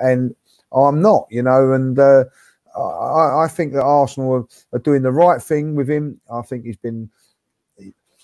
and 0.00 0.34
I'm 0.72 1.02
not, 1.02 1.26
you 1.30 1.42
know, 1.42 1.72
and. 1.72 1.98
Uh, 1.98 2.24
I, 2.76 3.44
I, 3.44 3.48
think 3.48 3.72
that 3.72 3.82
Arsenal 3.82 4.34
are, 4.34 4.46
are, 4.72 4.78
doing 4.78 5.02
the 5.02 5.10
right 5.10 5.42
thing 5.42 5.74
with 5.74 5.90
him. 5.90 6.20
I 6.32 6.42
think 6.42 6.64
he's 6.64 6.76
been 6.76 7.10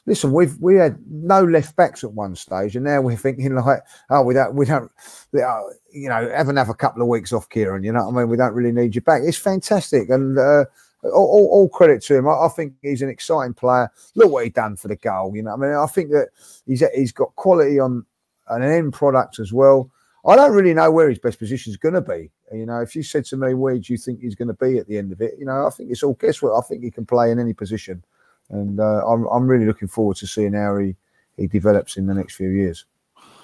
listen, 0.07 0.33
we've 0.33 0.57
we 0.61 0.77
had 0.77 0.99
no 1.09 1.43
left 1.45 1.77
backs 1.77 2.05
at 2.05 2.13
one 2.13 2.37
stage, 2.37 2.77
and 2.77 2.85
now 2.85 3.01
we're 3.01 3.17
thinking 3.17 3.55
like, 3.55 3.81
oh, 4.11 4.23
we 4.23 4.35
don't, 4.35 4.55
we 4.55 4.67
don't, 4.67 4.91
you 5.33 6.09
know, 6.09 6.31
have 6.35 6.49
another 6.49 6.75
couple 6.75 7.03
of 7.03 7.09
weeks 7.09 7.33
off, 7.33 7.49
Kieran. 7.49 7.85
You 7.85 7.93
know 7.93 8.05
what 8.07 8.15
I 8.15 8.19
mean? 8.21 8.29
We 8.29 8.37
don't 8.37 8.55
really 8.55 8.73
need 8.73 8.95
you 8.95 9.01
back. 9.01 9.23
It's 9.25 9.39
fantastic, 9.39 10.11
and 10.11 10.39
uh, 10.39 10.65
all, 11.05 11.49
all, 11.51 11.69
credit 11.69 12.03
to 12.05 12.17
him. 12.17 12.29
I, 12.29 12.33
I, 12.33 12.49
think 12.49 12.75
he's 12.83 13.03
an 13.03 13.09
exciting 13.09 13.55
player. 13.55 13.91
Look 14.15 14.31
what 14.31 14.45
he 14.45 14.51
done 14.51 14.77
for 14.77 14.89
the 14.89 14.97
goal. 14.97 15.35
You 15.35 15.43
know, 15.43 15.55
I 15.55 15.57
mean, 15.57 15.75
I 15.75 15.87
think 15.87 16.11
that 16.11 16.29
he's 16.67 16.83
he's 16.95 17.13
got 17.13 17.35
quality 17.37 17.79
on 17.79 18.05
an 18.49 18.63
end 18.63 18.93
product 18.93 19.39
as 19.39 19.53
well. 19.53 19.91
I 20.27 20.37
don't 20.37 20.53
really 20.53 20.73
know 20.73 20.91
where 20.91 21.11
his 21.11 21.19
best 21.19 21.39
position 21.39 21.71
is 21.71 21.77
going 21.77 21.95
to 21.95 22.01
be. 22.01 22.31
You 22.51 22.65
know, 22.65 22.81
if 22.81 22.97
you 22.97 23.03
said 23.03 23.27
to 23.27 23.37
me, 23.37 23.53
where 23.53 23.77
do 23.77 23.93
you 23.93 23.99
think 23.99 24.21
he's 24.21 24.35
going 24.35 24.49
to 24.49 24.55
be 24.55 24.79
at 24.79 24.87
the 24.87 24.97
end 24.97 25.13
of 25.13 25.21
it? 25.21 25.35
You 25.39 25.45
know, 25.45 25.67
I 25.67 25.71
think 25.71 25.91
it's 25.91 26.03
all 26.03 26.15
guesswork. 26.15 26.55
I 26.57 26.67
think 26.67 26.83
he 26.83 26.91
can 26.91 27.05
play 27.05 27.31
in 27.31 27.39
any 27.39 27.53
position 27.53 28.03
and 28.51 28.81
uh, 28.81 29.07
I'm 29.07 29.27
I'm 29.27 29.47
really 29.47 29.67
looking 29.67 29.89
forward 29.89 30.17
to 30.19 30.27
seeing 30.27 30.53
how 30.53 30.79
he 30.79 30.97
he 31.37 31.47
develops 31.47 31.97
in 31.97 32.07
the 32.07 32.15
next 32.15 32.37
few 32.37 32.51
years. 32.51 32.85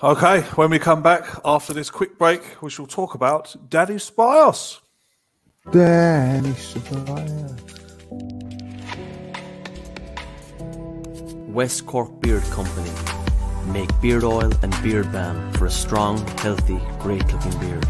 Okay, 0.02 0.40
when 0.54 0.70
we 0.70 0.78
come 0.78 1.02
back 1.02 1.24
after 1.44 1.74
this 1.74 1.90
quick 1.90 2.16
break, 2.18 2.62
we 2.62 2.70
shall 2.70 2.86
talk 2.86 3.14
about 3.14 3.54
Daddy 3.68 3.96
Ceballos. 3.96 4.80
Daddy 5.70 6.52
Ceballos. 6.52 7.60
West 11.48 11.84
Cork 11.84 12.20
Beard 12.20 12.44
Company 12.44 12.90
make 13.66 13.90
beard 14.00 14.24
oil 14.24 14.52
and 14.62 14.82
beard 14.82 15.12
balm 15.12 15.52
for 15.52 15.66
a 15.66 15.70
strong, 15.70 16.26
healthy, 16.38 16.80
great 16.98 17.26
looking 17.32 17.58
beard. 17.58 17.84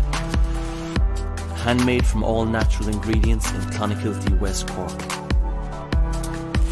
Handmade 1.59 2.07
from 2.07 2.25
all 2.25 2.45
natural 2.45 2.89
ingredients 2.89 3.51
in 3.53 3.61
Clonakilty, 3.71 4.37
West 4.41 4.67
Cork 4.69 5.20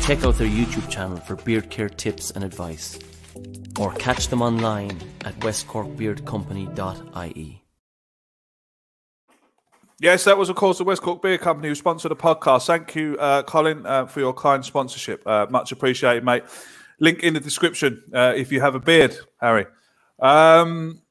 Check 0.08 0.24
out 0.24 0.36
their 0.36 0.48
YouTube 0.48 0.88
channel 0.88 1.18
for 1.18 1.36
beard 1.36 1.68
care 1.68 1.90
tips 1.90 2.30
and 2.30 2.42
advice, 2.42 2.98
or 3.78 3.92
catch 3.92 4.28
them 4.28 4.40
online 4.40 4.98
at 5.26 5.38
westcorkbeardcompany.ie. 5.40 7.62
Yes, 10.00 10.24
that 10.24 10.38
was, 10.38 10.48
of 10.48 10.56
course, 10.56 10.78
the 10.78 10.84
West 10.84 11.02
Cork 11.02 11.20
Beard 11.20 11.42
Company 11.42 11.68
who 11.68 11.74
sponsored 11.74 12.10
the 12.10 12.16
podcast. 12.16 12.64
Thank 12.64 12.94
you, 12.94 13.18
uh, 13.18 13.42
Colin, 13.42 13.84
uh, 13.84 14.06
for 14.06 14.20
your 14.20 14.32
kind 14.32 14.64
sponsorship. 14.64 15.22
Uh, 15.26 15.46
much 15.50 15.72
appreciated, 15.72 16.24
mate. 16.24 16.44
Link 16.98 17.22
in 17.22 17.34
the 17.34 17.40
description 17.40 18.02
uh, 18.14 18.32
if 18.34 18.50
you 18.50 18.62
have 18.62 18.74
a 18.74 18.80
beard, 18.80 19.14
Harry. 19.42 19.66
Um, 20.20 21.02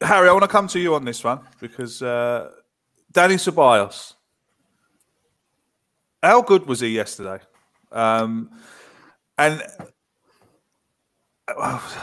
Harry, 0.00 0.30
I 0.30 0.32
want 0.32 0.44
to 0.44 0.48
come 0.48 0.68
to 0.68 0.80
you 0.80 0.94
on 0.94 1.04
this 1.04 1.22
one 1.22 1.40
because 1.60 2.00
uh, 2.00 2.48
Dani 3.12 3.34
Ceballos 3.34 4.14
how 6.24 6.42
good 6.42 6.66
was 6.66 6.80
he 6.80 6.88
yesterday? 6.88 7.38
Um, 7.92 8.50
and 9.38 9.62
I've, 11.48 11.96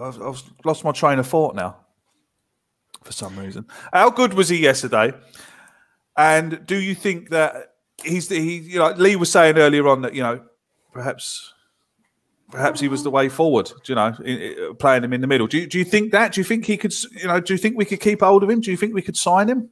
I've, 0.00 0.42
lost 0.64 0.84
my 0.84 0.92
train 0.92 1.18
of 1.18 1.26
thought 1.26 1.54
now. 1.54 1.76
for 3.04 3.12
some 3.12 3.38
reason. 3.38 3.66
How 3.92 4.10
good 4.10 4.34
was 4.34 4.48
he 4.48 4.58
yesterday? 4.58 5.12
And 6.16 6.66
do 6.66 6.76
you 6.76 6.94
think 6.94 7.30
that 7.30 7.74
he's 8.02 8.28
the, 8.28 8.38
he? 8.38 8.58
You 8.58 8.78
know, 8.78 8.90
Lee 8.92 9.16
was 9.16 9.30
saying 9.30 9.58
earlier 9.58 9.88
on 9.88 10.02
that 10.02 10.14
you 10.14 10.22
know 10.22 10.40
perhaps 10.92 11.54
perhaps 12.50 12.80
he 12.80 12.88
was 12.88 13.02
the 13.02 13.10
way 13.10 13.28
forward. 13.28 13.72
You 13.86 13.94
know, 13.94 14.14
in, 14.24 14.38
in, 14.38 14.76
playing 14.76 15.04
him 15.04 15.12
in 15.12 15.20
the 15.20 15.26
middle. 15.26 15.46
Do 15.46 15.58
you, 15.58 15.66
do 15.66 15.78
you 15.78 15.84
think 15.84 16.12
that? 16.12 16.32
Do 16.32 16.40
you 16.40 16.44
think 16.44 16.66
he 16.66 16.76
could? 16.76 16.92
You 17.12 17.28
know, 17.28 17.40
do 17.40 17.54
you 17.54 17.58
think 17.58 17.76
we 17.78 17.84
could 17.84 18.00
keep 18.00 18.20
hold 18.20 18.42
of 18.42 18.50
him? 18.50 18.60
Do 18.60 18.70
you 18.70 18.76
think 18.76 18.94
we 18.94 19.02
could 19.02 19.16
sign 19.16 19.48
him? 19.48 19.70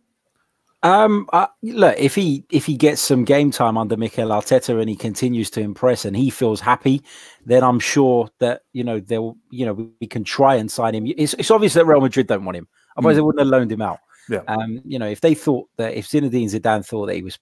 Um, 0.83 1.29
uh, 1.33 1.49
look, 1.62 1.97
if 1.99 2.14
he 2.14 2.45
if 2.51 2.64
he 2.64 2.76
gets 2.76 3.01
some 3.01 3.24
game 3.24 3.51
time 3.51 3.76
under 3.76 3.97
Mikel 3.97 4.29
Arteta 4.29 4.79
and 4.81 4.89
he 4.89 4.95
continues 4.95 5.51
to 5.51 5.61
impress 5.61 6.05
and 6.05 6.16
he 6.16 6.31
feels 6.31 6.61
happy, 6.61 7.03
then 7.45 7.64
I'm 7.64 7.81
sure 7.81 8.29
that 8.39 8.62
you 8.72 8.85
know 8.85 9.01
they'll 9.01 9.37
you 9.51 9.66
know 9.66 9.91
we 10.01 10.07
can 10.07 10.22
try 10.22 10.55
and 10.55 10.70
sign 10.70 10.95
him. 10.95 11.07
It's, 11.07 11.35
it's 11.35 11.51
obvious 11.51 11.74
that 11.74 11.87
Real 11.87 12.01
Madrid 12.01 12.29
don't 12.29 12.45
want 12.45 12.57
him, 12.57 12.68
otherwise 12.97 13.14
mm. 13.14 13.16
they 13.16 13.22
wouldn't 13.22 13.41
have 13.41 13.49
loaned 13.49 13.72
him 13.72 13.83
out. 13.83 13.99
Yeah. 14.29 14.43
Um, 14.47 14.81
you 14.85 14.99
know, 14.99 15.09
if 15.09 15.20
they 15.20 15.35
thought 15.35 15.68
that 15.79 15.95
if 15.95 16.07
Zinedine 16.07 16.53
Zidane 16.53 16.87
thought 16.87 17.07
that 17.07 17.16
he 17.16 17.22
was 17.22 17.39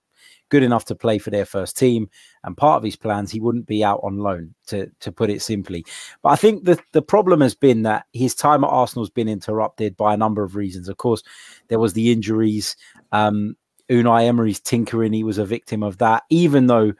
good 0.49 0.63
enough 0.63 0.85
to 0.87 0.95
play 0.95 1.19
for 1.19 1.31
their 1.31 1.45
first 1.45 1.77
team. 1.77 2.09
And 2.45 2.57
part 2.57 2.79
of 2.79 2.83
his 2.85 2.97
plans, 2.97 3.31
he 3.31 3.41
wouldn't 3.41 3.67
be 3.67 3.83
out 3.85 4.01
on 4.03 4.19
loan, 4.19 4.55
to, 4.69 4.91
to 5.01 5.13
put 5.13 5.31
it 5.31 5.43
simply. 5.43 5.85
But 6.23 6.31
I 6.31 6.37
think 6.37 6.65
the, 6.65 6.79
the 6.93 7.03
problem 7.03 7.41
has 7.41 7.55
been 7.55 7.83
that 7.83 8.07
his 8.13 8.35
time 8.35 8.65
at 8.65 8.71
Arsenal 8.71 9.05
has 9.05 9.11
been 9.11 9.29
interrupted 9.29 9.97
by 9.97 10.15
a 10.15 10.19
number 10.19 10.43
of 10.43 10.57
reasons. 10.57 10.89
Of 10.89 10.97
course, 10.97 11.23
there 11.69 11.79
was 11.79 11.93
the 11.93 12.13
injuries. 12.13 12.77
Um, 13.13 13.57
Unai 13.89 14.25
Emery's 14.25 14.61
tinkering, 14.61 15.13
he 15.13 15.23
was 15.23 15.39
a 15.39 15.45
victim 15.45 15.83
of 15.83 15.99
that, 15.99 16.25
even 16.29 16.67
though 16.67 16.93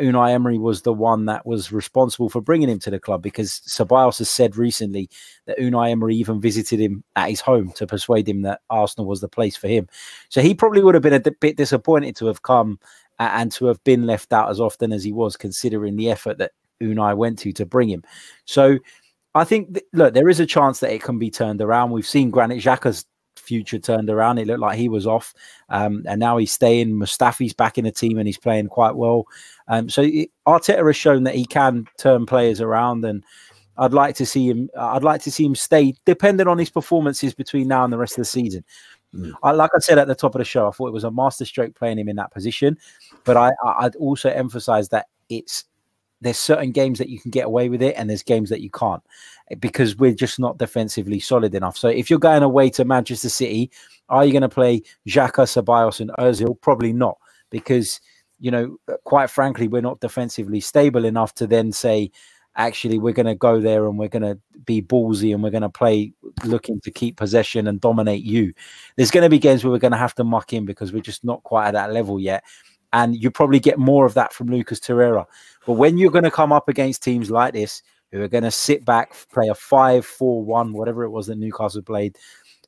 Unai 0.00 0.32
Emery 0.32 0.58
was 0.58 0.82
the 0.82 0.92
one 0.92 1.24
that 1.26 1.46
was 1.46 1.72
responsible 1.72 2.28
for 2.28 2.40
bringing 2.40 2.68
him 2.68 2.78
to 2.80 2.90
the 2.90 3.00
club 3.00 3.22
because 3.22 3.60
Ceballos 3.66 4.18
has 4.18 4.30
said 4.30 4.56
recently 4.56 5.08
that 5.46 5.58
Unai 5.58 5.90
Emery 5.90 6.16
even 6.16 6.40
visited 6.40 6.80
him 6.80 7.02
at 7.16 7.30
his 7.30 7.40
home 7.40 7.72
to 7.72 7.86
persuade 7.86 8.28
him 8.28 8.42
that 8.42 8.60
Arsenal 8.68 9.06
was 9.06 9.20
the 9.20 9.28
place 9.28 9.56
for 9.56 9.68
him. 9.68 9.88
So 10.28 10.42
he 10.42 10.54
probably 10.54 10.82
would 10.82 10.94
have 10.94 11.02
been 11.02 11.14
a 11.14 11.30
bit 11.40 11.56
disappointed 11.56 12.16
to 12.16 12.26
have 12.26 12.42
come 12.42 12.78
and 13.18 13.52
to 13.52 13.66
have 13.66 13.82
been 13.84 14.06
left 14.06 14.32
out 14.32 14.50
as 14.50 14.60
often 14.60 14.92
as 14.92 15.04
he 15.04 15.12
was, 15.12 15.36
considering 15.36 15.96
the 15.96 16.10
effort 16.10 16.38
that 16.38 16.52
Unai 16.82 17.16
went 17.16 17.38
to 17.40 17.52
to 17.52 17.66
bring 17.66 17.88
him. 17.88 18.02
So 18.46 18.78
I 19.34 19.44
think, 19.44 19.74
th- 19.74 19.86
look, 19.92 20.14
there 20.14 20.28
is 20.28 20.40
a 20.40 20.46
chance 20.46 20.80
that 20.80 20.92
it 20.92 21.02
can 21.02 21.18
be 21.18 21.30
turned 21.30 21.60
around. 21.60 21.90
We've 21.90 22.06
seen 22.06 22.30
Granit 22.30 22.62
Xhaka's 22.62 23.06
future 23.50 23.80
turned 23.80 24.08
around. 24.08 24.38
It 24.38 24.46
looked 24.46 24.60
like 24.60 24.78
he 24.78 24.88
was 24.88 25.08
off, 25.08 25.34
um, 25.70 26.04
and 26.06 26.20
now 26.20 26.36
he's 26.36 26.52
staying. 26.52 26.92
Mustafi's 26.92 27.52
back 27.52 27.78
in 27.78 27.84
the 27.84 27.90
team 27.90 28.16
and 28.16 28.28
he's 28.28 28.38
playing 28.38 28.68
quite 28.68 28.94
well. 28.94 29.24
Um, 29.66 29.88
so 29.88 30.02
it, 30.02 30.30
Arteta 30.46 30.86
has 30.86 30.96
shown 30.96 31.24
that 31.24 31.34
he 31.34 31.44
can 31.44 31.86
turn 31.98 32.26
players 32.26 32.60
around, 32.60 33.04
and 33.04 33.24
I'd 33.76 33.92
like 33.92 34.14
to 34.16 34.26
see 34.26 34.48
him. 34.48 34.70
I'd 34.78 35.02
like 35.02 35.20
to 35.22 35.32
see 35.32 35.44
him 35.44 35.56
stay, 35.56 35.94
depending 36.04 36.46
on 36.46 36.58
his 36.58 36.70
performances 36.70 37.34
between 37.34 37.66
now 37.66 37.82
and 37.82 37.92
the 37.92 37.98
rest 37.98 38.12
of 38.12 38.22
the 38.22 38.26
season. 38.26 38.64
Mm. 39.12 39.32
I, 39.42 39.50
like 39.50 39.70
I 39.74 39.80
said 39.80 39.98
at 39.98 40.06
the 40.06 40.14
top 40.14 40.36
of 40.36 40.38
the 40.38 40.44
show, 40.44 40.68
I 40.68 40.70
thought 40.70 40.86
it 40.86 40.94
was 40.94 41.02
a 41.02 41.10
masterstroke 41.10 41.74
playing 41.74 41.98
him 41.98 42.08
in 42.08 42.16
that 42.16 42.32
position, 42.32 42.78
but 43.24 43.36
I, 43.36 43.50
I'd 43.64 43.96
also 43.96 44.30
emphasize 44.30 44.88
that 44.90 45.06
it's 45.28 45.64
there's 46.20 46.38
certain 46.38 46.72
games 46.72 46.98
that 46.98 47.08
you 47.08 47.18
can 47.18 47.30
get 47.30 47.46
away 47.46 47.68
with 47.68 47.82
it, 47.82 47.94
and 47.96 48.08
there's 48.08 48.22
games 48.22 48.50
that 48.50 48.60
you 48.60 48.70
can't 48.70 49.02
eh, 49.50 49.54
because 49.54 49.96
we're 49.96 50.14
just 50.14 50.38
not 50.38 50.58
defensively 50.58 51.20
solid 51.20 51.54
enough. 51.54 51.76
So 51.76 51.88
if 51.88 52.10
you're 52.10 52.18
going 52.18 52.42
away 52.42 52.70
to 52.70 52.84
Manchester 52.84 53.28
City, 53.28 53.70
are 54.08 54.24
you 54.24 54.32
going 54.32 54.42
to 54.42 54.48
play 54.48 54.82
Xhaka, 55.08 55.46
Ceballos, 55.46 56.00
and 56.00 56.10
Ozil? 56.18 56.60
Probably 56.60 56.92
not, 56.92 57.18
because 57.50 58.00
you 58.40 58.50
know, 58.50 58.76
uh, 58.88 58.94
quite 59.04 59.30
frankly, 59.30 59.68
we're 59.68 59.82
not 59.82 60.00
defensively 60.00 60.60
stable 60.60 61.04
enough 61.04 61.34
to 61.34 61.46
then 61.46 61.72
say, 61.72 62.10
actually, 62.56 62.98
we're 62.98 63.12
going 63.12 63.26
to 63.26 63.34
go 63.34 63.60
there 63.60 63.86
and 63.86 63.98
we're 63.98 64.08
going 64.08 64.22
to 64.22 64.38
be 64.64 64.82
ballsy 64.82 65.32
and 65.32 65.42
we're 65.42 65.50
going 65.50 65.62
to 65.62 65.68
play 65.68 66.12
looking 66.44 66.80
to 66.80 66.90
keep 66.90 67.16
possession 67.16 67.68
and 67.68 67.80
dominate 67.80 68.24
you. 68.24 68.52
There's 68.96 69.10
going 69.10 69.22
to 69.22 69.28
be 69.30 69.38
games 69.38 69.62
where 69.62 69.70
we're 69.70 69.78
going 69.78 69.92
to 69.92 69.98
have 69.98 70.14
to 70.16 70.24
muck 70.24 70.52
in 70.52 70.64
because 70.64 70.92
we're 70.92 71.02
just 71.02 71.22
not 71.22 71.42
quite 71.44 71.68
at 71.68 71.74
that 71.74 71.92
level 71.92 72.18
yet. 72.18 72.42
And 72.92 73.14
you 73.20 73.30
probably 73.30 73.60
get 73.60 73.78
more 73.78 74.04
of 74.04 74.14
that 74.14 74.32
from 74.32 74.48
Lucas 74.48 74.80
Torreira. 74.80 75.26
But 75.66 75.74
when 75.74 75.96
you're 75.96 76.10
going 76.10 76.24
to 76.24 76.30
come 76.30 76.52
up 76.52 76.68
against 76.68 77.02
teams 77.02 77.30
like 77.30 77.52
this, 77.52 77.82
who 78.10 78.20
are 78.20 78.28
going 78.28 78.44
to 78.44 78.50
sit 78.50 78.84
back, 78.84 79.14
play 79.32 79.48
a 79.48 79.54
5 79.54 80.04
4 80.04 80.44
1, 80.44 80.72
whatever 80.72 81.04
it 81.04 81.10
was 81.10 81.28
that 81.28 81.38
Newcastle 81.38 81.82
played, 81.82 82.16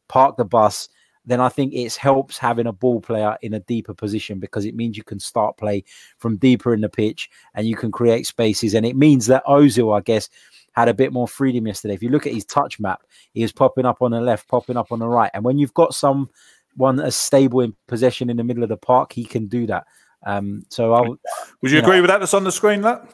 park 0.08 0.36
the 0.36 0.44
bus, 0.44 0.88
then 1.24 1.40
I 1.40 1.48
think 1.48 1.72
it 1.72 1.94
helps 1.94 2.38
having 2.38 2.66
a 2.66 2.72
ball 2.72 3.00
player 3.00 3.36
in 3.42 3.54
a 3.54 3.60
deeper 3.60 3.94
position 3.94 4.38
because 4.38 4.64
it 4.64 4.74
means 4.74 4.96
you 4.96 5.04
can 5.04 5.20
start 5.20 5.56
play 5.56 5.84
from 6.18 6.36
deeper 6.36 6.74
in 6.74 6.80
the 6.80 6.88
pitch 6.88 7.30
and 7.54 7.66
you 7.66 7.76
can 7.76 7.92
create 7.92 8.26
spaces. 8.26 8.74
And 8.74 8.84
it 8.84 8.96
means 8.96 9.26
that 9.26 9.44
Ozil, 9.46 9.96
I 9.96 10.00
guess, 10.00 10.28
had 10.72 10.88
a 10.88 10.94
bit 10.94 11.12
more 11.12 11.28
freedom 11.28 11.66
yesterday. 11.66 11.94
If 11.94 12.02
you 12.02 12.08
look 12.08 12.26
at 12.26 12.34
his 12.34 12.44
touch 12.44 12.80
map, 12.80 13.02
he 13.34 13.42
was 13.42 13.52
popping 13.52 13.86
up 13.86 14.02
on 14.02 14.10
the 14.10 14.20
left, 14.20 14.48
popping 14.48 14.76
up 14.76 14.90
on 14.90 14.98
the 14.98 15.08
right. 15.08 15.30
And 15.34 15.44
when 15.44 15.58
you've 15.58 15.74
got 15.74 15.94
someone 15.94 17.00
as 17.00 17.14
stable 17.14 17.60
in 17.60 17.74
possession 17.86 18.30
in 18.30 18.36
the 18.36 18.44
middle 18.44 18.62
of 18.62 18.68
the 18.68 18.76
park, 18.76 19.12
he 19.12 19.24
can 19.24 19.46
do 19.46 19.66
that. 19.66 19.86
Um, 20.24 20.64
so 20.68 20.92
I 20.94 21.00
would. 21.00 21.18
Would 21.62 21.70
you, 21.70 21.78
you 21.78 21.82
agree 21.82 21.96
know, 21.96 22.02
with 22.02 22.10
that? 22.10 22.18
That's 22.18 22.34
on 22.34 22.44
the 22.44 22.52
screen. 22.52 22.82
That. 22.82 23.08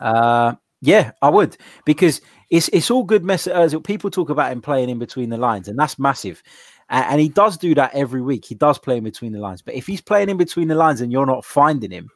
Uh, 0.00 0.54
yeah, 0.80 1.12
I 1.22 1.30
would 1.30 1.56
because 1.84 2.20
it's 2.50 2.68
it's 2.68 2.90
all 2.90 3.04
good. 3.04 3.24
Mess 3.24 3.46
uh, 3.46 3.68
people 3.84 4.10
talk 4.10 4.30
about 4.30 4.52
him 4.52 4.60
playing 4.60 4.90
in 4.90 4.98
between 4.98 5.30
the 5.30 5.36
lines, 5.36 5.68
and 5.68 5.78
that's 5.78 5.98
massive. 5.98 6.42
And, 6.88 7.04
and 7.12 7.20
he 7.20 7.28
does 7.28 7.56
do 7.56 7.74
that 7.74 7.94
every 7.94 8.20
week. 8.20 8.44
He 8.44 8.54
does 8.54 8.78
play 8.78 8.98
in 8.98 9.04
between 9.04 9.32
the 9.32 9.40
lines. 9.40 9.62
But 9.62 9.74
if 9.74 9.86
he's 9.86 10.00
playing 10.00 10.28
in 10.28 10.36
between 10.36 10.68
the 10.68 10.74
lines 10.74 11.00
and 11.00 11.10
you're 11.10 11.26
not 11.26 11.44
finding 11.44 11.90
him, 11.90 12.08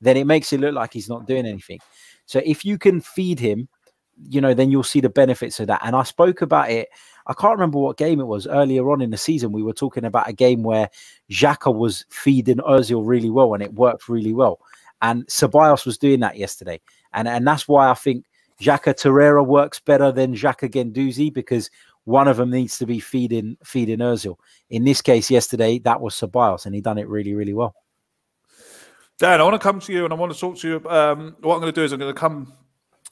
then 0.00 0.16
it 0.16 0.26
makes 0.26 0.52
it 0.52 0.60
look 0.60 0.74
like 0.74 0.92
he's 0.92 1.08
not 1.08 1.26
doing 1.26 1.46
anything. 1.46 1.78
So 2.26 2.40
if 2.44 2.64
you 2.64 2.78
can 2.78 3.00
feed 3.00 3.40
him, 3.40 3.68
you 4.28 4.40
know, 4.40 4.54
then 4.54 4.70
you'll 4.70 4.82
see 4.82 5.00
the 5.00 5.08
benefits 5.08 5.60
of 5.60 5.68
that. 5.68 5.80
And 5.84 5.96
I 5.96 6.02
spoke 6.02 6.42
about 6.42 6.70
it. 6.70 6.88
I 7.30 7.34
can't 7.34 7.52
remember 7.52 7.78
what 7.78 7.96
game 7.96 8.18
it 8.18 8.26
was 8.26 8.48
earlier 8.48 8.90
on 8.90 9.00
in 9.00 9.10
the 9.10 9.16
season. 9.16 9.52
We 9.52 9.62
were 9.62 9.72
talking 9.72 10.04
about 10.04 10.28
a 10.28 10.32
game 10.32 10.64
where 10.64 10.90
Xhaka 11.30 11.72
was 11.72 12.04
feeding 12.10 12.56
Ozil 12.56 13.06
really 13.06 13.30
well 13.30 13.54
and 13.54 13.62
it 13.62 13.72
worked 13.74 14.08
really 14.08 14.34
well. 14.34 14.58
And 15.00 15.24
Ceballos 15.28 15.86
was 15.86 15.96
doing 15.96 16.18
that 16.20 16.38
yesterday. 16.38 16.80
And, 17.12 17.28
and 17.28 17.46
that's 17.46 17.68
why 17.68 17.88
I 17.88 17.94
think 17.94 18.24
Xhaka 18.60 18.94
Torreira 18.94 19.46
works 19.46 19.78
better 19.78 20.10
than 20.10 20.34
Xhaka 20.34 20.68
Guendouzi 20.68 21.32
because 21.32 21.70
one 22.02 22.26
of 22.26 22.36
them 22.36 22.50
needs 22.50 22.78
to 22.78 22.86
be 22.86 22.98
feeding 22.98 23.56
feeding 23.62 23.98
Özil. 23.98 24.34
In 24.68 24.82
this 24.82 25.00
case, 25.00 25.30
yesterday 25.30 25.78
that 25.80 26.00
was 26.00 26.16
Ceballos, 26.16 26.66
and 26.66 26.74
he 26.74 26.80
done 26.80 26.98
it 26.98 27.08
really, 27.08 27.34
really 27.34 27.54
well. 27.54 27.76
Dan, 29.18 29.40
I 29.40 29.44
want 29.44 29.54
to 29.54 29.58
come 29.60 29.78
to 29.78 29.92
you, 29.92 30.04
and 30.04 30.12
I 30.12 30.16
want 30.16 30.32
to 30.32 30.38
talk 30.38 30.58
to 30.58 30.68
you. 30.68 30.90
Um, 30.90 31.36
what 31.40 31.54
I'm 31.54 31.60
going 31.60 31.72
to 31.72 31.80
do 31.80 31.84
is 31.84 31.92
I'm 31.92 32.00
going 32.00 32.12
to 32.12 32.18
come 32.18 32.52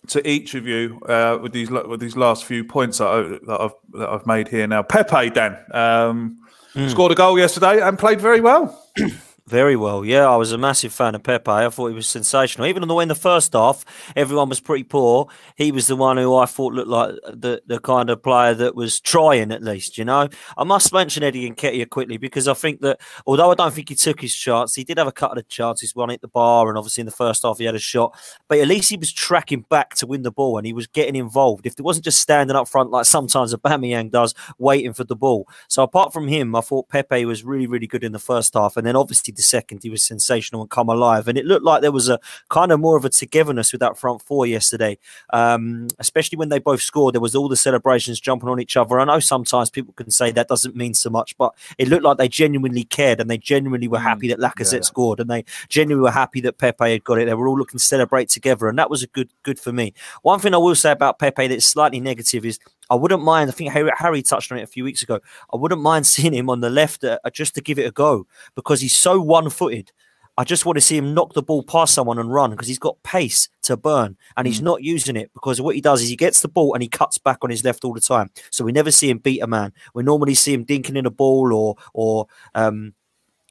to 0.06 0.26
each 0.28 0.54
of 0.54 0.66
you 0.66 1.00
uh, 1.08 1.38
with 1.42 1.52
these 1.52 1.70
with 1.70 2.00
these 2.00 2.16
last 2.16 2.44
few 2.44 2.64
points 2.64 2.98
that, 2.98 3.08
I, 3.08 3.22
that 3.46 3.60
I've 3.60 3.74
that 3.92 4.08
I've 4.08 4.26
made 4.26 4.48
here. 4.48 4.66
Now, 4.66 4.82
Pepe, 4.82 5.30
Dan, 5.30 5.58
um, 5.72 6.38
mm. 6.74 6.90
scored 6.90 7.12
a 7.12 7.14
goal 7.14 7.38
yesterday 7.38 7.80
and 7.80 7.98
played 7.98 8.20
very 8.20 8.40
well. 8.40 8.86
Very 9.48 9.76
well, 9.76 10.04
yeah. 10.04 10.28
I 10.28 10.36
was 10.36 10.52
a 10.52 10.58
massive 10.58 10.92
fan 10.92 11.14
of 11.14 11.22
Pepe. 11.22 11.50
I 11.50 11.70
thought 11.70 11.88
he 11.88 11.94
was 11.94 12.06
sensational. 12.06 12.66
Even 12.66 12.82
on 12.82 12.88
the 12.88 12.94
way 12.94 13.00
in 13.00 13.08
the 13.08 13.14
first 13.14 13.54
half, 13.54 13.82
everyone 14.14 14.50
was 14.50 14.60
pretty 14.60 14.84
poor. 14.84 15.28
He 15.56 15.72
was 15.72 15.86
the 15.86 15.96
one 15.96 16.18
who 16.18 16.36
I 16.36 16.44
thought 16.44 16.74
looked 16.74 16.88
like 16.88 17.14
the, 17.32 17.62
the 17.66 17.80
kind 17.80 18.10
of 18.10 18.22
player 18.22 18.52
that 18.52 18.74
was 18.74 19.00
trying 19.00 19.50
at 19.50 19.62
least, 19.62 19.96
you 19.96 20.04
know. 20.04 20.28
I 20.58 20.64
must 20.64 20.92
mention 20.92 21.22
Eddie 21.22 21.50
Nketiah 21.50 21.88
quickly 21.88 22.18
because 22.18 22.46
I 22.46 22.52
think 22.52 22.82
that 22.82 23.00
although 23.26 23.50
I 23.50 23.54
don't 23.54 23.72
think 23.72 23.88
he 23.88 23.94
took 23.94 24.20
his 24.20 24.36
chance, 24.36 24.74
he 24.74 24.84
did 24.84 24.98
have 24.98 25.06
a 25.06 25.12
couple 25.12 25.38
of 25.38 25.48
chances, 25.48 25.94
one 25.94 26.10
at 26.10 26.20
the 26.20 26.28
bar, 26.28 26.68
and 26.68 26.76
obviously 26.76 27.00
in 27.00 27.06
the 27.06 27.12
first 27.12 27.42
half 27.42 27.56
he 27.56 27.64
had 27.64 27.74
a 27.74 27.78
shot. 27.78 28.14
But 28.48 28.58
at 28.58 28.68
least 28.68 28.90
he 28.90 28.98
was 28.98 29.10
tracking 29.10 29.64
back 29.70 29.94
to 29.94 30.06
win 30.06 30.24
the 30.24 30.30
ball 30.30 30.58
and 30.58 30.66
he 30.66 30.74
was 30.74 30.86
getting 30.86 31.16
involved. 31.16 31.64
If 31.64 31.72
it 31.78 31.82
wasn't 31.82 32.04
just 32.04 32.20
standing 32.20 32.54
up 32.54 32.68
front 32.68 32.90
like 32.90 33.06
sometimes 33.06 33.54
Aubameyang 33.54 34.10
does, 34.10 34.34
waiting 34.58 34.92
for 34.92 35.04
the 35.04 35.16
ball. 35.16 35.48
So 35.68 35.82
apart 35.82 36.12
from 36.12 36.28
him, 36.28 36.54
I 36.54 36.60
thought 36.60 36.90
Pepe 36.90 37.24
was 37.24 37.44
really, 37.44 37.66
really 37.66 37.86
good 37.86 38.04
in 38.04 38.12
the 38.12 38.18
first 38.18 38.52
half. 38.52 38.76
And 38.76 38.86
then 38.86 38.94
obviously 38.94 39.32
the 39.38 39.42
second, 39.42 39.82
he 39.82 39.88
was 39.88 40.02
sensational 40.04 40.60
and 40.60 40.70
come 40.70 40.88
alive. 40.88 41.28
And 41.28 41.38
it 41.38 41.46
looked 41.46 41.64
like 41.64 41.80
there 41.80 41.92
was 41.92 42.08
a 42.08 42.20
kind 42.50 42.70
of 42.70 42.80
more 42.80 42.96
of 42.96 43.04
a 43.04 43.08
togetherness 43.08 43.72
with 43.72 43.80
that 43.80 43.96
front 43.96 44.20
four 44.20 44.46
yesterday, 44.46 44.98
um, 45.32 45.88
especially 45.98 46.36
when 46.36 46.50
they 46.50 46.58
both 46.58 46.82
scored. 46.82 47.14
There 47.14 47.20
was 47.20 47.34
all 47.34 47.48
the 47.48 47.56
celebrations 47.56 48.20
jumping 48.20 48.48
on 48.48 48.60
each 48.60 48.76
other. 48.76 49.00
I 49.00 49.04
know 49.04 49.20
sometimes 49.20 49.70
people 49.70 49.94
can 49.94 50.10
say 50.10 50.30
that 50.32 50.48
doesn't 50.48 50.76
mean 50.76 50.92
so 50.92 51.08
much, 51.08 51.38
but 51.38 51.54
it 51.78 51.88
looked 51.88 52.04
like 52.04 52.18
they 52.18 52.28
genuinely 52.28 52.84
cared 52.84 53.20
and 53.20 53.30
they 53.30 53.38
genuinely 53.38 53.88
were 53.88 53.98
happy 53.98 54.28
mm, 54.28 54.36
that 54.36 54.40
Lacazette 54.40 54.72
yeah. 54.72 54.80
scored 54.80 55.20
and 55.20 55.30
they 55.30 55.44
genuinely 55.68 56.02
were 56.02 56.10
happy 56.10 56.40
that 56.42 56.58
Pepe 56.58 56.90
had 56.90 57.04
got 57.04 57.18
it. 57.18 57.26
They 57.26 57.34
were 57.34 57.48
all 57.48 57.58
looking 57.58 57.78
to 57.78 57.84
celebrate 57.84 58.28
together, 58.28 58.68
and 58.68 58.78
that 58.78 58.90
was 58.90 59.02
a 59.02 59.06
good 59.06 59.30
good 59.44 59.60
for 59.60 59.72
me. 59.72 59.94
One 60.22 60.40
thing 60.40 60.52
I 60.52 60.58
will 60.58 60.74
say 60.74 60.90
about 60.90 61.18
Pepe 61.18 61.46
that's 61.46 61.64
slightly 61.64 62.00
negative 62.00 62.44
is 62.44 62.58
I 62.90 62.94
wouldn't 62.94 63.22
mind. 63.22 63.50
I 63.50 63.52
think 63.52 63.72
Harry, 63.72 63.90
Harry, 63.96 64.22
touched 64.22 64.50
on 64.50 64.58
it 64.58 64.62
a 64.62 64.66
few 64.66 64.84
weeks 64.84 65.02
ago. 65.02 65.20
I 65.52 65.56
wouldn't 65.56 65.80
mind 65.80 66.06
seeing 66.08 66.34
him 66.34 66.50
on 66.50 66.60
the 66.60 66.70
left 66.70 67.04
uh, 67.04 67.18
just 67.32 67.54
to 67.54 67.60
give 67.60 67.78
it 67.78 67.86
a 67.86 67.92
go 67.92 68.26
because 68.54 68.80
he's 68.80 68.96
so 68.96 69.20
one-footed. 69.20 69.92
I 70.38 70.44
just 70.44 70.64
want 70.64 70.76
to 70.76 70.80
see 70.80 70.96
him 70.96 71.14
knock 71.14 71.34
the 71.34 71.42
ball 71.42 71.64
past 71.64 71.92
someone 71.92 72.16
and 72.16 72.32
run 72.32 72.52
because 72.52 72.68
he's 72.68 72.78
got 72.78 73.02
pace 73.02 73.48
to 73.62 73.76
burn 73.76 74.16
and 74.36 74.46
he's 74.46 74.60
mm. 74.60 74.66
not 74.66 74.84
using 74.84 75.16
it 75.16 75.32
because 75.34 75.60
what 75.60 75.74
he 75.74 75.80
does 75.80 76.00
is 76.00 76.08
he 76.08 76.14
gets 76.14 76.42
the 76.42 76.48
ball 76.48 76.74
and 76.74 76.82
he 76.82 76.88
cuts 76.88 77.18
back 77.18 77.38
on 77.42 77.50
his 77.50 77.64
left 77.64 77.84
all 77.84 77.92
the 77.92 78.00
time. 78.00 78.30
So 78.52 78.64
we 78.64 78.70
never 78.70 78.92
see 78.92 79.10
him 79.10 79.18
beat 79.18 79.42
a 79.42 79.48
man. 79.48 79.72
We 79.94 80.04
normally 80.04 80.34
see 80.34 80.54
him 80.54 80.64
dinking 80.64 80.96
in 80.96 81.06
a 81.06 81.10
ball 81.10 81.52
or 81.52 81.74
or 81.92 82.28
um, 82.54 82.94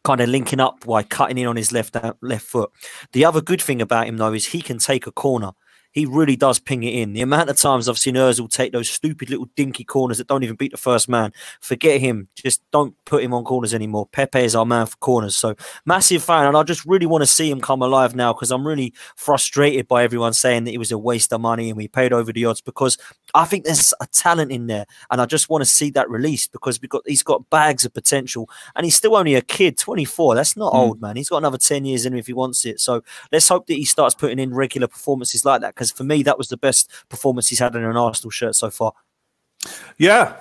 kind 0.06 0.22
of 0.22 0.30
linking 0.30 0.62
up 0.62 0.86
while 0.86 1.04
cutting 1.04 1.38
in 1.38 1.48
on 1.48 1.58
his 1.58 1.74
left 1.74 1.98
uh, 1.98 2.14
left 2.22 2.46
foot. 2.46 2.72
The 3.12 3.26
other 3.26 3.42
good 3.42 3.62
thing 3.62 3.82
about 3.82 4.08
him 4.08 4.16
though 4.16 4.32
is 4.32 4.46
he 4.46 4.62
can 4.62 4.78
take 4.78 5.06
a 5.08 5.12
corner 5.12 5.52
he 5.98 6.06
really 6.06 6.36
does 6.36 6.60
ping 6.60 6.84
it 6.84 6.94
in. 6.94 7.14
The 7.14 7.22
amount 7.22 7.50
of 7.50 7.58
times 7.58 7.90
I've 7.90 7.98
seen 7.98 8.14
Özil 8.14 8.52
take 8.52 8.72
those 8.72 8.88
stupid 8.88 9.32
little 9.32 9.50
dinky 9.56 9.84
corners 9.84 10.20
that 10.20 10.28
don't 10.28 10.44
even 10.44 10.56
beat 10.56 10.70
the 10.70 10.78
first 10.78 11.10
man. 11.10 11.34
Forget 11.60 12.00
him. 12.00 12.28
Just 12.36 12.62
don't 12.72 12.94
put 13.06 13.24
him 13.24 13.34
on 13.34 13.44
corners 13.44 13.74
anymore. 13.74 14.08
Pepe 14.12 14.44
is 14.44 14.56
our 14.56 14.66
man 14.66 14.86
for 14.86 14.96
corners. 14.98 15.36
So 15.36 15.56
massive 15.88 16.24
fan, 16.24 16.46
and 16.46 16.56
I 16.56 16.62
just 16.62 16.86
really 16.86 17.08
want 17.08 17.24
to 17.24 17.26
see 17.26 17.50
him 17.50 17.60
come 17.60 17.82
alive 17.82 18.16
now 18.16 18.32
because 18.32 18.52
I'm 18.52 18.68
really 18.68 18.94
frustrated 19.16 19.88
by 19.88 20.04
everyone 20.04 20.34
saying 20.34 20.66
that 20.66 20.72
he 20.72 20.78
was 20.78 20.92
a 20.92 21.00
waste 21.00 21.34
of 21.34 21.42
money 21.42 21.70
and 21.70 21.78
we 21.78 21.88
paid 21.88 22.14
over 22.14 22.32
the 22.32 22.46
odds 22.46 22.62
because 22.62 23.00
I 23.34 23.46
think 23.46 23.66
there's 23.66 23.92
a 24.00 24.06
talent 24.06 24.52
in 24.52 24.68
there, 24.68 24.86
and 25.10 25.20
I 25.20 25.26
just 25.26 25.50
want 25.50 25.64
to 25.64 25.66
see 25.66 25.90
that 25.92 26.08
released 26.12 26.52
because 26.52 26.80
we 26.80 26.88
got 26.88 27.02
he's 27.08 27.24
got 27.24 27.50
bags 27.50 27.86
of 27.86 27.94
potential, 27.96 28.48
and 28.76 28.86
he's 28.86 28.96
still 28.96 29.16
only 29.16 29.34
a 29.34 29.42
kid, 29.42 29.80
24. 29.80 30.36
That's 30.36 30.56
not 30.56 30.74
mm. 30.74 30.78
old, 30.78 31.02
man. 31.02 31.16
He's 31.16 31.30
got 31.30 31.38
another 31.38 31.58
10 31.58 31.86
years 31.86 32.06
in 32.06 32.14
him 32.14 32.20
if 32.20 32.28
he 32.28 32.34
wants 32.34 32.66
it. 32.66 32.80
So 32.80 33.04
let's 33.32 33.50
hope 33.50 33.66
that 33.66 33.74
he 33.74 33.86
starts 33.86 34.14
putting 34.14 34.38
in 34.38 34.54
regular 34.54 34.88
performances 34.88 35.44
like 35.44 35.62
that 35.62 35.74
because 35.74 35.87
for 35.92 36.04
me, 36.04 36.24
that 36.24 36.38
was 36.38 36.50
the 36.50 36.58
best 36.58 36.92
performance 37.10 37.50
he's 37.50 37.60
had 37.60 37.76
in 37.76 37.84
an 37.84 37.98
Arsenal 37.98 38.32
shirt 38.32 38.56
so 38.56 38.70
far. 38.70 38.94
Yeah, 39.98 40.36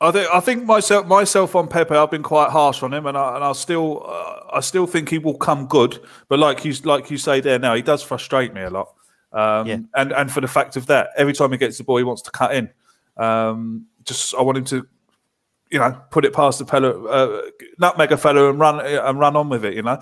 I 0.00 0.10
think 0.10 0.28
I 0.32 0.40
think 0.40 0.64
myself 0.64 1.06
myself 1.06 1.54
on 1.54 1.68
Pepe, 1.68 1.94
I've 1.94 2.10
been 2.10 2.22
quite 2.22 2.50
harsh 2.50 2.82
on 2.82 2.92
him, 2.92 3.06
and 3.06 3.16
I 3.16 3.36
and 3.36 3.44
I 3.44 3.52
still 3.52 4.04
uh, 4.06 4.56
I 4.56 4.60
still 4.60 4.86
think 4.86 5.08
he 5.08 5.18
will 5.18 5.36
come 5.36 5.66
good. 5.66 5.98
But 6.28 6.38
like 6.38 6.64
you 6.64 6.72
like 6.84 7.10
you 7.10 7.18
say 7.18 7.40
there 7.40 7.58
now, 7.58 7.74
he 7.74 7.82
does 7.82 8.02
frustrate 8.02 8.52
me 8.52 8.62
a 8.62 8.70
lot. 8.70 8.94
Um, 9.32 9.66
yeah. 9.66 9.78
And 9.94 10.12
and 10.12 10.30
for 10.30 10.40
the 10.40 10.48
fact 10.48 10.76
of 10.76 10.86
that, 10.86 11.10
every 11.16 11.32
time 11.32 11.52
he 11.52 11.58
gets 11.58 11.78
the 11.78 11.84
ball, 11.84 11.96
he 11.96 12.04
wants 12.04 12.22
to 12.22 12.30
cut 12.30 12.54
in. 12.54 12.70
Um, 13.16 13.86
just 14.04 14.34
I 14.34 14.42
want 14.42 14.58
him 14.58 14.64
to, 14.66 14.86
you 15.74 15.80
know, 15.80 16.00
put 16.12 16.24
it 16.24 16.32
past 16.32 16.60
the 16.60 16.66
fellow, 16.66 17.06
uh, 17.06 17.42
nutmeg 17.80 18.12
a 18.12 18.16
fellow 18.16 18.48
and 18.48 18.60
run 18.60 18.80
and 18.80 19.18
run 19.18 19.34
on 19.34 19.48
with 19.48 19.64
it. 19.64 19.74
You 19.74 19.82
know, 19.82 19.98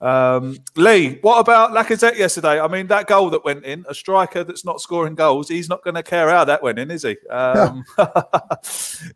um, 0.00 0.56
Lee. 0.76 1.18
What 1.20 1.40
about 1.40 1.72
Lacazette 1.72 2.16
yesterday? 2.16 2.60
I 2.60 2.68
mean, 2.68 2.86
that 2.86 3.08
goal 3.08 3.28
that 3.30 3.44
went 3.44 3.64
in, 3.64 3.84
a 3.88 3.94
striker 3.94 4.44
that's 4.44 4.64
not 4.64 4.80
scoring 4.80 5.16
goals, 5.16 5.48
he's 5.48 5.68
not 5.68 5.82
going 5.82 5.96
to 5.96 6.04
care 6.04 6.30
how 6.30 6.44
that 6.44 6.62
went 6.62 6.78
in, 6.78 6.92
is 6.92 7.02
he? 7.02 7.16
Um, 7.28 7.84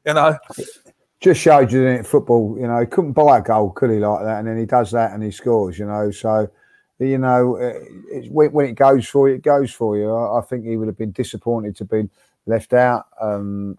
you 0.04 0.14
know. 0.14 0.36
Just 1.20 1.40
showed 1.42 1.70
you 1.70 1.86
in 1.86 2.02
football, 2.02 2.56
you 2.58 2.66
know, 2.66 2.80
he 2.80 2.86
couldn't 2.86 3.12
buy 3.12 3.38
a 3.38 3.42
goal, 3.42 3.70
could 3.70 3.90
he, 3.90 3.98
like 3.98 4.24
that? 4.24 4.38
And 4.38 4.48
then 4.48 4.58
he 4.58 4.64
does 4.64 4.90
that 4.92 5.12
and 5.12 5.22
he 5.22 5.30
scores, 5.30 5.78
you 5.78 5.86
know. 5.86 6.10
So 6.10 6.50
you 6.98 7.18
know, 7.18 7.56
uh, 7.56 7.74
when, 8.30 8.50
when, 8.50 8.66
it 8.66 8.74
goes 8.74 9.06
for 9.06 9.28
you, 9.28 9.36
it 9.36 9.42
goes 9.42 9.70
for 9.70 9.96
you. 9.96 10.12
I, 10.12 10.38
I, 10.38 10.40
think 10.42 10.66
he 10.66 10.76
would 10.76 10.88
have 10.88 10.98
been 10.98 11.12
disappointed 11.12 11.76
to 11.76 11.84
be 11.84 12.08
left 12.46 12.72
out, 12.72 13.06
um, 13.20 13.78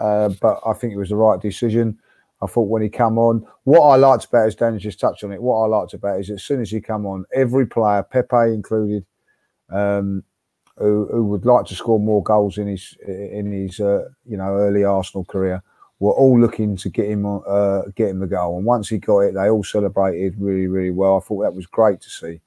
uh, 0.00 0.30
but 0.40 0.60
I 0.66 0.72
think 0.72 0.92
it 0.92 0.98
was 0.98 1.10
the 1.10 1.16
right 1.16 1.40
decision. 1.40 1.98
I 2.42 2.46
thought 2.46 2.68
when 2.68 2.82
he 2.82 2.88
come 2.88 3.18
on, 3.18 3.46
what 3.64 3.82
I 3.82 3.96
liked 3.96 4.24
about 4.24 4.46
as 4.46 4.54
Danny 4.54 4.78
just 4.78 4.98
touched 4.98 5.22
on 5.24 5.32
it, 5.32 5.42
what 5.42 5.62
I 5.62 5.66
liked 5.66 5.92
about 5.92 6.20
is 6.20 6.30
as 6.30 6.42
soon 6.42 6.62
as 6.62 6.70
he 6.70 6.80
come 6.80 7.06
on, 7.06 7.26
every 7.34 7.66
player, 7.66 8.02
Pepe 8.02 8.54
included, 8.54 9.04
um, 9.68 10.24
who, 10.78 11.06
who, 11.12 11.24
would 11.26 11.44
like 11.44 11.66
to 11.66 11.74
score 11.74 12.00
more 12.00 12.22
goals 12.22 12.56
in 12.56 12.66
his 12.66 12.96
in 13.06 13.52
his 13.52 13.78
uh, 13.78 14.08
you 14.26 14.38
know 14.38 14.54
early 14.54 14.84
Arsenal 14.84 15.24
career, 15.26 15.62
were 15.98 16.14
all 16.14 16.40
looking 16.40 16.76
to 16.78 16.88
get 16.88 17.06
him 17.06 17.26
uh, 17.26 17.82
get 17.94 18.08
him 18.08 18.20
the 18.20 18.26
goal. 18.26 18.56
And 18.56 18.64
once 18.64 18.88
he 18.88 18.96
got 18.96 19.20
it, 19.20 19.34
they 19.34 19.50
all 19.50 19.62
celebrated 19.62 20.34
really 20.38 20.66
really 20.66 20.90
well. 20.90 21.18
I 21.18 21.20
thought 21.20 21.42
that 21.42 21.54
was 21.54 21.66
great 21.66 22.00
to 22.00 22.08
see. 22.08 22.40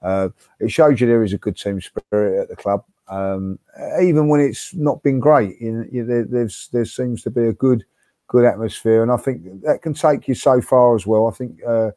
Uh, 0.00 0.28
it 0.60 0.70
shows 0.70 1.00
you 1.00 1.06
there 1.08 1.24
is 1.24 1.32
a 1.32 1.38
good 1.38 1.56
team 1.56 1.80
spirit 1.80 2.40
at 2.40 2.48
the 2.48 2.56
club, 2.56 2.84
um, 3.08 3.58
even 4.00 4.28
when 4.28 4.40
it's 4.40 4.74
not 4.74 5.02
been 5.02 5.20
great. 5.20 5.60
You 5.60 5.72
know, 5.72 6.04
there, 6.04 6.24
there's 6.24 6.68
there 6.72 6.84
seems 6.84 7.22
to 7.22 7.30
be 7.30 7.46
a 7.46 7.52
good 7.52 7.84
good 8.28 8.44
atmosphere, 8.44 9.02
and 9.02 9.12
I 9.12 9.16
think 9.16 9.62
that 9.62 9.82
can 9.82 9.94
take 9.94 10.28
you 10.28 10.34
so 10.34 10.60
far 10.60 10.94
as 10.94 11.06
well. 11.06 11.28
I 11.28 11.32
think 11.32 11.60
uh, 11.66 11.90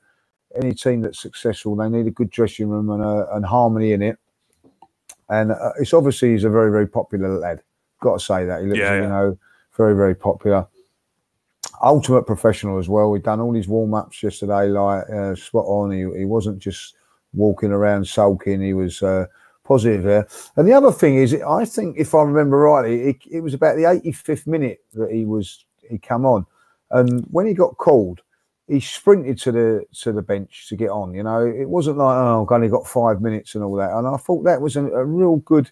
any 0.56 0.74
team 0.74 1.02
that's 1.02 1.20
successful, 1.20 1.76
they 1.76 1.90
need 1.90 2.08
a 2.08 2.12
good 2.12 2.30
dressing 2.30 2.70
room 2.70 2.90
and, 2.90 3.04
uh, 3.04 3.28
and 3.34 3.46
harmony 3.46 3.94
in 3.94 4.02
it. 4.02 4.18
And 5.30 5.52
uh, 5.52 5.72
it's 5.80 5.94
obviously 5.94 6.32
he's 6.32 6.44
a 6.44 6.50
very 6.50 6.72
very 6.72 6.88
popular 6.88 7.38
lad. 7.38 7.62
Got 8.02 8.20
to 8.20 8.26
say 8.26 8.46
that 8.46 8.62
he 8.62 8.68
looks, 8.68 8.80
yeah, 8.80 8.96
yeah. 8.96 9.02
you 9.02 9.08
know, 9.08 9.40
very 9.76 9.96
very 9.96 10.16
popular 10.16 10.68
ultimate 11.82 12.24
professional 12.24 12.78
as 12.78 12.90
well. 12.90 13.12
We've 13.12 13.24
done 13.24 13.40
all 13.40 13.54
his 13.54 13.68
warm 13.68 13.94
ups 13.94 14.22
yesterday, 14.22 14.68
like 14.68 15.10
uh, 15.10 15.36
spot 15.36 15.66
on. 15.66 15.92
He, 15.92 16.20
he 16.20 16.26
wasn't 16.26 16.60
just 16.60 16.96
walking 17.34 17.72
around 17.72 18.08
sulking. 18.08 18.62
He 18.62 18.74
was 18.74 19.02
uh, 19.02 19.26
positive 19.66 20.04
there. 20.04 20.28
And 20.56 20.68
the 20.68 20.74
other 20.74 20.92
thing 20.92 21.16
is, 21.18 21.34
I 21.34 21.66
think 21.66 21.98
if 21.98 22.16
I 22.16 22.22
remember 22.22 22.58
rightly, 22.60 23.10
it, 23.10 23.18
it 23.30 23.42
was 23.42 23.54
about 23.54 23.76
the 23.76 23.84
85th 23.84 24.48
minute 24.48 24.84
that 24.94 25.12
he 25.12 25.26
was 25.26 25.66
he 25.90 25.98
come 25.98 26.26
on, 26.26 26.46
and 26.92 27.26
when 27.32 27.46
he 27.46 27.54
got 27.54 27.78
called, 27.78 28.22
he 28.68 28.80
sprinted 28.80 29.38
to 29.40 29.52
the 29.52 29.86
to 30.02 30.12
the 30.12 30.22
bench 30.22 30.68
to 30.70 30.76
get 30.76 30.90
on. 30.90 31.14
You 31.14 31.24
know, 31.24 31.46
it 31.46 31.68
wasn't 31.68 31.98
like 31.98 32.16
oh, 32.16 32.44
I've 32.44 32.52
only 32.52 32.70
got 32.70 32.88
five 32.88 33.22
minutes 33.22 33.56
and 33.56 33.64
all 33.64 33.76
that. 33.76 33.92
And 33.92 34.08
I 34.08 34.18
thought 34.18 34.44
that 34.44 34.62
was 34.62 34.76
a, 34.76 34.86
a 34.86 35.04
real 35.04 35.38
good 35.38 35.70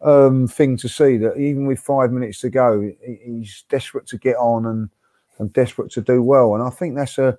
um, 0.00 0.48
thing 0.48 0.76
to 0.78 0.88
see 0.88 1.16
that 1.18 1.36
even 1.36 1.66
with 1.66 1.78
five 1.78 2.10
minutes 2.12 2.40
to 2.40 2.50
go, 2.50 2.90
he's 3.04 3.64
desperate 3.68 4.06
to 4.08 4.18
get 4.18 4.36
on 4.36 4.66
and 4.66 4.90
and 5.38 5.52
desperate 5.52 5.92
to 5.92 6.00
do 6.00 6.22
well. 6.22 6.54
And 6.54 6.62
I 6.62 6.70
think 6.70 6.96
that's 6.96 7.18
a 7.18 7.38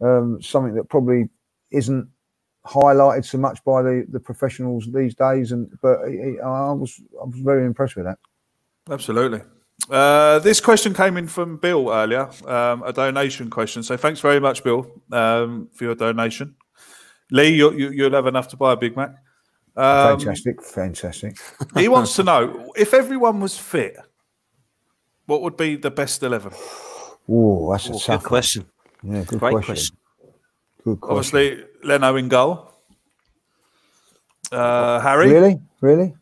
um, 0.00 0.40
something 0.40 0.74
that 0.74 0.88
probably 0.88 1.28
isn't 1.70 2.08
highlighted 2.70 3.24
so 3.24 3.38
much 3.38 3.62
by 3.64 3.82
the, 3.82 4.06
the 4.08 4.20
professionals 4.20 4.88
these 4.92 5.14
days. 5.14 5.52
And 5.52 5.68
but 5.82 5.96
he, 6.08 6.38
I 6.40 6.72
was 6.72 7.00
I 7.20 7.24
was 7.24 7.40
very 7.40 7.64
impressed 7.66 7.96
with 7.96 8.06
that. 8.06 8.18
Absolutely. 8.88 9.42
Uh, 9.90 10.38
this 10.40 10.60
question 10.60 10.94
came 10.94 11.16
in 11.16 11.26
from 11.26 11.56
Bill 11.56 11.90
earlier, 11.90 12.28
um, 12.46 12.82
a 12.82 12.92
donation 12.92 13.50
question. 13.50 13.82
So 13.82 13.96
thanks 13.96 14.20
very 14.20 14.38
much, 14.38 14.62
Bill, 14.62 14.86
um, 15.10 15.68
for 15.72 15.84
your 15.84 15.94
donation. 15.94 16.54
Lee, 17.30 17.54
you'll, 17.54 17.74
you'll 17.74 18.12
have 18.12 18.26
enough 18.26 18.48
to 18.48 18.56
buy 18.56 18.72
a 18.72 18.76
Big 18.76 18.96
Mac. 18.96 19.10
Um, 19.76 20.18
fantastic, 20.18 20.62
fantastic. 20.62 21.38
he 21.76 21.88
wants 21.88 22.14
to 22.16 22.22
know 22.22 22.72
if 22.76 22.92
everyone 22.92 23.40
was 23.40 23.56
fit, 23.56 23.96
what 25.26 25.40
would 25.42 25.56
be 25.56 25.76
the 25.76 25.90
best 25.90 26.22
eleven? 26.22 26.52
Oh, 27.28 27.72
that's 27.72 27.88
a 27.88 27.94
Ooh, 27.94 27.98
tough 27.98 28.24
question. 28.24 28.66
Yeah, 29.02 29.24
good 29.24 29.38
Great 29.38 29.52
question. 29.52 29.74
question. 29.74 29.96
Good 30.84 31.00
question. 31.00 31.38
Obviously, 31.38 31.64
Leno 31.84 32.16
in 32.16 32.28
goal. 32.28 32.72
Uh, 34.52 35.00
Harry? 35.00 35.30
Really? 35.30 35.60
Really? 35.80 36.14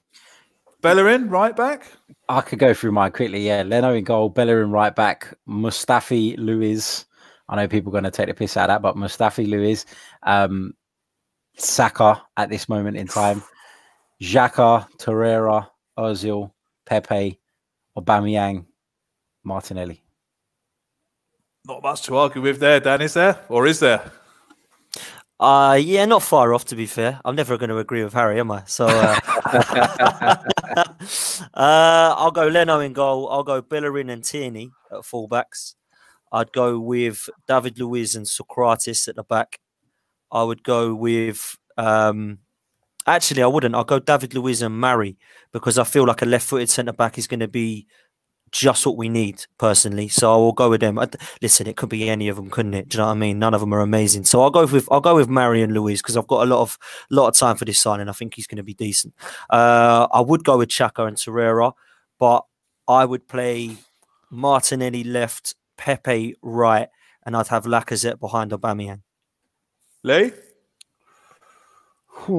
Bellerin, 0.80 1.28
right 1.28 1.56
back? 1.56 1.90
I 2.28 2.40
could 2.40 2.59
go 2.59 2.74
through 2.74 2.92
mine 2.92 3.12
quickly. 3.12 3.46
Yeah. 3.46 3.62
Leno 3.62 3.94
in 3.94 4.04
goal, 4.04 4.28
Bellerin 4.28 4.70
right 4.70 4.94
back, 4.94 5.34
Mustafi 5.48 6.36
Luiz. 6.38 7.06
I 7.48 7.56
know 7.56 7.68
people 7.68 7.90
are 7.90 7.92
going 8.00 8.04
to 8.04 8.11
take 8.11 8.28
the 8.28 8.34
piss 8.34 8.56
out 8.56 8.68
of 8.68 8.74
that, 8.74 8.82
but 8.82 8.96
Mustafi 8.96 9.48
Luiz, 9.48 9.86
um, 10.22 10.74
Saka 11.56 12.22
at 12.36 12.50
this 12.50 12.68
moment 12.68 12.96
in 12.96 13.06
time, 13.06 13.42
Xhaka, 14.22 14.86
Torreira, 14.98 15.68
Ozil, 15.98 16.52
Pepe, 16.84 17.40
Aubameyang, 17.96 18.66
Martinelli. 19.44 20.02
Not 21.66 21.82
much 21.82 22.02
to 22.02 22.16
argue 22.16 22.42
with 22.42 22.61
there, 22.61 22.80
Dan, 22.80 23.00
is 23.00 23.14
there? 23.14 23.40
Or 23.48 23.66
is 23.66 23.80
there? 23.80 24.12
Uh, 25.41 25.78
yeah, 25.80 26.05
not 26.05 26.22
far 26.22 26.53
off, 26.53 26.64
to 26.64 26.74
be 26.74 26.86
fair. 26.86 27.20
I'm 27.24 27.36
never 27.36 27.57
going 27.57 27.68
to 27.68 27.78
agree 27.78 28.03
with 28.03 28.12
Harry, 28.12 28.41
am 28.41 28.51
I? 28.51 28.64
So 28.66 28.86
uh, 28.89 29.20
uh, 31.55 32.14
I'll 32.16 32.32
go 32.32 32.49
Leno 32.49 32.80
in 32.80 32.93
goal. 32.93 33.30
I'll 33.30 33.45
go 33.45 33.62
Bellerin 33.62 34.11
and 34.11 34.24
Tierney 34.24 34.72
at 34.91 35.03
fullbacks. 35.03 35.74
I'd 36.32 36.53
go 36.53 36.80
with 36.80 37.30
David 37.47 37.78
Luiz 37.78 38.16
and 38.16 38.26
Sokratis 38.26 39.07
at 39.07 39.14
the 39.14 39.22
back. 39.22 39.61
I 40.32 40.43
would 40.43 40.64
go 40.64 40.93
with. 40.93 41.57
Um, 41.76 42.39
actually, 43.07 43.45
I 43.45 43.47
wouldn't. 43.47 43.76
I'll 43.76 43.84
go 43.84 44.01
David 44.01 44.34
Luiz 44.34 44.61
and 44.61 44.78
Mari 44.78 45.16
because 45.53 45.78
I 45.78 45.84
feel 45.84 46.05
like 46.05 46.20
a 46.20 46.26
left 46.26 46.47
footed 46.47 46.68
centre 46.68 46.93
back 46.93 47.16
is 47.16 47.28
going 47.28 47.41
to 47.41 47.49
be 47.49 47.86
just 48.51 48.86
what 48.86 48.96
we 48.96 49.09
need 49.09 49.44
personally. 49.59 50.09
So 50.09 50.32
I 50.32 50.36
will 50.36 50.53
go 50.53 50.70
with 50.70 50.80
them. 50.80 50.99
Listen, 51.42 51.66
it 51.66 51.76
could 51.76 51.88
be 51.88 52.09
any 52.09 52.28
of 52.28 52.36
them, 52.36 52.51
couldn't 52.51 52.74
it? 52.74 52.88
Do 52.88 52.96
you 52.96 53.03
know 53.03 53.07
what 53.07 53.12
I 53.12 53.16
mean? 53.16 53.38
None 53.38 53.55
of 53.55 53.61
them 53.61 53.72
are 53.74 53.80
amazing. 53.80 54.24
So 54.24 54.42
I'll 54.42 54.51
go 54.51 54.66
with 54.66 54.88
I'll 54.90 55.01
go 55.01 55.14
with 55.14 55.28
Marion 55.28 55.72
Luiz 55.72 56.03
because 56.03 56.16
I've 56.16 56.26
got 56.26 56.46
a 56.46 56.51
lot 56.51 56.61
of 56.61 56.78
lot 57.11 57.28
of 57.28 57.34
time 57.34 57.57
for 57.57 57.64
this 57.64 57.78
signing. 57.78 58.09
I 58.09 58.12
think 58.12 58.34
he's 58.34 58.46
going 58.46 58.57
to 58.57 58.62
be 58.62 58.74
decent. 58.74 59.14
Uh, 59.51 60.09
I 60.12 60.20
would 60.20 60.44
go 60.44 60.59
with 60.59 60.68
Xhaka 60.68 61.07
and 61.07 61.16
Torreira, 61.16 61.72
but 62.18 62.44
I 62.86 63.05
would 63.05 63.28
play 63.28 63.76
Martinelli 64.30 65.05
left, 65.05 65.55
Pepe 65.76 66.34
right, 66.42 66.88
and 67.24 67.36
I'd 67.36 67.49
have 67.49 67.64
Lacazette 67.64 68.20
behind 68.20 68.53
Aubameyang. 68.53 69.03
Lee. 70.03 70.32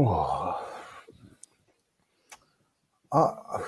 uh, 3.12 3.60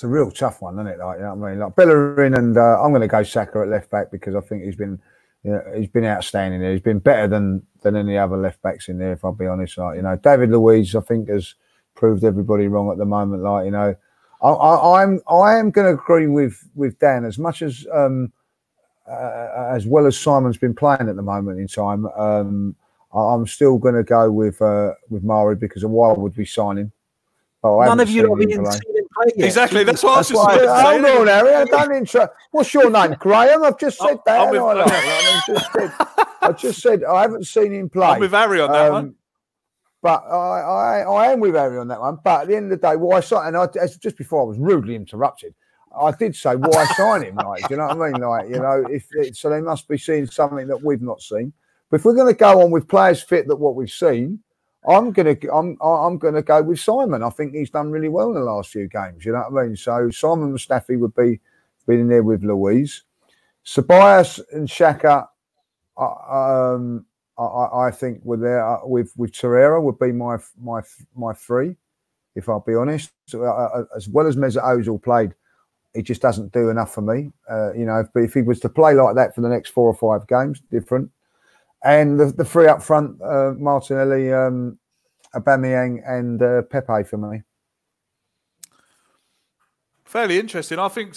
it's 0.00 0.04
a 0.04 0.08
real 0.08 0.30
tough 0.30 0.62
one, 0.62 0.76
isn't 0.76 0.86
it? 0.86 0.98
Like, 0.98 1.18
you 1.18 1.24
know 1.24 1.34
what 1.34 1.46
I 1.46 1.50
mean? 1.50 1.60
Like 1.60 1.76
Bellerin 1.76 2.32
and 2.32 2.56
uh, 2.56 2.82
I'm 2.82 2.90
going 2.90 3.02
to 3.02 3.06
go 3.06 3.22
Saka 3.22 3.60
at 3.60 3.68
left 3.68 3.90
back 3.90 4.10
because 4.10 4.34
I 4.34 4.40
think 4.40 4.64
he's 4.64 4.74
been, 4.74 4.98
you 5.44 5.50
know, 5.50 5.62
he's 5.76 5.90
been 5.90 6.06
outstanding 6.06 6.58
there. 6.58 6.72
He's 6.72 6.80
been 6.80 7.00
better 7.00 7.28
than 7.28 7.66
than 7.82 7.96
any 7.96 8.16
other 8.16 8.38
left 8.38 8.62
backs 8.62 8.88
in 8.88 8.96
there. 8.96 9.12
If 9.12 9.26
I'll 9.26 9.32
be 9.32 9.46
honest, 9.46 9.76
like 9.76 9.96
you 9.96 10.02
know, 10.02 10.16
David 10.16 10.52
Luiz, 10.52 10.94
I 10.94 11.00
think 11.00 11.28
has 11.28 11.54
proved 11.94 12.24
everybody 12.24 12.66
wrong 12.66 12.90
at 12.90 12.96
the 12.96 13.04
moment. 13.04 13.42
Like 13.42 13.66
you 13.66 13.72
know, 13.72 13.94
I, 14.42 15.02
am 15.02 15.20
I, 15.28 15.34
I 15.34 15.58
am 15.58 15.70
going 15.70 15.86
to 15.86 16.02
agree 16.02 16.28
with 16.28 16.66
with 16.74 16.98
Dan 16.98 17.26
as 17.26 17.38
much 17.38 17.60
as 17.60 17.86
um 17.92 18.32
uh, 19.06 19.68
as 19.70 19.86
well 19.86 20.06
as 20.06 20.18
Simon's 20.18 20.56
been 20.56 20.74
playing 20.74 21.10
at 21.10 21.16
the 21.16 21.22
moment 21.22 21.60
in 21.60 21.68
time. 21.68 22.06
Um, 22.06 22.74
I'm 23.12 23.46
still 23.46 23.76
going 23.76 23.96
to 23.96 24.04
go 24.04 24.32
with 24.32 24.62
uh, 24.62 24.92
with 25.10 25.24
Mari 25.24 25.56
because 25.56 25.84
of 25.84 25.90
why 25.90 26.14
would 26.14 26.38
we 26.38 26.46
sign 26.46 26.78
him? 26.78 26.92
Oh, 27.62 27.80
I 27.80 27.88
None 27.88 28.00
of 28.00 28.08
you 28.08 28.26
have 28.26 28.38
been 28.38 28.64
him 29.28 29.32
play. 29.32 29.32
seen 29.32 29.36
him 29.36 29.36
play 29.36 29.40
yet. 29.40 29.46
Exactly. 29.46 29.84
That's 29.84 30.02
what 30.02 30.12
I 30.14 30.18
was 30.18 30.28
That's 30.28 30.40
just 30.40 30.46
why, 30.46 30.54
about 30.56 30.60
to 30.60 31.02
say. 31.02 31.12
hold 31.12 31.20
on, 31.20 31.26
Harry. 31.28 31.54
I 31.54 31.64
don't 31.64 31.94
intro. 31.94 32.28
What's 32.50 32.74
your 32.74 32.90
name, 32.90 33.16
Graham? 33.18 33.64
I've 33.64 33.78
just 33.78 33.98
said 33.98 34.18
that. 34.26 34.40
I'm 34.40 34.50
with- 34.50 34.60
I? 34.62 34.82
I 34.82 35.42
just 35.46 35.72
said, 35.72 35.92
I 36.42 36.52
just 36.52 36.80
said 36.82 37.04
I 37.04 37.22
haven't 37.22 37.46
seen 37.46 37.72
him 37.72 37.88
play. 37.88 38.06
I'm 38.06 38.20
with 38.20 38.32
Harry 38.32 38.60
on 38.60 38.72
that 38.72 38.86
Um, 38.86 38.92
one. 38.92 39.14
But 40.02 40.24
I, 40.24 40.60
I, 40.60 41.00
I 41.00 41.32
am 41.32 41.40
with 41.40 41.54
Harry 41.54 41.76
on 41.78 41.88
that 41.88 42.00
one. 42.00 42.18
But 42.24 42.42
at 42.42 42.48
the 42.48 42.56
end 42.56 42.72
of 42.72 42.80
the 42.80 42.88
day, 42.88 42.96
why 42.96 43.20
sign? 43.20 43.48
And 43.48 43.56
I, 43.56 43.66
just 44.00 44.16
before 44.16 44.42
I 44.42 44.44
was 44.46 44.58
rudely 44.58 44.94
interrupted, 44.94 45.54
I 45.98 46.10
did 46.12 46.34
say 46.34 46.56
why 46.56 46.86
sign 46.96 47.22
him. 47.22 47.34
Like, 47.36 47.68
do 47.68 47.74
you 47.74 47.76
know 47.76 47.88
what 47.88 48.00
I 48.00 48.10
mean? 48.10 48.22
Like, 48.22 48.48
you 48.48 48.60
know, 48.60 48.84
if 48.88 49.06
it, 49.12 49.36
so, 49.36 49.50
they 49.50 49.60
must 49.60 49.88
be 49.88 49.98
seeing 49.98 50.26
something 50.26 50.66
that 50.68 50.82
we've 50.82 51.02
not 51.02 51.20
seen. 51.20 51.52
But 51.90 52.00
if 52.00 52.04
we're 52.06 52.14
going 52.14 52.32
to 52.32 52.38
go 52.38 52.62
on 52.62 52.70
with 52.70 52.88
players 52.88 53.22
fit 53.22 53.46
that 53.48 53.56
what 53.56 53.74
we've 53.74 53.90
seen, 53.90 54.38
I'm 54.88 55.12
gonna, 55.12 55.36
I'm, 55.52 55.76
I'm 55.82 56.18
gonna 56.18 56.42
go 56.42 56.62
with 56.62 56.80
Simon. 56.80 57.22
I 57.22 57.30
think 57.30 57.54
he's 57.54 57.70
done 57.70 57.90
really 57.90 58.08
well 58.08 58.28
in 58.28 58.34
the 58.34 58.40
last 58.40 58.70
few 58.70 58.88
games. 58.88 59.24
You 59.24 59.32
know 59.32 59.44
what 59.48 59.62
I 59.62 59.66
mean? 59.66 59.76
So 59.76 60.10
Simon 60.10 60.52
Mustafi 60.52 60.98
would 60.98 61.14
be, 61.14 61.40
be 61.86 61.96
in 61.96 62.08
there 62.08 62.22
with 62.22 62.42
Luiz, 62.42 63.02
Ceballos 63.64 64.40
and 64.52 64.68
Xhaka. 64.68 65.28
Um, 65.98 67.04
I- 67.38 67.86
I, 67.86 67.90
think 67.90 68.20
with 68.24 68.40
there 68.40 68.66
uh, 68.66 68.86
with 68.86 69.12
with 69.16 69.32
Torreira 69.32 69.82
would 69.82 69.98
be 69.98 70.12
my 70.12 70.38
my 70.60 70.80
my 71.14 71.32
three, 71.32 71.76
if 72.34 72.48
I'll 72.48 72.60
be 72.60 72.74
honest. 72.74 73.10
Uh, 73.32 73.42
uh, 73.42 73.84
as 73.96 74.08
well 74.08 74.26
as 74.26 74.36
Mesut 74.36 74.62
Ozil 74.62 75.02
played, 75.02 75.34
he 75.94 76.02
just 76.02 76.22
doesn't 76.22 76.52
do 76.52 76.68
enough 76.68 76.94
for 76.94 77.02
me. 77.02 77.32
Uh, 77.50 77.72
you 77.72 77.84
know, 77.84 78.00
if, 78.00 78.08
if 78.14 78.34
he 78.34 78.42
was 78.42 78.60
to 78.60 78.68
play 78.68 78.94
like 78.94 79.14
that 79.16 79.34
for 79.34 79.40
the 79.40 79.48
next 79.48 79.70
four 79.70 79.88
or 79.88 79.94
five 79.94 80.26
games, 80.28 80.60
different. 80.70 81.10
And 81.82 82.20
the, 82.20 82.26
the 82.26 82.44
three 82.44 82.66
up 82.66 82.82
front, 82.82 83.20
uh, 83.22 83.54
Martinelli, 83.56 84.32
um, 84.32 84.78
Aubameyang, 85.34 86.02
and 86.06 86.42
uh, 86.42 86.62
Pepe 86.62 87.04
for 87.04 87.16
me. 87.16 87.42
Fairly 90.04 90.38
interesting. 90.38 90.78
I 90.78 90.88
think. 90.88 91.14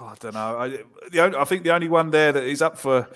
I 0.00 0.14
don't 0.20 0.34
know. 0.34 0.58
I, 0.58 0.68
the 1.10 1.20
only, 1.20 1.38
I 1.38 1.44
think 1.44 1.62
the 1.62 1.70
only 1.70 1.88
one 1.88 2.10
there 2.10 2.32
that 2.32 2.42
is 2.44 2.60
up 2.60 2.76
for 2.76 3.08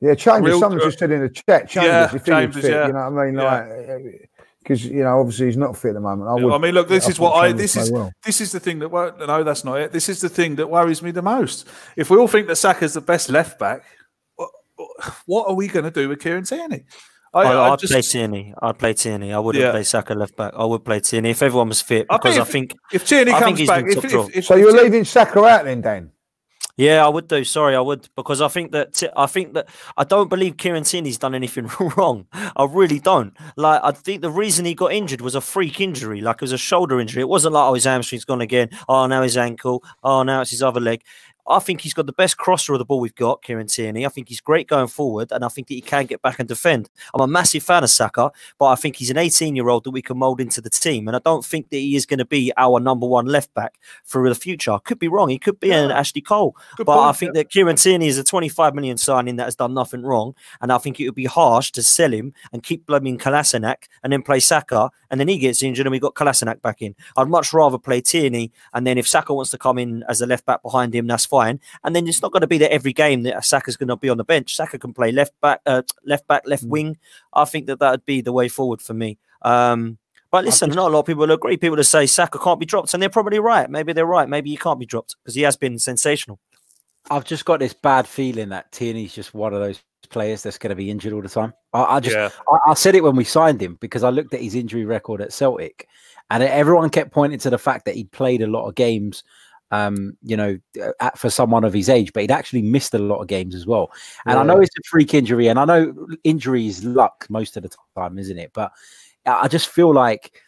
Yeah, 0.00 0.14
Chambers. 0.14 0.50
Real- 0.50 0.60
someone 0.60 0.80
just 0.80 0.98
said 0.98 1.10
in 1.10 1.20
the 1.20 1.28
chat, 1.28 1.68
Chambers. 1.68 2.12
Yeah, 2.12 2.18
Chambers, 2.18 2.62
fit, 2.62 2.70
yeah. 2.70 2.86
you 2.88 2.92
know 2.92 3.10
what 3.10 3.22
I 3.22 3.26
mean? 3.26 3.34
Like, 3.36 4.30
because 4.58 4.84
you 4.84 5.04
know, 5.04 5.20
obviously 5.20 5.46
he's 5.46 5.56
not 5.56 5.76
fit 5.76 5.90
at 5.90 5.94
the 5.94 6.00
moment. 6.00 6.28
I, 6.28 6.34
would, 6.44 6.52
I 6.52 6.58
mean, 6.58 6.74
look, 6.74 6.88
this 6.88 7.06
I 7.06 7.10
is 7.10 7.20
what 7.20 7.32
I. 7.34 7.52
This 7.52 7.76
is 7.76 7.92
well. 7.92 8.12
this 8.24 8.40
is 8.40 8.50
the 8.50 8.58
thing 8.58 8.80
that. 8.80 8.90
No, 8.90 9.44
that's 9.44 9.64
not 9.64 9.80
it. 9.80 9.92
This 9.92 10.08
is 10.08 10.20
the 10.20 10.28
thing 10.28 10.56
that 10.56 10.68
worries 10.68 11.02
me 11.02 11.12
the 11.12 11.22
most. 11.22 11.68
If 11.94 12.10
we 12.10 12.16
all 12.16 12.26
think 12.26 12.48
that 12.48 12.56
Saka's 12.56 12.94
the 12.94 13.00
best 13.00 13.30
left 13.30 13.60
back, 13.60 13.84
what, 14.96 15.14
what 15.26 15.48
are 15.48 15.54
we 15.54 15.68
going 15.68 15.84
to 15.84 15.90
do 15.90 16.08
with 16.08 16.20
Kieran 16.20 16.44
Tierney? 16.44 16.84
I, 17.34 17.40
I, 17.40 17.52
I 17.52 17.72
I'd 17.72 17.78
just, 17.78 17.92
play 17.92 18.02
Tierney. 18.02 18.54
I'd 18.62 18.78
play 18.78 18.94
Tierney. 18.94 19.32
I 19.32 19.38
wouldn't 19.38 19.62
Yeah. 19.62 19.70
play 19.72 19.82
Saka 19.82 20.14
left 20.14 20.36
back. 20.36 20.54
I 20.56 20.64
would 20.64 20.84
play 20.84 21.00
Tierney 21.00 21.30
if 21.30 21.42
everyone 21.42 21.68
was 21.68 21.82
fit 21.82 22.06
I 22.08 22.16
because 22.16 22.38
I 22.38 22.44
think 22.44 22.70
think. 22.70 22.80
if 22.92 23.06
Tierney 23.06 23.32
I 23.32 23.40
comes 23.40 23.66
back, 23.66 23.84
if, 23.86 23.98
if, 23.98 24.04
if, 24.04 24.10
So 24.10 24.54
if 24.54 24.60
you're 24.60 24.70
Tierney- 24.70 24.82
leaving 24.84 25.04
Saka 25.04 25.44
out 25.44 25.64
then, 25.64 25.80
Dan? 25.82 26.12
Yeah, 26.78 27.06
I 27.06 27.08
would 27.08 27.26
do. 27.26 27.42
Sorry, 27.42 27.74
I 27.74 27.80
would 27.80 28.06
because 28.16 28.42
I 28.42 28.48
think 28.48 28.72
that 28.72 29.02
I 29.16 29.24
think 29.26 29.54
that 29.54 29.68
I 29.96 30.04
don't 30.04 30.28
believe 30.28 30.58
Kieran 30.58 30.84
Tierney's 30.84 31.16
done 31.16 31.34
anything 31.34 31.70
wrong. 31.96 32.26
I 32.34 32.66
really 32.68 32.98
don't. 32.98 33.34
Like 33.56 33.80
I 33.82 33.92
think 33.92 34.20
the 34.20 34.30
reason 34.30 34.66
he 34.66 34.74
got 34.74 34.92
injured 34.92 35.22
was 35.22 35.34
a 35.34 35.40
freak 35.40 35.80
injury, 35.80 36.20
like 36.20 36.36
it 36.36 36.42
was 36.42 36.52
a 36.52 36.58
shoulder 36.58 37.00
injury. 37.00 37.22
It 37.22 37.30
wasn't 37.30 37.54
like 37.54 37.64
oh 37.70 37.72
his 37.74 37.84
hamstring's 37.84 38.26
gone 38.26 38.42
again. 38.42 38.68
Oh 38.90 39.06
now 39.06 39.22
his 39.22 39.38
ankle. 39.38 39.82
Oh 40.02 40.22
now 40.22 40.42
it's 40.42 40.50
his 40.50 40.62
other 40.62 40.80
leg. 40.80 41.00
I 41.48 41.58
think 41.60 41.80
he's 41.80 41.94
got 41.94 42.06
the 42.06 42.12
best 42.12 42.36
crosser 42.36 42.72
of 42.72 42.78
the 42.78 42.84
ball 42.84 43.00
we've 43.00 43.14
got, 43.14 43.42
Kieran 43.42 43.68
Tierney. 43.68 44.04
I 44.04 44.08
think 44.08 44.28
he's 44.28 44.40
great 44.40 44.66
going 44.66 44.88
forward, 44.88 45.30
and 45.32 45.44
I 45.44 45.48
think 45.48 45.68
that 45.68 45.74
he 45.74 45.80
can 45.80 46.06
get 46.06 46.22
back 46.22 46.38
and 46.38 46.48
defend. 46.48 46.90
I'm 47.14 47.20
a 47.20 47.26
massive 47.26 47.62
fan 47.62 47.84
of 47.84 47.90
Saka, 47.90 48.32
but 48.58 48.66
I 48.66 48.74
think 48.74 48.96
he's 48.96 49.10
an 49.10 49.18
18 49.18 49.54
year 49.54 49.68
old 49.68 49.84
that 49.84 49.90
we 49.90 50.02
can 50.02 50.18
mould 50.18 50.40
into 50.40 50.60
the 50.60 50.70
team, 50.70 51.06
and 51.08 51.16
I 51.16 51.20
don't 51.24 51.44
think 51.44 51.70
that 51.70 51.76
he 51.76 51.96
is 51.96 52.06
going 52.06 52.18
to 52.18 52.24
be 52.24 52.52
our 52.56 52.80
number 52.80 53.06
one 53.06 53.26
left 53.26 53.54
back 53.54 53.78
for 54.04 54.28
the 54.28 54.34
future. 54.34 54.72
I 54.72 54.78
could 54.78 54.98
be 54.98 55.08
wrong. 55.08 55.28
He 55.28 55.38
could 55.38 55.60
be 55.60 55.70
an 55.70 55.90
Ashley 55.90 56.20
Cole, 56.20 56.56
Good 56.76 56.86
but 56.86 56.98
I 56.98 57.12
think 57.12 57.34
yeah. 57.34 57.42
that 57.42 57.50
Kieran 57.50 57.76
Tierney 57.76 58.08
is 58.08 58.18
a 58.18 58.24
25 58.24 58.74
million 58.74 58.98
signing 58.98 59.36
that 59.36 59.44
has 59.44 59.56
done 59.56 59.74
nothing 59.74 60.02
wrong, 60.02 60.34
and 60.60 60.72
I 60.72 60.78
think 60.78 60.98
it 60.98 61.06
would 61.06 61.14
be 61.14 61.26
harsh 61.26 61.70
to 61.72 61.82
sell 61.82 62.12
him 62.12 62.32
and 62.52 62.62
keep 62.62 62.86
blooming 62.86 63.18
Kolasinac 63.18 63.84
and 64.02 64.12
then 64.12 64.22
play 64.22 64.40
Saka, 64.40 64.90
and 65.10 65.20
then 65.20 65.28
he 65.28 65.38
gets 65.38 65.62
injured 65.62 65.86
and 65.86 65.92
we 65.92 66.00
got 66.00 66.14
Kolasinac 66.14 66.60
back 66.60 66.82
in. 66.82 66.94
I'd 67.16 67.28
much 67.28 67.52
rather 67.52 67.78
play 67.78 68.00
Tierney, 68.00 68.52
and 68.74 68.86
then 68.86 68.98
if 68.98 69.06
Saka 69.06 69.32
wants 69.32 69.50
to 69.52 69.58
come 69.58 69.78
in 69.78 70.04
as 70.08 70.20
a 70.20 70.26
left 70.26 70.44
back 70.44 70.62
behind 70.62 70.94
him, 70.94 71.06
that's 71.06 71.24
fine. 71.24 71.35
And 71.44 71.96
then 71.96 72.06
it's 72.06 72.22
not 72.22 72.32
going 72.32 72.42
to 72.42 72.46
be 72.46 72.58
that 72.58 72.72
every 72.72 72.92
game 72.92 73.22
that 73.22 73.44
Saka's 73.44 73.76
going 73.76 73.88
to 73.88 73.96
be 73.96 74.08
on 74.08 74.16
the 74.16 74.24
bench. 74.24 74.54
Saka 74.54 74.78
can 74.78 74.92
play 74.92 75.12
left 75.12 75.38
back, 75.40 75.60
uh, 75.66 75.82
left 76.04 76.26
back, 76.26 76.42
left 76.46 76.64
wing. 76.64 76.98
I 77.32 77.44
think 77.44 77.66
that 77.66 77.78
that 77.80 77.90
would 77.90 78.06
be 78.06 78.20
the 78.20 78.32
way 78.32 78.48
forward 78.48 78.82
for 78.82 78.94
me. 78.94 79.18
Um, 79.42 79.98
but 80.30 80.44
listen, 80.44 80.70
not 80.70 80.88
a 80.88 80.92
lot 80.92 81.00
of 81.00 81.06
people 81.06 81.30
agree. 81.30 81.56
People 81.56 81.76
that 81.76 81.84
say 81.84 82.06
Saka 82.06 82.38
can't 82.38 82.60
be 82.60 82.66
dropped, 82.66 82.92
and 82.92 83.02
they're 83.02 83.08
probably 83.08 83.38
right. 83.38 83.70
Maybe 83.70 83.92
they're 83.92 84.06
right. 84.06 84.28
Maybe 84.28 84.50
he 84.50 84.56
can't 84.56 84.78
be 84.78 84.86
dropped 84.86 85.16
because 85.22 85.34
he 85.34 85.42
has 85.42 85.56
been 85.56 85.78
sensational. 85.78 86.40
I've 87.10 87.24
just 87.24 87.44
got 87.44 87.60
this 87.60 87.72
bad 87.72 88.06
feeling 88.06 88.48
that 88.48 88.72
Tierney's 88.72 89.14
just 89.14 89.32
one 89.32 89.54
of 89.54 89.60
those 89.60 89.80
players 90.10 90.42
that's 90.42 90.58
going 90.58 90.70
to 90.70 90.76
be 90.76 90.90
injured 90.90 91.12
all 91.12 91.22
the 91.22 91.28
time. 91.28 91.52
I, 91.72 91.84
I 91.84 92.00
just, 92.00 92.16
Yeah. 92.16 92.30
I, 92.50 92.70
I 92.72 92.74
said 92.74 92.94
it 92.94 93.02
when 93.02 93.16
we 93.16 93.24
signed 93.24 93.62
him 93.62 93.78
because 93.80 94.02
I 94.02 94.10
looked 94.10 94.34
at 94.34 94.40
his 94.40 94.54
injury 94.54 94.84
record 94.84 95.20
at 95.20 95.32
Celtic, 95.32 95.88
and 96.30 96.42
everyone 96.42 96.90
kept 96.90 97.12
pointing 97.12 97.38
to 97.40 97.50
the 97.50 97.58
fact 97.58 97.84
that 97.84 97.94
he'd 97.94 98.10
played 98.10 98.42
a 98.42 98.48
lot 98.48 98.66
of 98.66 98.74
games. 98.74 99.22
Um, 99.72 100.16
you 100.22 100.36
know, 100.36 100.58
uh, 100.80 100.92
at, 101.00 101.18
for 101.18 101.28
someone 101.28 101.64
of 101.64 101.72
his 101.72 101.88
age, 101.88 102.12
but 102.12 102.20
he'd 102.20 102.30
actually 102.30 102.62
missed 102.62 102.94
a 102.94 103.00
lot 103.00 103.20
of 103.20 103.26
games 103.26 103.52
as 103.52 103.66
well. 103.66 103.90
And 104.24 104.38
I 104.38 104.44
know 104.44 104.60
it's 104.60 104.78
a 104.78 104.82
freak 104.88 105.12
injury, 105.12 105.48
and 105.48 105.58
I 105.58 105.64
know 105.64 105.92
injury 106.22 106.68
is 106.68 106.84
luck 106.84 107.26
most 107.28 107.56
of 107.56 107.64
the 107.64 107.70
time, 107.96 108.16
isn't 108.16 108.38
it? 108.38 108.52
But 108.54 108.70
I 109.26 109.48
just 109.48 109.68
feel 109.68 109.92
like 109.92 110.40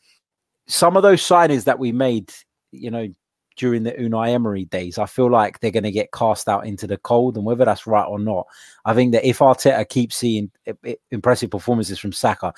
some 0.69 0.97
of 0.97 1.03
those 1.03 1.21
signings 1.21 1.65
that 1.65 1.81
we 1.81 1.91
made, 1.91 2.33
you 2.71 2.93
know, 2.93 3.09
during 3.57 3.83
the 3.83 3.93
Unai 3.93 4.31
Emery 4.31 4.67
days, 4.67 4.99
I 4.99 5.07
feel 5.07 5.29
like 5.29 5.59
they're 5.59 5.73
going 5.73 5.83
to 5.83 5.91
get 5.91 6.13
cast 6.13 6.49
out 6.49 6.65
into 6.65 6.87
the 6.87 6.97
cold. 6.99 7.37
And 7.37 7.45
whether 7.45 7.65
that's 7.65 7.87
right 7.87 8.07
or 8.07 8.21
not, 8.21 8.47
I 8.85 8.95
think 8.95 9.13
that 9.13 9.29
if 9.29 9.41
Arteta 9.41 9.87
keeps 9.89 10.17
seeing 10.17 10.51
impressive 11.11 11.51
performances 11.51 11.99
from 11.99 12.13
Saka, 12.13 12.55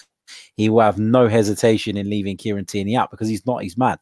he 0.56 0.68
will 0.68 0.82
have 0.82 0.98
no 0.98 1.26
hesitation 1.26 1.96
in 1.96 2.10
leaving 2.10 2.36
Kieran 2.36 2.66
Tierney 2.66 2.96
out 2.96 3.10
because 3.10 3.28
he's 3.28 3.46
not 3.46 3.62
his 3.62 3.78
man. 3.78 3.96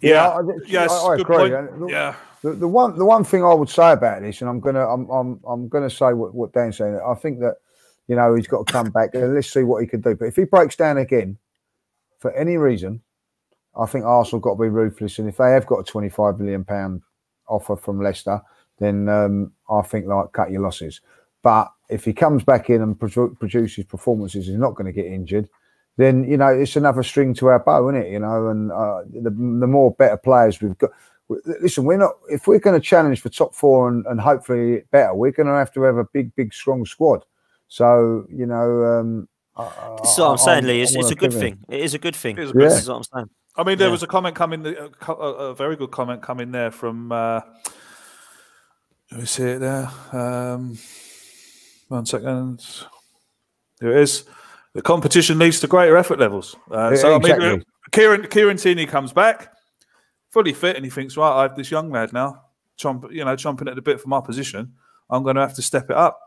Yeah. 0.00 0.28
I, 0.28 0.40
I- 0.40 0.42
Yes, 0.66 0.90
I, 0.92 0.96
I 1.06 1.16
good 1.16 1.20
agree. 1.22 1.36
point. 1.36 1.80
The- 1.80 1.86
Yeah. 1.88 2.14
The, 2.42 2.54
the 2.54 2.66
one 2.68 2.98
the 2.98 3.04
one 3.04 3.22
thing 3.22 3.44
I 3.44 3.54
would 3.54 3.68
say 3.68 3.92
about 3.92 4.22
this, 4.22 4.40
and 4.40 4.50
I'm 4.50 4.58
gonna 4.58 4.84
I'm 4.84 5.08
I'm 5.10 5.40
I'm 5.46 5.68
gonna 5.68 5.88
say 5.88 6.12
what, 6.12 6.34
what 6.34 6.52
Dan's 6.52 6.76
saying. 6.76 7.00
I 7.06 7.14
think 7.14 7.38
that 7.38 7.54
you 8.08 8.16
know 8.16 8.34
he's 8.34 8.48
got 8.48 8.66
to 8.66 8.72
come 8.72 8.90
back 8.90 9.14
and 9.14 9.32
let's 9.32 9.52
see 9.52 9.62
what 9.62 9.80
he 9.80 9.86
can 9.86 10.00
do. 10.00 10.16
But 10.16 10.24
if 10.24 10.34
he 10.34 10.42
breaks 10.42 10.74
down 10.74 10.98
again 10.98 11.38
for 12.18 12.32
any 12.32 12.56
reason, 12.56 13.00
I 13.76 13.86
think 13.86 14.04
Arsenal 14.04 14.40
got 14.40 14.54
to 14.56 14.60
be 14.60 14.68
ruthless. 14.70 15.20
And 15.20 15.28
if 15.28 15.36
they 15.36 15.52
have 15.52 15.66
got 15.66 15.78
a 15.78 15.84
25 15.84 16.40
million 16.40 16.64
pound 16.64 17.02
offer 17.46 17.76
from 17.76 18.02
Leicester, 18.02 18.42
then 18.80 19.08
um, 19.08 19.52
I 19.70 19.82
think 19.82 20.06
like 20.06 20.32
cut 20.32 20.50
your 20.50 20.62
losses. 20.62 21.00
But 21.44 21.70
if 21.90 22.04
he 22.04 22.12
comes 22.12 22.42
back 22.42 22.70
in 22.70 22.82
and 22.82 22.98
produ- 22.98 23.38
produces 23.38 23.84
performances, 23.84 24.48
he's 24.48 24.56
not 24.56 24.74
going 24.74 24.86
to 24.86 24.92
get 24.92 25.06
injured. 25.06 25.48
Then 25.98 26.24
you 26.24 26.36
know 26.36 26.48
it's 26.48 26.76
another 26.76 27.02
string 27.02 27.34
to 27.34 27.46
our 27.48 27.58
bow, 27.58 27.88
isn't 27.90 28.02
it? 28.02 28.10
You 28.12 28.18
know, 28.20 28.48
and 28.48 28.72
uh, 28.72 29.02
the 29.12 29.30
the 29.30 29.66
more 29.66 29.92
better 29.92 30.16
players 30.16 30.60
we've 30.60 30.76
got. 30.78 30.90
Listen, 31.60 31.84
we're 31.84 31.98
not. 31.98 32.12
If 32.30 32.46
we're 32.46 32.58
going 32.58 32.78
to 32.80 32.84
challenge 32.86 33.20
for 33.20 33.28
top 33.28 33.54
four 33.54 33.88
and, 33.88 34.04
and 34.06 34.20
hopefully 34.20 34.82
better, 34.90 35.14
we're 35.14 35.30
going 35.32 35.46
to 35.46 35.52
have 35.54 35.72
to 35.74 35.82
have 35.82 35.96
a 35.96 36.04
big, 36.04 36.34
big, 36.34 36.52
strong 36.52 36.84
squad. 36.86 37.24
So 37.68 38.26
you 38.30 38.46
know, 38.46 38.84
um, 38.84 39.28
I- 39.56 39.62
I- 39.64 39.98
This 40.02 40.12
is 40.12 40.18
what 40.18 40.30
I'm 40.30 40.38
saying, 40.38 40.64
I- 40.64 40.68
Lee. 40.68 40.82
It's, 40.82 40.94
it's 40.94 41.10
a 41.10 41.14
good 41.14 41.32
thing. 41.32 41.58
It 41.68 41.80
is 41.80 41.94
a 41.94 41.98
good 41.98 42.16
thing. 42.16 42.38
It 42.38 42.44
is 42.44 42.50
a 42.50 42.52
good 42.54 42.62
This 42.62 42.72
Yeah. 42.72 42.78
is 42.80 42.88
what 42.88 42.96
I'm 42.96 43.02
saying. 43.04 43.30
I 43.56 43.64
mean, 43.64 43.78
there 43.78 43.88
Yeah. 43.88 43.92
was 43.92 44.02
a 44.02 44.06
comment 44.06 44.34
coming, 44.34 44.66
a, 44.66 44.88
a, 45.08 45.12
a 45.12 45.54
very 45.54 45.76
good 45.76 45.90
comment 45.90 46.22
coming 46.22 46.52
there 46.52 46.70
from. 46.70 47.12
Uh, 47.12 47.40
let 49.10 49.20
me 49.20 49.26
see 49.26 49.42
it 49.44 49.58
there. 49.58 49.90
Um, 50.12 50.78
one 51.88 52.06
second. 52.06 52.64
There 53.80 53.90
it 53.92 54.02
is. 54.02 54.24
The 54.74 54.82
competition 54.82 55.38
leads 55.38 55.60
to 55.60 55.66
greater 55.66 55.96
effort 55.96 56.18
levels. 56.18 56.56
Uh, 56.70 56.96
so 56.96 57.16
I 57.16 57.18
mean, 57.18 57.64
Kieran 57.90 58.26
Kieran 58.28 58.56
Tierney 58.56 58.86
comes 58.86 59.12
back, 59.12 59.52
fully 60.30 60.52
fit, 60.52 60.76
and 60.76 60.84
he 60.84 60.90
thinks, 60.90 61.16
right, 61.16 61.40
I 61.40 61.42
have 61.42 61.56
this 61.56 61.70
young 61.70 61.90
lad 61.90 62.12
now, 62.12 62.42
chomp, 62.78 63.12
you 63.12 63.24
know, 63.24 63.36
chomping 63.36 63.68
at 63.68 63.76
the 63.76 63.82
bit 63.82 64.00
for 64.00 64.08
my 64.08 64.20
position. 64.20 64.72
I'm 65.10 65.22
going 65.22 65.36
to 65.36 65.42
have 65.42 65.54
to 65.54 65.62
step 65.62 65.90
it 65.90 65.96
up. 65.96 66.18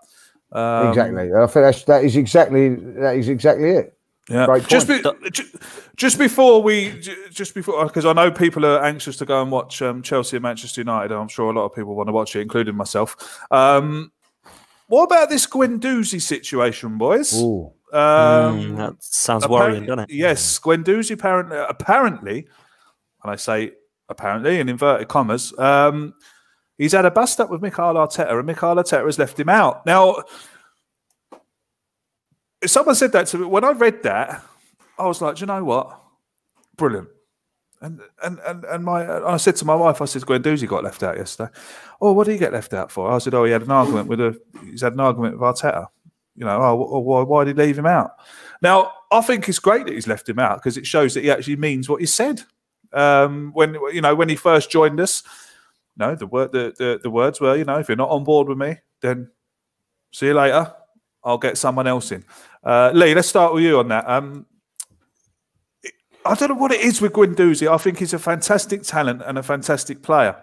Um, 0.51 0.89
exactly. 0.89 1.33
I 1.33 1.47
think 1.47 1.53
that's 1.53 1.83
that 1.85 2.03
is 2.03 2.15
exactly 2.15 2.75
that 2.75 3.15
is 3.15 3.29
exactly 3.29 3.71
it. 3.71 3.97
Yeah. 4.29 4.57
Just, 4.59 4.87
be, 4.87 5.03
just 5.95 6.17
before 6.17 6.63
we, 6.63 6.99
just 7.29 7.53
before, 7.53 7.85
because 7.85 8.05
I 8.05 8.13
know 8.13 8.31
people 8.31 8.65
are 8.65 8.83
anxious 8.83 9.17
to 9.17 9.25
go 9.25 9.41
and 9.41 9.51
watch 9.51 9.83
um, 9.83 10.01
Chelsea 10.01 10.37
and 10.37 10.41
Manchester 10.43 10.81
United. 10.81 11.11
and 11.11 11.21
I'm 11.21 11.27
sure 11.27 11.51
a 11.51 11.53
lot 11.53 11.65
of 11.65 11.75
people 11.75 11.95
want 11.95 12.07
to 12.07 12.13
watch 12.13 12.35
it, 12.35 12.41
including 12.41 12.75
myself. 12.75 13.15
Um, 13.51 14.11
what 14.87 15.03
about 15.03 15.29
this 15.29 15.45
Guendouzi 15.45 16.19
situation, 16.19 16.97
boys? 16.97 17.39
Ooh. 17.39 17.71
Um, 17.95 18.59
Mm, 18.59 18.77
that 18.77 18.95
sounds 18.99 19.47
worrying, 19.47 19.85
doesn't 19.85 19.99
it? 19.99 20.09
Yes, 20.09 20.59
Guendouzi 20.59 21.11
apparently, 21.11 21.57
apparently, 21.57 22.47
and 23.23 23.31
I 23.31 23.37
say 23.37 23.71
apparently 24.09 24.59
in 24.59 24.67
inverted 24.67 25.07
commas, 25.07 25.57
um, 25.57 26.13
he's 26.77 26.91
had 26.91 27.05
a 27.05 27.11
bust 27.11 27.39
up 27.39 27.49
with 27.49 27.61
Mikel 27.61 27.93
Arteta, 27.93 28.37
and 28.37 28.45
Mikel 28.45 28.75
Arteta 28.75 29.05
has 29.05 29.17
left 29.17 29.39
him 29.39 29.47
out. 29.47 29.85
Now, 29.85 30.23
if 32.61 32.69
someone 32.69 32.95
said 32.95 33.13
that 33.13 33.27
to 33.27 33.37
me 33.37 33.45
when 33.45 33.63
I 33.63 33.71
read 33.71 34.03
that, 34.03 34.43
I 34.99 35.07
was 35.07 35.21
like, 35.21 35.35
"Do 35.37 35.41
you 35.41 35.47
know 35.47 35.63
what? 35.63 36.01
Brilliant. 36.75 37.07
And 37.81 38.01
and 38.23 38.39
and 38.45 38.65
and 38.65 38.83
my 38.83 39.07
I 39.25 39.37
said 39.37 39.55
to 39.57 39.65
my 39.65 39.75
wife, 39.75 40.01
I 40.01 40.05
said, 40.05 40.23
Guendouzi 40.23 40.67
got 40.67 40.83
left 40.83 41.03
out 41.03 41.17
yesterday. 41.17 41.51
Oh, 42.01 42.13
what 42.13 42.25
did 42.25 42.33
he 42.33 42.39
get 42.39 42.53
left 42.53 42.73
out 42.73 42.91
for? 42.91 43.11
I 43.11 43.19
said, 43.19 43.33
oh, 43.33 43.43
he 43.45 43.51
had 43.51 43.61
an 43.63 43.71
argument 43.71 44.07
with 44.07 44.19
a 44.19 44.39
he's 44.65 44.81
had 44.81 44.93
an 44.93 44.99
argument 44.99 45.39
with 45.39 45.41
Arteta. 45.41 45.87
You 46.35 46.45
know, 46.45 46.61
oh, 46.61 46.99
why, 46.99 47.23
why 47.23 47.43
did 47.45 47.57
he 47.57 47.63
leave 47.63 47.77
him 47.77 47.85
out? 47.85 48.11
Now, 48.61 48.91
I 49.11 49.21
think 49.21 49.47
it's 49.47 49.59
great 49.59 49.85
that 49.85 49.93
he's 49.93 50.07
left 50.07 50.27
him 50.27 50.39
out 50.39 50.57
because 50.57 50.77
it 50.77 50.85
shows 50.85 51.13
that 51.13 51.23
he 51.23 51.31
actually 51.31 51.55
means 51.55 51.87
what 51.87 52.01
he 52.01 52.05
said. 52.05 52.41
Um, 52.91 53.51
when 53.53 53.77
you 53.93 54.01
know 54.01 54.15
when 54.15 54.29
he 54.29 54.35
first 54.35 54.69
joined 54.69 54.99
us, 54.99 55.23
no, 55.97 56.15
the 56.15 56.27
word 56.27 56.51
the, 56.51 56.73
the 56.77 56.99
the 57.03 57.09
words 57.09 57.39
were, 57.39 57.55
you 57.55 57.65
know, 57.65 57.77
if 57.77 57.87
you're 57.87 57.97
not 57.97 58.09
on 58.09 58.23
board 58.23 58.47
with 58.47 58.57
me, 58.57 58.77
then 59.01 59.29
see 60.11 60.27
you 60.27 60.33
later. 60.33 60.73
I'll 61.23 61.37
get 61.37 61.57
someone 61.57 61.87
else 61.87 62.11
in. 62.11 62.23
Uh, 62.63 62.91
Lee, 62.93 63.15
let's 63.15 63.27
start 63.27 63.53
with 63.53 63.63
you 63.63 63.79
on 63.79 63.87
that. 63.87 64.07
Um, 64.07 64.45
I 66.25 66.35
don't 66.35 66.49
know 66.49 66.55
what 66.55 66.71
it 66.71 66.81
is 66.81 67.01
with 67.01 67.13
Guendouzi. 67.13 67.67
I 67.67 67.77
think 67.77 67.99
he's 67.99 68.13
a 68.13 68.19
fantastic 68.19 68.83
talent 68.83 69.21
and 69.25 69.37
a 69.37 69.43
fantastic 69.43 70.01
player. 70.01 70.35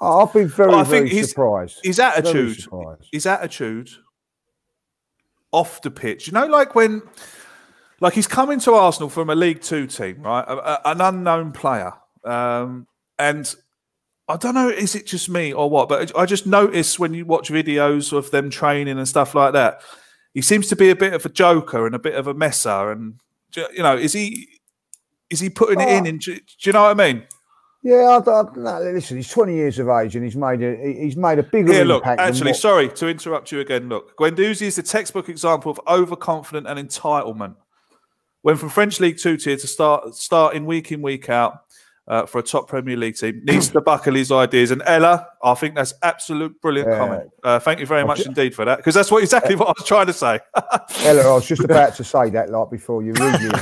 I've 0.00 0.32
been 0.32 0.48
very, 0.48 0.72
I 0.72 0.84
very 0.84 1.08
his, 1.08 1.30
surprised. 1.30 1.80
His 1.82 1.98
attitude, 1.98 2.64
his 3.12 3.26
attitude 3.26 3.90
off 5.52 5.82
the 5.82 5.90
pitch. 5.90 6.26
You 6.26 6.32
know, 6.32 6.46
like 6.46 6.74
when, 6.74 7.02
like 8.00 8.14
he's 8.14 8.26
coming 8.26 8.60
to 8.60 8.74
Arsenal 8.74 9.08
from 9.08 9.30
a 9.30 9.34
League 9.34 9.60
Two 9.60 9.86
team, 9.86 10.22
right? 10.22 10.44
A, 10.46 10.56
a, 10.56 10.80
an 10.92 11.00
unknown 11.00 11.52
player, 11.52 11.92
um, 12.24 12.86
and 13.18 13.54
I 14.28 14.36
don't 14.36 14.54
know, 14.54 14.68
is 14.68 14.94
it 14.94 15.06
just 15.06 15.30
me 15.30 15.52
or 15.52 15.70
what? 15.70 15.88
But 15.88 16.16
I 16.16 16.26
just 16.26 16.46
notice 16.46 16.98
when 16.98 17.14
you 17.14 17.24
watch 17.24 17.48
videos 17.48 18.12
of 18.12 18.30
them 18.30 18.50
training 18.50 18.98
and 18.98 19.08
stuff 19.08 19.34
like 19.34 19.54
that, 19.54 19.80
he 20.34 20.42
seems 20.42 20.68
to 20.68 20.76
be 20.76 20.90
a 20.90 20.96
bit 20.96 21.14
of 21.14 21.24
a 21.24 21.30
joker 21.30 21.86
and 21.86 21.94
a 21.94 21.98
bit 21.98 22.14
of 22.14 22.26
a 22.26 22.34
messer. 22.34 22.92
And 22.92 23.20
you 23.56 23.82
know, 23.82 23.96
is 23.96 24.12
he? 24.12 24.48
Is 25.30 25.40
he 25.40 25.50
putting 25.50 25.80
it 25.80 25.88
in? 25.88 26.06
in 26.06 26.18
do, 26.18 26.34
do 26.36 26.42
you 26.62 26.72
know 26.72 26.82
what 26.82 26.98
I 26.98 27.12
mean? 27.12 27.26
Yeah, 27.82 28.20
I, 28.26 28.30
I, 28.30 28.44
no, 28.56 28.80
listen, 28.92 29.16
he's 29.16 29.30
20 29.30 29.54
years 29.54 29.78
of 29.78 29.88
age 29.88 30.16
and 30.16 30.24
he's 30.24 30.36
made 30.36 30.62
a 30.62 30.76
he's 30.76 31.16
made 31.16 31.38
a 31.38 31.44
bigger 31.44 31.72
yeah, 31.72 31.84
look, 31.84 32.02
impact. 32.02 32.20
Actually, 32.20 32.50
what... 32.50 32.60
sorry 32.60 32.88
to 32.88 33.08
interrupt 33.08 33.52
you 33.52 33.60
again. 33.60 33.88
Look, 33.88 34.16
Guendouzi 34.16 34.62
is 34.62 34.76
the 34.76 34.82
textbook 34.82 35.28
example 35.28 35.70
of 35.70 35.80
overconfident 35.86 36.66
and 36.66 36.88
entitlement. 36.88 37.54
Went 38.42 38.58
from 38.58 38.70
French 38.70 38.98
League 38.98 39.18
Two 39.18 39.36
tier 39.36 39.56
to 39.56 39.66
start 39.66 40.14
starting 40.14 40.66
week 40.66 40.90
in 40.90 41.02
week 41.02 41.28
out 41.28 41.60
uh, 42.08 42.24
for 42.24 42.38
a 42.38 42.42
top 42.42 42.66
Premier 42.68 42.96
League 42.96 43.16
team. 43.16 43.42
Needs 43.44 43.68
to 43.68 43.80
buckle 43.82 44.14
his 44.14 44.32
ideas. 44.32 44.70
And 44.70 44.82
Ella, 44.86 45.26
I 45.42 45.54
think 45.54 45.74
that's 45.74 45.92
absolute 46.02 46.60
brilliant 46.60 46.88
yeah. 46.90 46.98
comment. 46.98 47.30
Uh, 47.44 47.58
thank 47.58 47.80
you 47.80 47.86
very 47.86 48.04
much 48.04 48.18
just, 48.18 48.28
indeed 48.28 48.54
for 48.54 48.64
that, 48.64 48.78
because 48.78 48.94
that's 48.94 49.10
what 49.10 49.22
exactly 49.22 49.54
what 49.54 49.68
I 49.68 49.74
was 49.78 49.86
trying 49.86 50.06
to 50.06 50.12
say. 50.14 50.40
Ella, 51.04 51.30
I 51.30 51.34
was 51.34 51.46
just 51.46 51.62
about 51.62 51.94
to 51.96 52.04
say 52.04 52.30
that 52.30 52.48
like 52.50 52.70
before 52.70 53.02
you 53.02 53.12
read 53.12 53.40
you. 53.40 53.50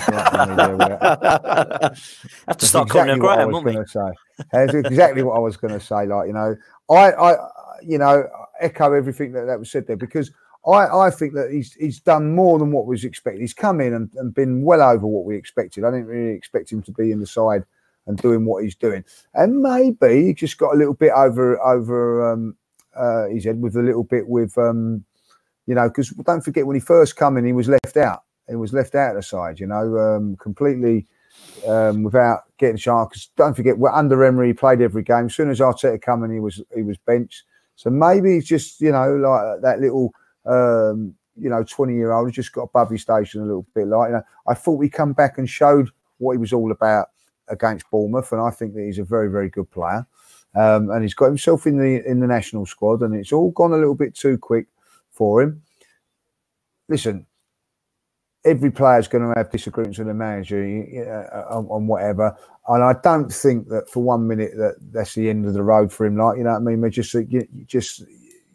have 2.46 2.56
to 2.56 2.66
start 2.66 2.88
calling 2.88 3.10
exactly 3.10 3.20
what 3.20 3.38
I 3.40 3.44
was 3.46 3.64
going 3.64 3.84
to 3.84 3.88
say. 3.88 4.10
That's 4.52 4.74
exactly 4.74 5.22
what 5.24 5.36
I 5.36 5.40
was 5.40 5.56
going 5.56 5.74
to 5.74 5.80
say. 5.80 6.06
Like 6.06 6.28
you 6.28 6.32
know, 6.32 6.56
I, 6.88 7.12
I, 7.12 7.34
you 7.82 7.98
know, 7.98 8.28
echo 8.60 8.92
everything 8.92 9.32
that, 9.32 9.46
that 9.46 9.58
was 9.58 9.70
said 9.70 9.86
there 9.86 9.96
because. 9.96 10.30
I, 10.66 11.06
I, 11.06 11.10
think 11.10 11.34
that 11.34 11.52
he's 11.52 11.74
he's 11.74 12.00
done 12.00 12.34
more 12.34 12.58
than 12.58 12.72
what 12.72 12.86
was 12.86 13.04
expected. 13.04 13.40
He's 13.40 13.54
come 13.54 13.80
in 13.80 13.94
and, 13.94 14.10
and, 14.16 14.34
been 14.34 14.62
well 14.62 14.82
over 14.82 15.06
what 15.06 15.24
we 15.24 15.36
expected. 15.36 15.84
I 15.84 15.92
didn't 15.92 16.06
really 16.06 16.34
expect 16.34 16.72
him 16.72 16.82
to 16.82 16.90
be 16.90 17.12
in 17.12 17.20
the 17.20 17.26
side 17.28 17.62
and 18.06 18.18
doing 18.18 18.44
what 18.44 18.62
he's 18.62 18.74
doing. 18.74 19.04
And 19.34 19.60
maybe 19.60 20.26
he 20.26 20.34
just 20.34 20.58
got 20.58 20.74
a 20.74 20.78
little 20.78 20.94
bit 20.94 21.12
over 21.14 21.60
over 21.60 22.32
um, 22.32 22.56
uh, 22.94 23.26
his 23.26 23.44
head 23.44 23.60
with 23.60 23.76
a 23.76 23.82
little 23.82 24.04
bit 24.04 24.28
with 24.28 24.56
um, 24.58 25.04
you 25.66 25.74
know 25.74 25.88
because 25.88 26.10
don't 26.10 26.42
forget 26.42 26.66
when 26.66 26.76
he 26.76 26.80
first 26.80 27.16
come 27.16 27.36
in 27.36 27.44
he 27.44 27.52
was 27.52 27.68
left 27.68 27.96
out. 27.96 28.22
He 28.48 28.54
was 28.54 28.72
left 28.72 28.94
out 28.94 29.10
of 29.10 29.16
the 29.16 29.22
side, 29.22 29.58
you 29.58 29.66
know, 29.66 29.98
um, 29.98 30.36
completely 30.36 31.08
um, 31.66 32.04
without 32.04 32.42
getting 32.58 32.76
chance. 32.76 33.08
Because 33.08 33.30
don't 33.36 33.54
forget, 33.54 33.76
we're 33.76 33.90
under 33.90 34.24
Emery, 34.24 34.48
he 34.48 34.52
played 34.52 34.80
every 34.80 35.02
game. 35.02 35.26
As 35.26 35.34
soon 35.34 35.50
as 35.50 35.58
Arteta 35.58 36.00
come 36.00 36.22
in, 36.22 36.30
he 36.32 36.40
was 36.40 36.62
he 36.74 36.82
was 36.82 36.96
benched. 36.98 37.42
So 37.74 37.90
maybe 37.90 38.34
he's 38.34 38.46
just 38.46 38.80
you 38.80 38.92
know 38.92 39.16
like 39.16 39.62
that 39.62 39.80
little 39.80 40.12
um, 40.44 41.14
you 41.36 41.50
know 41.50 41.64
twenty 41.64 41.94
year 41.94 42.12
old 42.12 42.32
just 42.32 42.52
got 42.52 42.62
above 42.62 42.90
his 42.90 43.02
station 43.02 43.42
a 43.42 43.46
little 43.46 43.66
bit. 43.74 43.88
Like 43.88 44.10
you 44.10 44.14
know, 44.14 44.22
I 44.46 44.54
thought 44.54 44.78
we 44.78 44.88
come 44.88 45.12
back 45.12 45.38
and 45.38 45.50
showed 45.50 45.90
what 46.18 46.32
he 46.32 46.38
was 46.38 46.52
all 46.52 46.70
about 46.70 47.08
against 47.48 47.90
Bournemouth, 47.90 48.32
and 48.32 48.40
I 48.40 48.50
think 48.50 48.74
that 48.74 48.82
he's 48.82 48.98
a 48.98 49.04
very, 49.04 49.30
very 49.30 49.48
good 49.48 49.70
player. 49.70 50.06
Um, 50.54 50.90
and 50.90 51.02
he's 51.02 51.14
got 51.14 51.26
himself 51.26 51.66
in 51.66 51.76
the 51.76 52.08
in 52.08 52.20
the 52.20 52.26
national 52.26 52.64
squad, 52.66 53.02
and 53.02 53.14
it's 53.14 53.32
all 53.32 53.50
gone 53.50 53.72
a 53.72 53.76
little 53.76 53.94
bit 53.94 54.14
too 54.14 54.38
quick 54.38 54.66
for 55.10 55.42
him. 55.42 55.62
Listen, 56.88 57.26
every 58.44 58.70
player's 58.70 59.08
going 59.08 59.28
to 59.28 59.36
have 59.36 59.50
disagreements 59.50 59.98
with 59.98 60.06
the 60.06 60.14
manager 60.14 60.62
on, 61.50 61.66
on, 61.68 61.86
whatever, 61.86 62.34
and 62.68 62.82
I 62.82 62.94
don't 63.02 63.30
think 63.30 63.68
that 63.68 63.90
for 63.90 64.02
one 64.02 64.26
minute 64.26 64.52
that 64.56 64.76
that's 64.92 65.14
the 65.14 65.28
end 65.28 65.44
of 65.44 65.52
the 65.52 65.62
road 65.62 65.92
for 65.92 66.06
him. 66.06 66.16
Like 66.16 66.38
you 66.38 66.44
know, 66.44 66.52
what 66.52 66.72
I 66.72 66.76
mean, 66.76 66.90
just 66.90 67.12
you, 67.12 67.46
just 67.66 68.00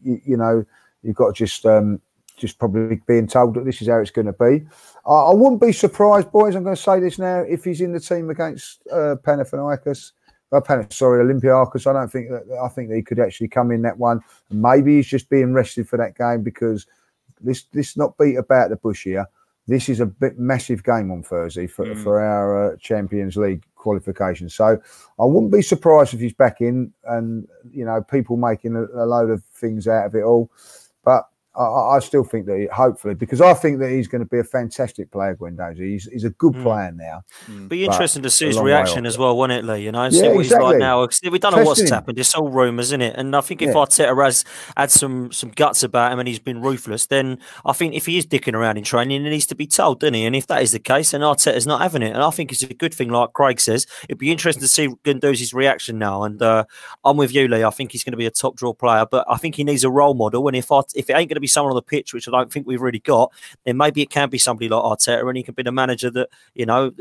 you, 0.02 0.20
you, 0.26 0.38
know, 0.38 0.66
you've 1.04 1.16
got 1.16 1.36
to 1.36 1.46
just 1.46 1.66
um, 1.68 2.02
just 2.42 2.60
probably 2.60 3.00
being 3.08 3.28
told 3.28 3.54
that 3.54 3.66
this 3.66 3.82
is 3.82 3.88
how 3.88 4.00
it's 4.00 4.12
going 4.12 4.26
to 4.26 4.34
be. 4.34 4.66
I, 5.06 5.14
I 5.14 5.34
wouldn't 5.34 5.62
be 5.62 5.72
surprised, 5.72 6.32
boys. 6.32 6.56
I'm 6.56 6.64
going 6.64 6.76
to 6.76 6.82
say 6.82 7.00
this 7.00 7.20
now. 7.20 7.42
If 7.42 7.64
he's 7.64 7.80
in 7.80 7.94
the 7.94 8.00
team 8.00 8.30
against 8.30 8.82
uh, 8.92 9.16
Panathinaikos, 9.24 10.12
uh, 10.52 10.60
Pan- 10.60 10.90
sorry, 10.92 11.24
Olympiacos, 11.24 11.88
I 11.88 11.94
don't 11.94 12.12
think 12.12 12.30
that 12.30 12.44
I 12.62 12.68
think 12.68 12.90
that 12.90 12.96
he 12.96 13.04
could 13.04 13.20
actually 13.20 13.48
come 13.48 13.72
in 13.72 13.84
that 13.84 13.98
one. 13.98 14.22
Maybe 14.50 14.98
he's 14.98 15.08
just 15.08 15.30
being 15.30 15.54
rested 15.54 15.88
for 15.88 15.98
that 15.98 16.18
game 16.18 16.44
because 16.44 16.88
this 17.40 17.64
this 17.72 17.96
not 17.96 18.18
beat 18.18 18.36
about 18.36 18.70
the 18.70 18.76
bush 18.76 19.04
here. 19.04 19.28
This 19.68 19.88
is 19.88 20.00
a 20.00 20.06
bit 20.06 20.40
massive 20.40 20.84
game 20.84 21.12
on 21.12 21.22
Thursday 21.22 21.68
for, 21.68 21.86
mm. 21.86 22.04
for 22.04 22.20
our 22.20 22.74
uh, 22.74 22.78
Champions 22.78 23.38
League 23.38 23.64
qualification. 23.76 24.50
So 24.50 24.82
I 25.20 25.24
wouldn't 25.24 25.52
be 25.52 25.62
surprised 25.62 26.14
if 26.14 26.20
he's 26.20 26.34
back 26.34 26.62
in 26.62 26.92
and 27.06 27.48
you 27.72 27.86
know 27.86 28.02
people 28.02 28.38
making 28.38 28.76
a, 28.76 28.84
a 28.84 29.06
load 29.06 29.30
of 29.30 29.44
things 29.44 29.88
out 29.88 30.08
of 30.08 30.16
it 30.16 30.24
all. 30.24 30.52
But 31.54 31.62
I, 31.62 31.98
I, 31.98 32.00
still 32.00 32.24
think 32.24 32.46
that 32.46 32.58
he, 32.58 32.68
hopefully 32.68 33.14
because 33.14 33.42
I 33.42 33.54
think 33.54 33.80
that 33.80 33.90
he's 33.90 34.08
going 34.08 34.24
to 34.24 34.28
be 34.28 34.40
a 34.40 34.44
fantastic 34.44 35.12
player, 35.12 35.36
Guendouzi. 35.36 35.80
He's, 35.80 36.06
he's 36.06 36.24
a 36.24 36.30
good 36.30 36.54
mm. 36.54 36.64
player 36.64 36.92
now. 36.92 37.24
Mm. 37.48 37.68
Be 37.68 37.86
interesting 37.86 38.24
to 38.24 38.30
see 38.30 38.48
his 38.48 38.60
reaction 38.60 39.06
as 39.06 39.18
well, 39.18 39.38
won't 39.38 39.52
it, 39.52 39.66
Lee? 39.66 39.84
You 39.84 39.92
know, 39.92 40.10
see 40.10 40.22
what 40.30 40.40
exactly. 40.40 40.44
he's 40.44 40.52
like 40.54 40.78
now. 40.78 41.08
We 41.30 41.40
don't 41.40 41.56
know 41.56 41.64
what's 41.64 41.82
him. 41.82 41.88
happened. 41.88 42.20
It's 42.20 42.34
all 42.36 42.50
rumours, 42.50 42.88
isn't 42.88 43.02
it? 43.02 43.16
And 43.16 43.36
I 43.36 43.42
think 43.42 43.62
if 43.62 43.70
yeah. 43.70 43.74
Arteta 43.74 44.24
has 44.24 44.46
had 44.78 44.92
some 44.92 45.32
some 45.32 45.50
guts 45.50 45.84
about 45.84 46.12
him 46.12 46.20
and 46.20 46.28
he's 46.28 46.40
been 46.40 46.62
ruthless, 46.62 47.08
then 47.08 47.40
I 47.66 47.74
think 47.74 47.96
if 47.96 48.06
he 48.06 48.18
is 48.18 48.26
dicking 48.26 48.54
around 48.54 48.78
in 48.78 48.84
training, 48.84 49.24
he 49.24 49.30
needs 49.30 49.46
to 49.48 49.56
be 49.56 49.68
told, 49.68 50.00
doesn't 50.00 50.14
he? 50.14 50.26
And 50.26 50.36
if 50.36 50.48
that 50.48 50.62
is 50.62 50.72
the 50.72 50.80
case, 50.80 51.12
then 51.12 51.22
Arteta's 51.22 51.68
not 51.68 51.82
having 51.82 52.02
it. 52.02 52.14
And 52.14 52.24
I 52.24 52.30
think 52.30 52.52
it's 52.52 52.64
a 52.64 52.74
good 52.74 52.94
thing, 52.94 53.10
like 53.10 53.34
Craig 53.34 53.60
says. 53.60 53.86
It'd 54.04 54.18
be 54.18 54.32
interesting 54.32 54.62
to 54.62 54.68
see 54.68 54.88
Guendouzi's 55.04 55.54
reaction 55.54 56.00
now. 56.00 56.24
And 56.24 56.42
uh, 56.42 56.64
I'm 57.04 57.18
with 57.18 57.34
you, 57.34 57.48
Lee. 57.48 57.64
I 57.64 57.70
think 57.72 57.92
he's 57.92 58.04
going 58.04 58.14
to 58.14 58.18
be 58.18 58.26
a 58.26 58.32
top 58.32 58.56
draw 58.56 58.74
player, 58.74 59.06
but 59.10 59.26
I 59.30 59.38
think 59.38 59.56
he 59.56 59.64
needs 59.64 59.84
a 59.84 59.90
role 59.90 60.14
model. 60.14 60.48
And 60.48 60.56
if 60.56 60.72
if 60.96 61.10
it 61.10 61.14
ain't 61.14 61.30
going 61.30 61.36
to 61.36 61.41
be 61.42 61.48
someone 61.48 61.72
on 61.72 61.76
the 61.76 61.82
pitch, 61.82 62.14
which 62.14 62.28
I 62.28 62.32
don't 62.32 62.52
think 62.52 62.68
we've 62.68 62.82
really 62.82 63.00
got, 63.00 63.32
then 63.66 63.78
maybe 63.78 64.02
it 64.02 64.10
can 64.10 64.30
be 64.30 64.38
somebody 64.38 64.70
like 64.70 64.82
Arteta, 64.82 65.28
and 65.28 65.38
he 65.38 65.44
can 65.44 65.54
be 65.54 65.64
the 65.64 65.72
manager 65.72 66.10
that 66.12 66.30
you 66.54 66.66
know 66.66 66.92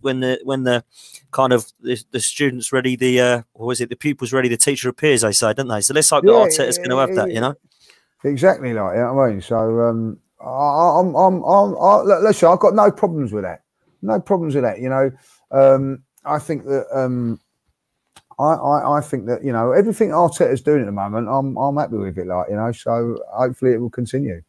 when 0.00 0.20
the 0.20 0.40
when 0.44 0.64
the 0.64 0.84
kind 1.30 1.52
of 1.52 1.70
the, 1.80 2.02
the 2.10 2.20
students 2.20 2.72
ready, 2.72 2.96
the 2.96 3.20
uh, 3.20 3.42
what 3.52 3.66
was 3.66 3.80
it, 3.80 3.90
the 3.90 3.96
pupils 3.96 4.32
ready, 4.32 4.48
the 4.48 4.56
teacher 4.56 4.88
appears. 4.88 5.22
They 5.22 5.32
say, 5.32 5.52
don't 5.54 5.68
they? 5.68 5.80
So 5.80 5.94
let's 5.94 6.10
hope 6.10 6.24
yeah, 6.24 6.32
that 6.32 6.50
Arteta's 6.50 6.78
going 6.78 6.90
to 6.90 6.98
have 6.98 7.14
that. 7.14 7.32
You 7.32 7.40
know, 7.40 7.54
exactly 8.24 8.72
like 8.72 8.94
you 8.94 9.00
know 9.02 9.14
what 9.14 9.24
I 9.24 9.30
mean. 9.30 9.40
So 9.40 9.56
um, 9.82 10.18
I, 10.40 11.00
I'm 11.00 11.14
I'm 11.14 11.42
I'm 11.42 11.76
I, 11.78 12.00
listen. 12.20 12.48
I've 12.48 12.60
got 12.60 12.74
no 12.74 12.90
problems 12.90 13.32
with 13.32 13.44
that. 13.44 13.62
No 14.02 14.20
problems 14.20 14.54
with 14.54 14.64
that. 14.64 14.80
You 14.80 14.88
know, 14.88 15.10
um, 15.50 16.02
I 16.24 16.38
think 16.38 16.64
that. 16.64 16.86
Um, 16.92 17.40
I, 18.38 18.52
I, 18.52 18.98
I, 18.98 19.00
think 19.00 19.26
that 19.26 19.44
you 19.44 19.52
know 19.52 19.72
everything 19.72 20.10
Arteta's 20.10 20.60
doing 20.60 20.80
at 20.80 20.86
the 20.86 20.92
moment, 20.92 21.28
I'm 21.28 21.56
I'm 21.56 21.76
happy 21.76 21.96
with 21.96 22.18
it. 22.18 22.26
Like 22.26 22.48
you 22.48 22.56
know, 22.56 22.72
so 22.72 23.18
hopefully 23.32 23.72
it 23.72 23.80
will 23.80 23.90
continue. 23.90 24.42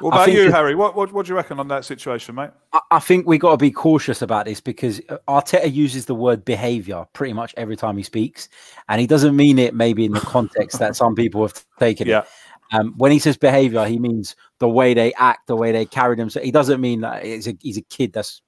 What 0.00 0.12
about 0.12 0.32
you, 0.32 0.52
Harry? 0.52 0.74
What, 0.74 0.94
what, 0.94 1.10
what 1.12 1.24
do 1.24 1.30
you 1.30 1.36
reckon 1.36 1.58
on 1.58 1.68
that 1.68 1.84
situation, 1.84 2.34
mate? 2.34 2.50
I, 2.74 2.80
I 2.90 2.98
think 2.98 3.26
we 3.26 3.38
got 3.38 3.52
to 3.52 3.56
be 3.56 3.70
cautious 3.70 4.20
about 4.20 4.44
this 4.44 4.60
because 4.60 5.00
uh, 5.08 5.16
Arteta 5.26 5.72
uses 5.72 6.04
the 6.04 6.14
word 6.14 6.44
behaviour 6.44 7.06
pretty 7.14 7.32
much 7.32 7.54
every 7.56 7.76
time 7.76 7.96
he 7.96 8.02
speaks, 8.02 8.48
and 8.88 9.00
he 9.00 9.06
doesn't 9.06 9.34
mean 9.34 9.58
it 9.58 9.74
maybe 9.74 10.04
in 10.04 10.12
the 10.12 10.20
context 10.20 10.78
that 10.80 10.96
some 10.96 11.14
people 11.14 11.40
have 11.42 11.64
taken 11.78 12.08
yeah. 12.08 12.20
it. 12.20 12.28
Um, 12.72 12.94
when 12.96 13.12
he 13.12 13.18
says 13.18 13.36
behaviour, 13.36 13.86
he 13.86 13.98
means 13.98 14.36
the 14.58 14.68
way 14.68 14.92
they 14.92 15.14
act, 15.14 15.46
the 15.46 15.56
way 15.56 15.72
they 15.72 15.86
carry 15.86 16.16
themselves. 16.16 16.44
He 16.44 16.50
doesn't 16.50 16.80
mean 16.80 17.00
that 17.00 17.24
he's 17.24 17.46
a, 17.46 17.56
he's 17.60 17.78
a 17.78 17.82
kid 17.82 18.12
that's 18.12 18.42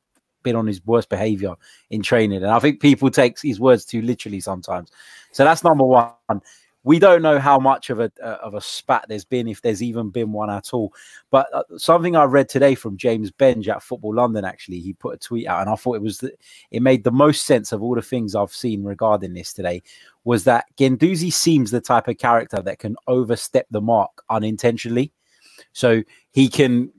been 0.48 0.56
on 0.56 0.66
his 0.66 0.84
worst 0.86 1.08
behaviour 1.08 1.54
in 1.90 2.02
training, 2.02 2.42
and 2.42 2.52
I 2.52 2.58
think 2.58 2.80
people 2.80 3.10
take 3.10 3.38
his 3.40 3.60
words 3.60 3.84
too 3.84 4.02
literally 4.02 4.40
sometimes. 4.40 4.90
So 5.32 5.44
that's 5.44 5.64
number 5.64 5.84
one 5.84 6.42
we 6.88 6.98
don't 6.98 7.22
know 7.22 7.38
how 7.38 7.58
much 7.58 7.90
of 7.90 8.00
a 8.00 8.10
uh, 8.22 8.38
of 8.42 8.54
a 8.54 8.60
spat 8.60 9.04
there's 9.08 9.24
been, 9.24 9.48
if 9.48 9.60
there's 9.60 9.82
even 9.82 10.10
been 10.10 10.32
one 10.32 10.48
at 10.48 10.72
all. 10.72 10.92
But 11.30 11.52
uh, 11.52 11.64
something 11.76 12.16
I 12.16 12.24
read 12.24 12.48
today 12.48 12.74
from 12.74 12.96
James 12.96 13.30
Benge 13.30 13.68
at 13.68 13.82
Football 13.82 14.14
London, 14.14 14.44
actually, 14.44 14.80
he 14.80 14.92
put 14.92 15.14
a 15.14 15.18
tweet 15.18 15.46
out, 15.46 15.60
and 15.60 15.70
I 15.70 15.74
thought 15.74 15.96
it 15.96 16.02
was 16.02 16.18
the, 16.18 16.32
it 16.70 16.80
made 16.80 17.04
the 17.04 17.10
most 17.10 17.46
sense 17.46 17.72
of 17.72 17.82
all 17.82 17.94
the 17.94 18.02
things 18.02 18.34
I've 18.34 18.54
seen 18.54 18.84
regarding 18.84 19.34
this 19.34 19.52
today. 19.52 19.82
Was 20.24 20.44
that 20.44 20.64
Guendouzi 20.78 21.32
seems 21.32 21.70
the 21.70 21.80
type 21.80 22.08
of 22.08 22.16
character 22.18 22.62
that 22.62 22.78
can 22.78 22.96
overstep 23.06 23.66
the 23.70 23.80
mark 23.80 24.22
unintentionally, 24.30 25.12
so 25.72 26.02
he 26.30 26.48
can 26.48 26.90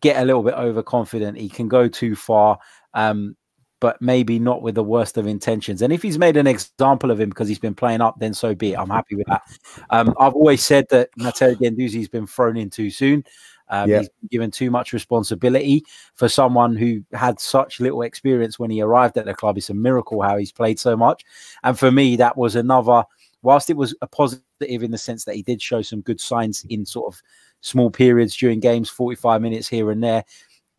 get 0.00 0.20
a 0.20 0.24
little 0.24 0.42
bit 0.42 0.54
overconfident. 0.54 1.38
He 1.38 1.48
can 1.48 1.68
go 1.68 1.88
too 1.88 2.14
far. 2.14 2.58
Um, 2.94 3.36
but 3.80 4.00
maybe 4.00 4.38
not 4.38 4.62
with 4.62 4.76
the 4.76 4.84
worst 4.84 5.18
of 5.18 5.26
intentions. 5.26 5.82
And 5.82 5.92
if 5.92 6.02
he's 6.02 6.16
made 6.16 6.36
an 6.36 6.46
example 6.46 7.10
of 7.10 7.20
him 7.20 7.30
because 7.30 7.48
he's 7.48 7.58
been 7.58 7.74
playing 7.74 8.00
up, 8.00 8.14
then 8.20 8.32
so 8.32 8.54
be 8.54 8.74
it. 8.74 8.78
I'm 8.78 8.88
happy 8.88 9.16
with 9.16 9.26
that. 9.26 9.42
Um, 9.90 10.14
I've 10.20 10.34
always 10.34 10.62
said 10.62 10.86
that 10.90 11.08
Matteo 11.16 11.56
Guendouzi's 11.56 12.08
been 12.08 12.28
thrown 12.28 12.56
in 12.56 12.70
too 12.70 12.90
soon. 12.90 13.24
Um, 13.70 13.90
yeah. 13.90 13.98
He's 13.98 14.10
given 14.30 14.52
too 14.52 14.70
much 14.70 14.92
responsibility 14.92 15.82
for 16.14 16.28
someone 16.28 16.76
who 16.76 17.02
had 17.12 17.40
such 17.40 17.80
little 17.80 18.02
experience 18.02 18.56
when 18.56 18.70
he 18.70 18.80
arrived 18.82 19.18
at 19.18 19.24
the 19.24 19.34
club. 19.34 19.58
It's 19.58 19.70
a 19.70 19.74
miracle 19.74 20.22
how 20.22 20.36
he's 20.36 20.52
played 20.52 20.78
so 20.78 20.96
much. 20.96 21.24
And 21.64 21.76
for 21.76 21.90
me, 21.90 22.14
that 22.16 22.36
was 22.36 22.54
another, 22.54 23.02
whilst 23.42 23.68
it 23.68 23.76
was 23.76 23.96
a 24.00 24.06
positive 24.06 24.44
in 24.68 24.92
the 24.92 24.98
sense 24.98 25.24
that 25.24 25.34
he 25.34 25.42
did 25.42 25.60
show 25.60 25.82
some 25.82 26.02
good 26.02 26.20
signs 26.20 26.64
in 26.68 26.86
sort 26.86 27.12
of 27.12 27.20
small 27.62 27.90
periods 27.90 28.36
during 28.36 28.60
games, 28.60 28.88
45 28.90 29.42
minutes 29.42 29.66
here 29.66 29.90
and 29.90 30.04
there. 30.04 30.24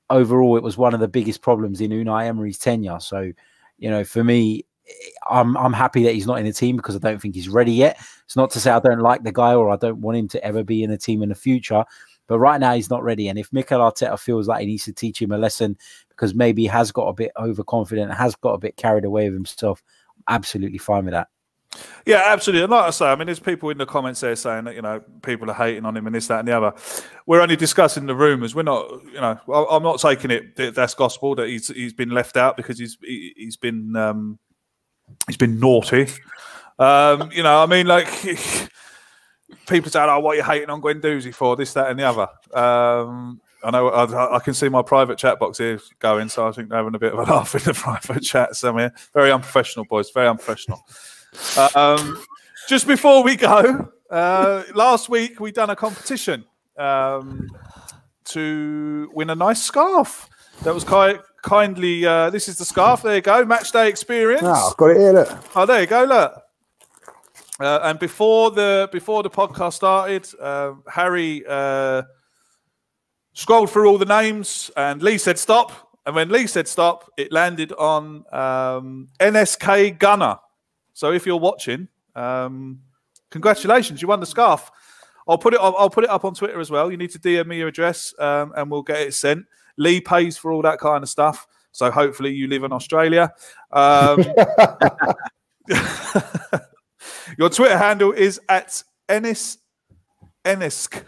Overall, 0.10 0.58
it 0.58 0.64
was 0.64 0.78
one 0.78 0.94
of 0.94 1.00
the 1.00 1.08
biggest 1.08 1.42
problems 1.42 1.82
in 1.82 1.92
Unai 1.92 2.26
Emery's 2.26 2.58
tenure. 2.58 3.00
So, 3.00 3.32
you 3.78 3.90
know, 3.90 4.04
for 4.04 4.24
me, 4.24 4.66
I'm 5.30 5.56
I'm 5.58 5.74
happy 5.74 6.04
that 6.04 6.14
he's 6.14 6.28
not 6.28 6.40
in 6.40 6.46
the 6.46 6.54
team 6.54 6.76
because 6.76 6.96
I 6.96 7.00
don't 7.00 7.22
think 7.22 7.36
he's 7.36 7.50
ready 7.50 7.72
yet. 7.72 7.98
It's 8.26 8.36
not 8.36 8.52
to 8.52 8.60
say 8.60 8.72
I 8.72 8.80
don't 8.80 9.00
like 9.00 9.24
the 9.24 9.32
guy 9.32 9.54
or 9.54 9.70
I 9.70 9.78
don't 9.78 10.02
want 10.02 10.18
him 10.18 10.28
to 10.30 10.44
ever 10.44 10.64
be 10.64 10.84
in 10.84 10.92
a 10.92 10.98
team 10.98 11.24
in 11.24 11.30
the 11.30 11.36
future. 11.36 11.86
But 12.28 12.40
right 12.40 12.60
now 12.60 12.74
he's 12.74 12.90
not 12.90 13.04
ready. 13.04 13.28
And 13.28 13.38
if 13.38 13.52
Mikel 13.52 13.80
Arteta 13.80 14.18
feels 14.20 14.48
like 14.48 14.62
he 14.62 14.68
needs 14.68 14.86
to 14.86 14.94
teach 14.94 15.22
him 15.22 15.32
a 15.32 15.38
lesson 15.38 15.78
because 16.10 16.34
maybe 16.34 16.64
he 16.64 16.68
has 16.68 16.92
got 16.92 17.08
a 17.08 17.14
bit 17.14 17.32
overconfident, 17.38 18.14
has 18.14 18.36
got 18.36 18.54
a 18.54 18.60
bit 18.60 18.78
carried 18.78 19.06
away 19.06 19.26
with 19.26 19.34
himself, 19.34 19.84
I'm 20.28 20.36
absolutely 20.36 20.78
fine 20.78 21.06
with 21.06 21.14
that. 21.14 21.28
Yeah, 22.06 22.24
absolutely. 22.26 22.64
And 22.64 22.72
like 22.72 22.86
I 22.86 22.90
say, 22.90 23.06
I 23.06 23.16
mean, 23.16 23.28
there's 23.28 23.40
people 23.40 23.70
in 23.70 23.78
the 23.78 23.86
comments 23.86 24.20
there 24.20 24.36
saying 24.36 24.66
that, 24.66 24.76
you 24.76 24.82
know, 24.82 25.02
people 25.22 25.50
are 25.50 25.54
hating 25.54 25.86
on 25.86 25.96
him 25.96 26.06
and 26.06 26.16
this, 26.16 26.28
that, 26.28 26.40
and 26.40 26.48
the 26.48 26.58
other. 26.58 26.74
We're 27.26 27.42
only 27.42 27.56
discussing 27.56 28.06
the 28.06 28.16
rumours. 28.16 28.54
We're 28.54 28.64
not, 28.64 28.90
you 29.06 29.22
know, 29.22 29.40
I'm 29.70 29.84
not 29.84 30.00
taking 30.00 30.30
it 30.30 30.56
that 30.58 30.76
that's 30.76 30.94
gospel 30.94 31.36
that 31.36 31.48
he's 31.48 31.70
he's 31.70 31.94
been 31.94 32.10
left 32.10 32.36
out 32.36 32.58
because 32.58 32.78
he's 32.78 32.98
he, 33.02 33.34
has 33.46 33.56
been 33.56 33.96
um, 33.96 34.38
he's 35.28 35.38
been 35.38 35.60
naughty. 35.60 36.08
Um, 36.78 37.32
you 37.32 37.44
know, 37.44 37.64
I 37.64 37.66
mean, 37.68 37.88
like 37.88 38.08
people 39.68 39.90
say, 39.90 40.02
"Oh, 40.02 40.20
what 40.20 40.34
are 40.34 40.36
you 40.36 40.44
hating 40.44 40.70
on 40.70 40.82
Guendouzi 40.82 41.34
for?" 41.34 41.56
This, 41.56 41.74
that, 41.74 41.90
and 41.90 42.00
the 42.00 42.04
other. 42.04 42.28
Um, 42.54 43.40
I 43.64 43.72
know 43.72 43.88
I, 43.88 44.36
I, 44.36 44.40
can 44.40 44.54
see 44.54 44.68
my 44.68 44.82
private 44.82 45.18
chat 45.18 45.40
box 45.40 45.58
here 45.58 45.80
going, 46.00 46.28
so 46.28 46.48
I 46.48 46.52
think 46.52 46.68
they're 46.68 46.80
having 46.80 46.96
a 46.96 47.00
bit 47.00 47.14
of 47.14 47.20
a 47.20 47.24
laugh 47.32 47.56
in 47.56 47.64
the 47.64 47.74
private 47.74 48.22
chat 48.24 48.56
somewhere. 48.56 48.94
Very 49.14 49.32
unprofessional, 49.32 49.86
boys. 49.86 50.10
Very 50.12 50.28
unprofessional. 50.28 50.82
Um, 51.76 52.24
just 52.68 52.88
before 52.88 53.24
we 53.24 53.36
go, 53.36 53.90
uh, 54.10 54.64
last 54.74 55.10
week 55.10 55.40
we 55.40 55.52
done 55.52 55.70
a 55.70 55.76
competition 55.76 56.46
um, 56.78 57.50
to 58.26 59.10
win 59.14 59.30
a 59.30 59.36
nice 59.36 59.62
scarf. 59.62 60.30
That 60.64 60.74
was 60.74 60.84
quite 60.84 61.20
kindly. 61.42 62.06
Uh, 62.06 62.30
this 62.30 62.48
is 62.48 62.58
the 62.58 62.66
scarf. 62.66 63.02
There 63.02 63.16
you 63.16 63.22
go. 63.22 63.46
Match 63.46 63.72
day 63.72 63.90
experience. 63.90 64.44
Oh, 64.44 64.70
I've 64.70 64.78
got 64.78 64.92
it 64.92 64.98
here. 64.98 65.14
Look. 65.14 65.38
Oh, 65.56 65.66
there 65.66 65.82
you 65.82 65.88
go. 65.88 66.04
Look. 66.04 66.44
Uh, 67.60 67.80
and 67.84 68.00
before 68.00 68.52
the 68.52 68.90
before 68.92 69.24
the 69.24 69.30
podcast 69.30 69.74
started, 69.74 70.28
uh, 70.40 70.74
Harry 70.88 71.44
uh, 71.48 72.02
scrolled 73.34 73.70
through 73.70 73.88
all 73.88 73.98
the 73.98 74.06
names, 74.06 74.72
and 74.76 75.02
Lee 75.02 75.18
said 75.18 75.38
stop. 75.38 75.72
And 76.06 76.16
when 76.16 76.30
Lee 76.30 76.48
said 76.48 76.68
stop, 76.68 77.10
it 77.16 77.32
landed 77.32 77.72
on 77.74 78.26
um, 78.34 79.10
NSK 79.20 79.98
Gunner. 80.00 80.38
So 80.94 81.12
if 81.12 81.26
you're 81.26 81.38
watching, 81.38 81.88
um, 82.16 82.80
congratulations, 83.30 84.02
you 84.02 84.08
won 84.08 84.20
the 84.20 84.26
scarf. 84.26 84.72
I'll 85.28 85.38
put 85.38 85.54
it. 85.54 85.60
I'll, 85.62 85.90
put 85.90 86.04
it 86.04 86.10
up 86.10 86.26
on 86.26 86.34
Twitter 86.34 86.60
as 86.60 86.70
well. 86.70 86.92
You 86.92 86.98
need 86.98 87.12
to 87.12 87.20
DM 87.20 87.48
me 87.48 87.58
your 87.58 87.70
address, 87.70 88.14
um, 88.20 88.52
and 88.58 88.70
we'll 88.70 88.82
get 88.82 89.00
it 89.00 89.14
sent. 89.14 89.46
Lee 89.78 90.02
pays 90.02 90.38
for 90.38 90.52
all 90.52 90.62
that 90.64 90.80
kind 90.80 91.02
of 91.02 91.10
stuff. 91.10 91.48
So 91.72 91.90
hopefully 91.90 92.34
you 92.34 92.48
live 92.48 92.64
in 92.64 92.72
Australia. 92.72 93.34
Um, 93.72 94.24
Your 97.38 97.50
Twitter 97.50 97.78
handle 97.78 98.12
is 98.12 98.40
at 98.50 98.84
Ennis 99.10 99.58
Ennisk. 100.46 101.04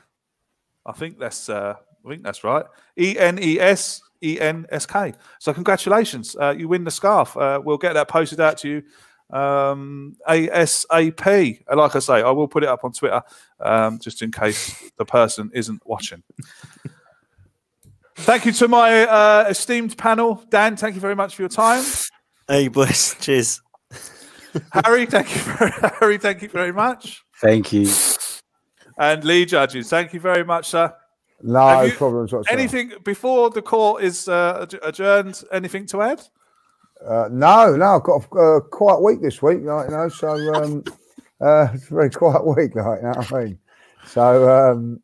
I 0.85 0.91
think 0.93 1.19
that's 1.19 1.49
uh, 1.49 1.75
I 2.05 2.09
think 2.09 2.23
that's 2.23 2.43
right. 2.43 2.65
E 2.97 3.17
N 3.17 3.39
E 3.41 3.59
S 3.59 4.01
E 4.23 4.39
N 4.39 4.65
S 4.69 4.85
K. 4.85 5.13
So 5.39 5.53
congratulations, 5.53 6.35
uh, 6.39 6.53
you 6.57 6.67
win 6.67 6.83
the 6.83 6.91
scarf. 6.91 7.35
Uh, 7.35 7.61
we'll 7.63 7.77
get 7.77 7.93
that 7.93 8.07
posted 8.07 8.39
out 8.39 8.57
to 8.59 8.69
you 8.69 8.83
um, 9.29 10.15
ASAP. 10.27 11.63
Like 11.73 11.95
I 11.95 11.99
say, 11.99 12.21
I 12.21 12.31
will 12.31 12.47
put 12.47 12.63
it 12.63 12.69
up 12.69 12.83
on 12.83 12.91
Twitter 12.91 13.21
um, 13.59 13.99
just 13.99 14.21
in 14.21 14.31
case 14.31 14.91
the 14.97 15.05
person 15.05 15.51
isn't 15.53 15.81
watching. 15.85 16.23
thank 18.17 18.45
you 18.45 18.51
to 18.53 18.67
my 18.67 19.05
uh, 19.05 19.45
esteemed 19.49 19.97
panel, 19.97 20.43
Dan. 20.49 20.75
Thank 20.77 20.95
you 20.95 21.01
very 21.01 21.15
much 21.15 21.35
for 21.35 21.41
your 21.41 21.49
time. 21.49 21.83
Hey, 22.47 22.67
boys. 22.67 23.15
Cheers. 23.19 23.61
Harry, 24.71 25.05
thank 25.05 25.33
you, 25.35 25.41
very, 25.41 25.71
Harry. 25.99 26.17
Thank 26.17 26.41
you 26.41 26.49
very 26.49 26.71
much. 26.71 27.23
Thank 27.41 27.73
you. 27.73 27.89
And 28.97 29.23
Lee 29.23 29.45
Judges, 29.45 29.89
thank 29.89 30.13
you 30.13 30.19
very 30.19 30.45
much, 30.45 30.67
sir. 30.67 30.93
No 31.41 31.81
you, 31.81 31.91
problems 31.91 32.31
whatsoever. 32.31 32.57
Anything 32.57 32.93
before 33.03 33.49
the 33.49 33.61
court 33.61 34.03
is 34.03 34.29
uh, 34.29 34.65
adjourned? 34.83 35.43
Anything 35.51 35.85
to 35.87 36.01
add? 36.01 36.21
Uh, 37.07 37.29
no, 37.31 37.75
no. 37.75 37.95
I've 37.95 38.03
got 38.03 38.25
a 38.33 38.57
uh, 38.57 38.59
quiet 38.61 39.01
week 39.01 39.21
this 39.21 39.41
week, 39.41 39.59
like, 39.63 39.89
you 39.89 39.95
know. 39.95 40.09
So 40.09 40.29
um, 40.55 40.83
uh, 41.41 41.67
it's 41.73 41.89
a 41.89 41.93
very 41.93 42.09
quiet 42.09 42.45
week, 42.57 42.75
like 42.75 43.01
you 43.01 43.03
know 43.03 43.13
what 43.15 43.33
I 43.33 43.43
mean. 43.43 43.59
So 44.05 44.71
um, 44.71 44.99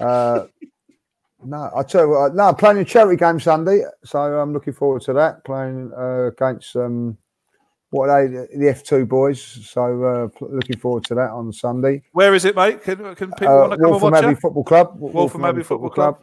uh, 0.00 0.46
no, 1.44 1.70
I 1.76 1.82
tell 1.82 2.02
you 2.02 2.10
what, 2.10 2.34
no, 2.34 2.44
I'm 2.44 2.54
playing 2.54 2.78
a 2.78 2.84
charity 2.84 3.16
game 3.16 3.40
Sunday, 3.40 3.82
so 4.04 4.18
I'm 4.18 4.52
looking 4.52 4.72
forward 4.72 5.02
to 5.02 5.12
that. 5.14 5.44
Playing 5.44 5.92
uh, 5.96 6.28
against 6.28 6.76
um, 6.76 7.18
what 7.92 8.08
are 8.08 8.26
they? 8.26 8.46
The 8.56 8.72
F2 8.72 9.06
boys. 9.06 9.42
So 9.42 9.82
uh, 10.04 10.44
looking 10.46 10.78
forward 10.78 11.04
to 11.04 11.14
that 11.14 11.30
on 11.30 11.52
Sunday. 11.52 12.02
Where 12.12 12.34
is 12.34 12.44
it, 12.46 12.56
mate? 12.56 12.82
Can, 12.82 13.14
can 13.14 13.32
people 13.32 13.48
uh, 13.48 13.68
want 13.68 13.72
to 13.72 13.78
come 13.78 13.92
and 13.92 14.02
watch 14.02 14.24
Abbey 14.24 14.34
Football 14.34 14.64
Club. 14.64 14.94
Waltham 14.98 15.44
Abbey 15.44 15.62
Football, 15.62 15.90
Football 15.90 15.90
Club. 15.90 16.16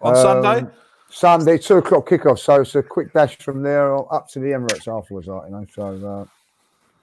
Club. 0.00 0.16
On 0.16 0.16
um, 0.16 0.42
Sunday. 0.42 0.72
Sunday, 1.12 1.58
two 1.58 1.76
o'clock 1.76 2.08
kickoff. 2.08 2.38
So 2.38 2.62
it's 2.62 2.74
a 2.74 2.82
quick 2.82 3.12
dash 3.12 3.36
from 3.38 3.62
there 3.62 3.94
up 4.12 4.28
to 4.30 4.40
the 4.40 4.48
Emirates 4.48 4.88
afterwards, 4.88 5.28
like 5.28 5.44
you 5.46 5.52
know. 5.52 5.66
So 5.72 6.08
uh, 6.08 6.24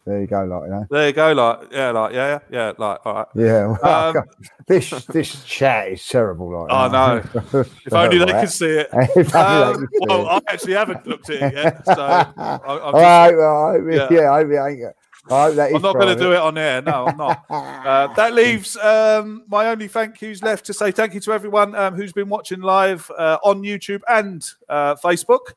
there 0.06 0.22
you 0.22 0.28
go, 0.28 0.44
like 0.46 0.64
you 0.64 0.70
know. 0.70 0.88
There 0.90 1.08
you 1.08 1.14
go, 1.14 1.32
like 1.34 1.72
yeah, 1.72 1.92
like 1.92 2.14
yeah, 2.14 2.40
yeah, 2.52 2.74
like 2.78 3.06
all 3.06 3.14
right. 3.14 3.28
Yeah. 3.36 3.78
Well, 3.82 4.18
um, 4.18 4.24
this 4.68 4.90
this 5.06 5.44
chat 5.46 5.92
is 5.92 6.08
terrible, 6.08 6.64
like. 6.64 6.72
I 6.72 6.88
know. 6.88 7.18
if 7.86 7.94
only 7.94 8.18
they 8.18 8.26
could 8.26 8.50
see 8.50 8.80
it. 8.80 8.94
um, 9.36 9.88
well, 10.02 10.28
I 10.28 10.40
actually 10.48 10.74
haven't 10.74 11.06
looked 11.06 11.30
at 11.30 11.42
it 11.42 11.54
yet, 11.54 11.86
so. 11.86 11.94
I, 11.94 12.60
I'm 12.66 12.66
all 12.68 12.94
right, 12.94 13.36
well, 13.36 13.90
yeah. 13.90 14.08
yeah, 14.10 14.32
I 14.32 14.70
ain't. 14.70 14.96
I 15.32 15.70
am 15.70 15.82
not 15.82 15.96
going 15.96 16.16
to 16.16 16.22
do 16.22 16.32
it 16.32 16.40
on 16.40 16.58
air. 16.58 16.82
No, 16.82 17.08
I'm 17.08 17.18
not. 17.18 17.46
uh, 17.50 18.14
that 18.14 18.34
leaves 18.34 18.76
um, 18.78 19.44
my 19.48 19.68
only 19.68 19.88
thank 19.88 20.22
yous 20.22 20.42
left 20.42 20.66
to 20.66 20.74
say 20.74 20.92
thank 20.92 21.14
you 21.14 21.20
to 21.22 21.32
everyone 21.34 21.76
um, 21.76 21.94
who's 21.96 22.14
been 22.14 22.30
watching 22.30 22.62
live 22.62 23.10
uh, 23.18 23.38
on 23.44 23.62
YouTube 23.62 24.02
and 24.08 24.46
uh, 24.68 24.96
Facebook. 24.96 25.54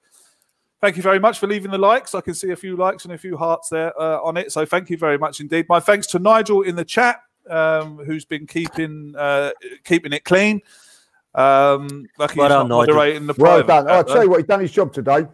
Thank 0.81 0.97
you 0.97 1.03
very 1.03 1.21
much 1.21 1.39
for 1.39 1.47
leaving 1.47 1.71
the 1.71 1.79
likes. 1.79 2.15
I 2.15 2.21
can 2.21 2.35
see 2.35 2.51
a 2.51 2.57
few 2.57 2.77
likes 2.77 3.05
and 3.05 3.15
a 3.15 3.19
few 3.19 3.37
hearts 3.37 3.69
there 3.69 3.99
uh, 4.01 4.21
on 4.21 4.37
it. 4.37 4.51
So 4.51 4.67
thank 4.67 4.91
you 4.91 4.97
very 4.97 5.17
much 5.17 5.41
indeed. 5.41 5.67
My 5.69 5.79
thanks 5.79 6.09
to 6.09 6.19
Nigel 6.19 6.63
in 6.63 6.75
the 6.75 6.85
chat, 6.85 7.21
um, 7.49 7.99
who's 7.99 8.25
been 8.25 8.47
keeping 8.47 9.15
uh, 9.17 9.53
keeping 9.85 10.13
it 10.13 10.25
clean. 10.25 10.61
Um, 11.35 12.07
lucky 12.19 12.39
well 12.39 12.49
he's 12.49 12.69
not 12.69 12.69
moderating 12.69 13.27
the 13.27 13.35
well 13.39 13.63
done. 13.63 13.89
I'll 13.89 14.05
tell 14.05 14.25
you 14.25 14.31
what, 14.31 14.41
he's 14.41 14.47
done 14.47 14.61
his 14.61 14.73
job 14.73 14.93
today. 14.93 15.27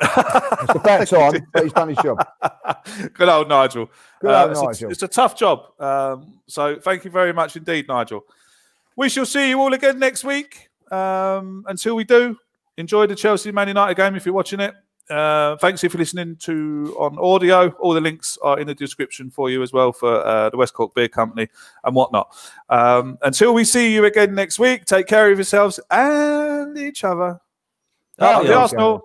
It's 0.00 0.74
about 0.74 1.06
time, 1.08 1.46
but 1.52 1.64
he's 1.64 1.72
done 1.72 1.88
his 1.88 1.98
job. 1.98 2.26
Good 3.12 3.28
old 3.28 3.48
Nigel. 3.48 3.90
Good 4.20 4.30
old 4.30 4.56
uh, 4.56 4.62
Nigel. 4.62 4.88
A, 4.88 4.92
it's 4.92 5.02
a 5.02 5.08
tough 5.08 5.36
job. 5.36 5.80
Um, 5.80 6.40
so 6.46 6.76
thank 6.76 7.04
you 7.04 7.10
very 7.10 7.32
much 7.32 7.56
indeed, 7.56 7.88
Nigel. 7.88 8.24
We 8.96 9.08
shall 9.08 9.26
see 9.26 9.50
you 9.50 9.60
all 9.60 9.72
again 9.72 9.98
next 9.98 10.24
week. 10.24 10.68
Um, 10.90 11.64
until 11.68 11.94
we 11.94 12.04
do, 12.04 12.36
enjoy 12.76 13.06
the 13.06 13.14
Chelsea 13.14 13.52
Man 13.52 13.68
United 13.68 13.96
game 13.96 14.16
if 14.16 14.26
you're 14.26 14.34
watching 14.34 14.60
it. 14.60 14.74
Uh, 15.08 15.56
thanks 15.56 15.82
if 15.82 15.92
you're 15.92 15.98
listening 15.98 16.36
to 16.36 16.94
on 16.98 17.18
audio. 17.18 17.70
All 17.80 17.94
the 17.94 18.00
links 18.00 18.38
are 18.42 18.60
in 18.60 18.68
the 18.68 18.74
description 18.74 19.28
for 19.28 19.50
you 19.50 19.62
as 19.62 19.72
well 19.72 19.92
for 19.92 20.24
uh, 20.24 20.50
the 20.50 20.56
West 20.56 20.72
Cork 20.72 20.94
Beard 20.94 21.10
Company 21.10 21.48
and 21.84 21.94
whatnot. 21.94 22.34
Um, 22.68 23.18
until 23.22 23.52
we 23.52 23.64
see 23.64 23.92
you 23.92 24.04
again 24.04 24.34
next 24.34 24.58
week, 24.58 24.84
take 24.84 25.08
care 25.08 25.30
of 25.30 25.38
yourselves 25.38 25.80
and 25.90 26.78
each 26.78 27.02
other. 27.02 27.40
Oh, 28.20 28.44
the 28.44 28.54
Arsenal. 28.54 29.04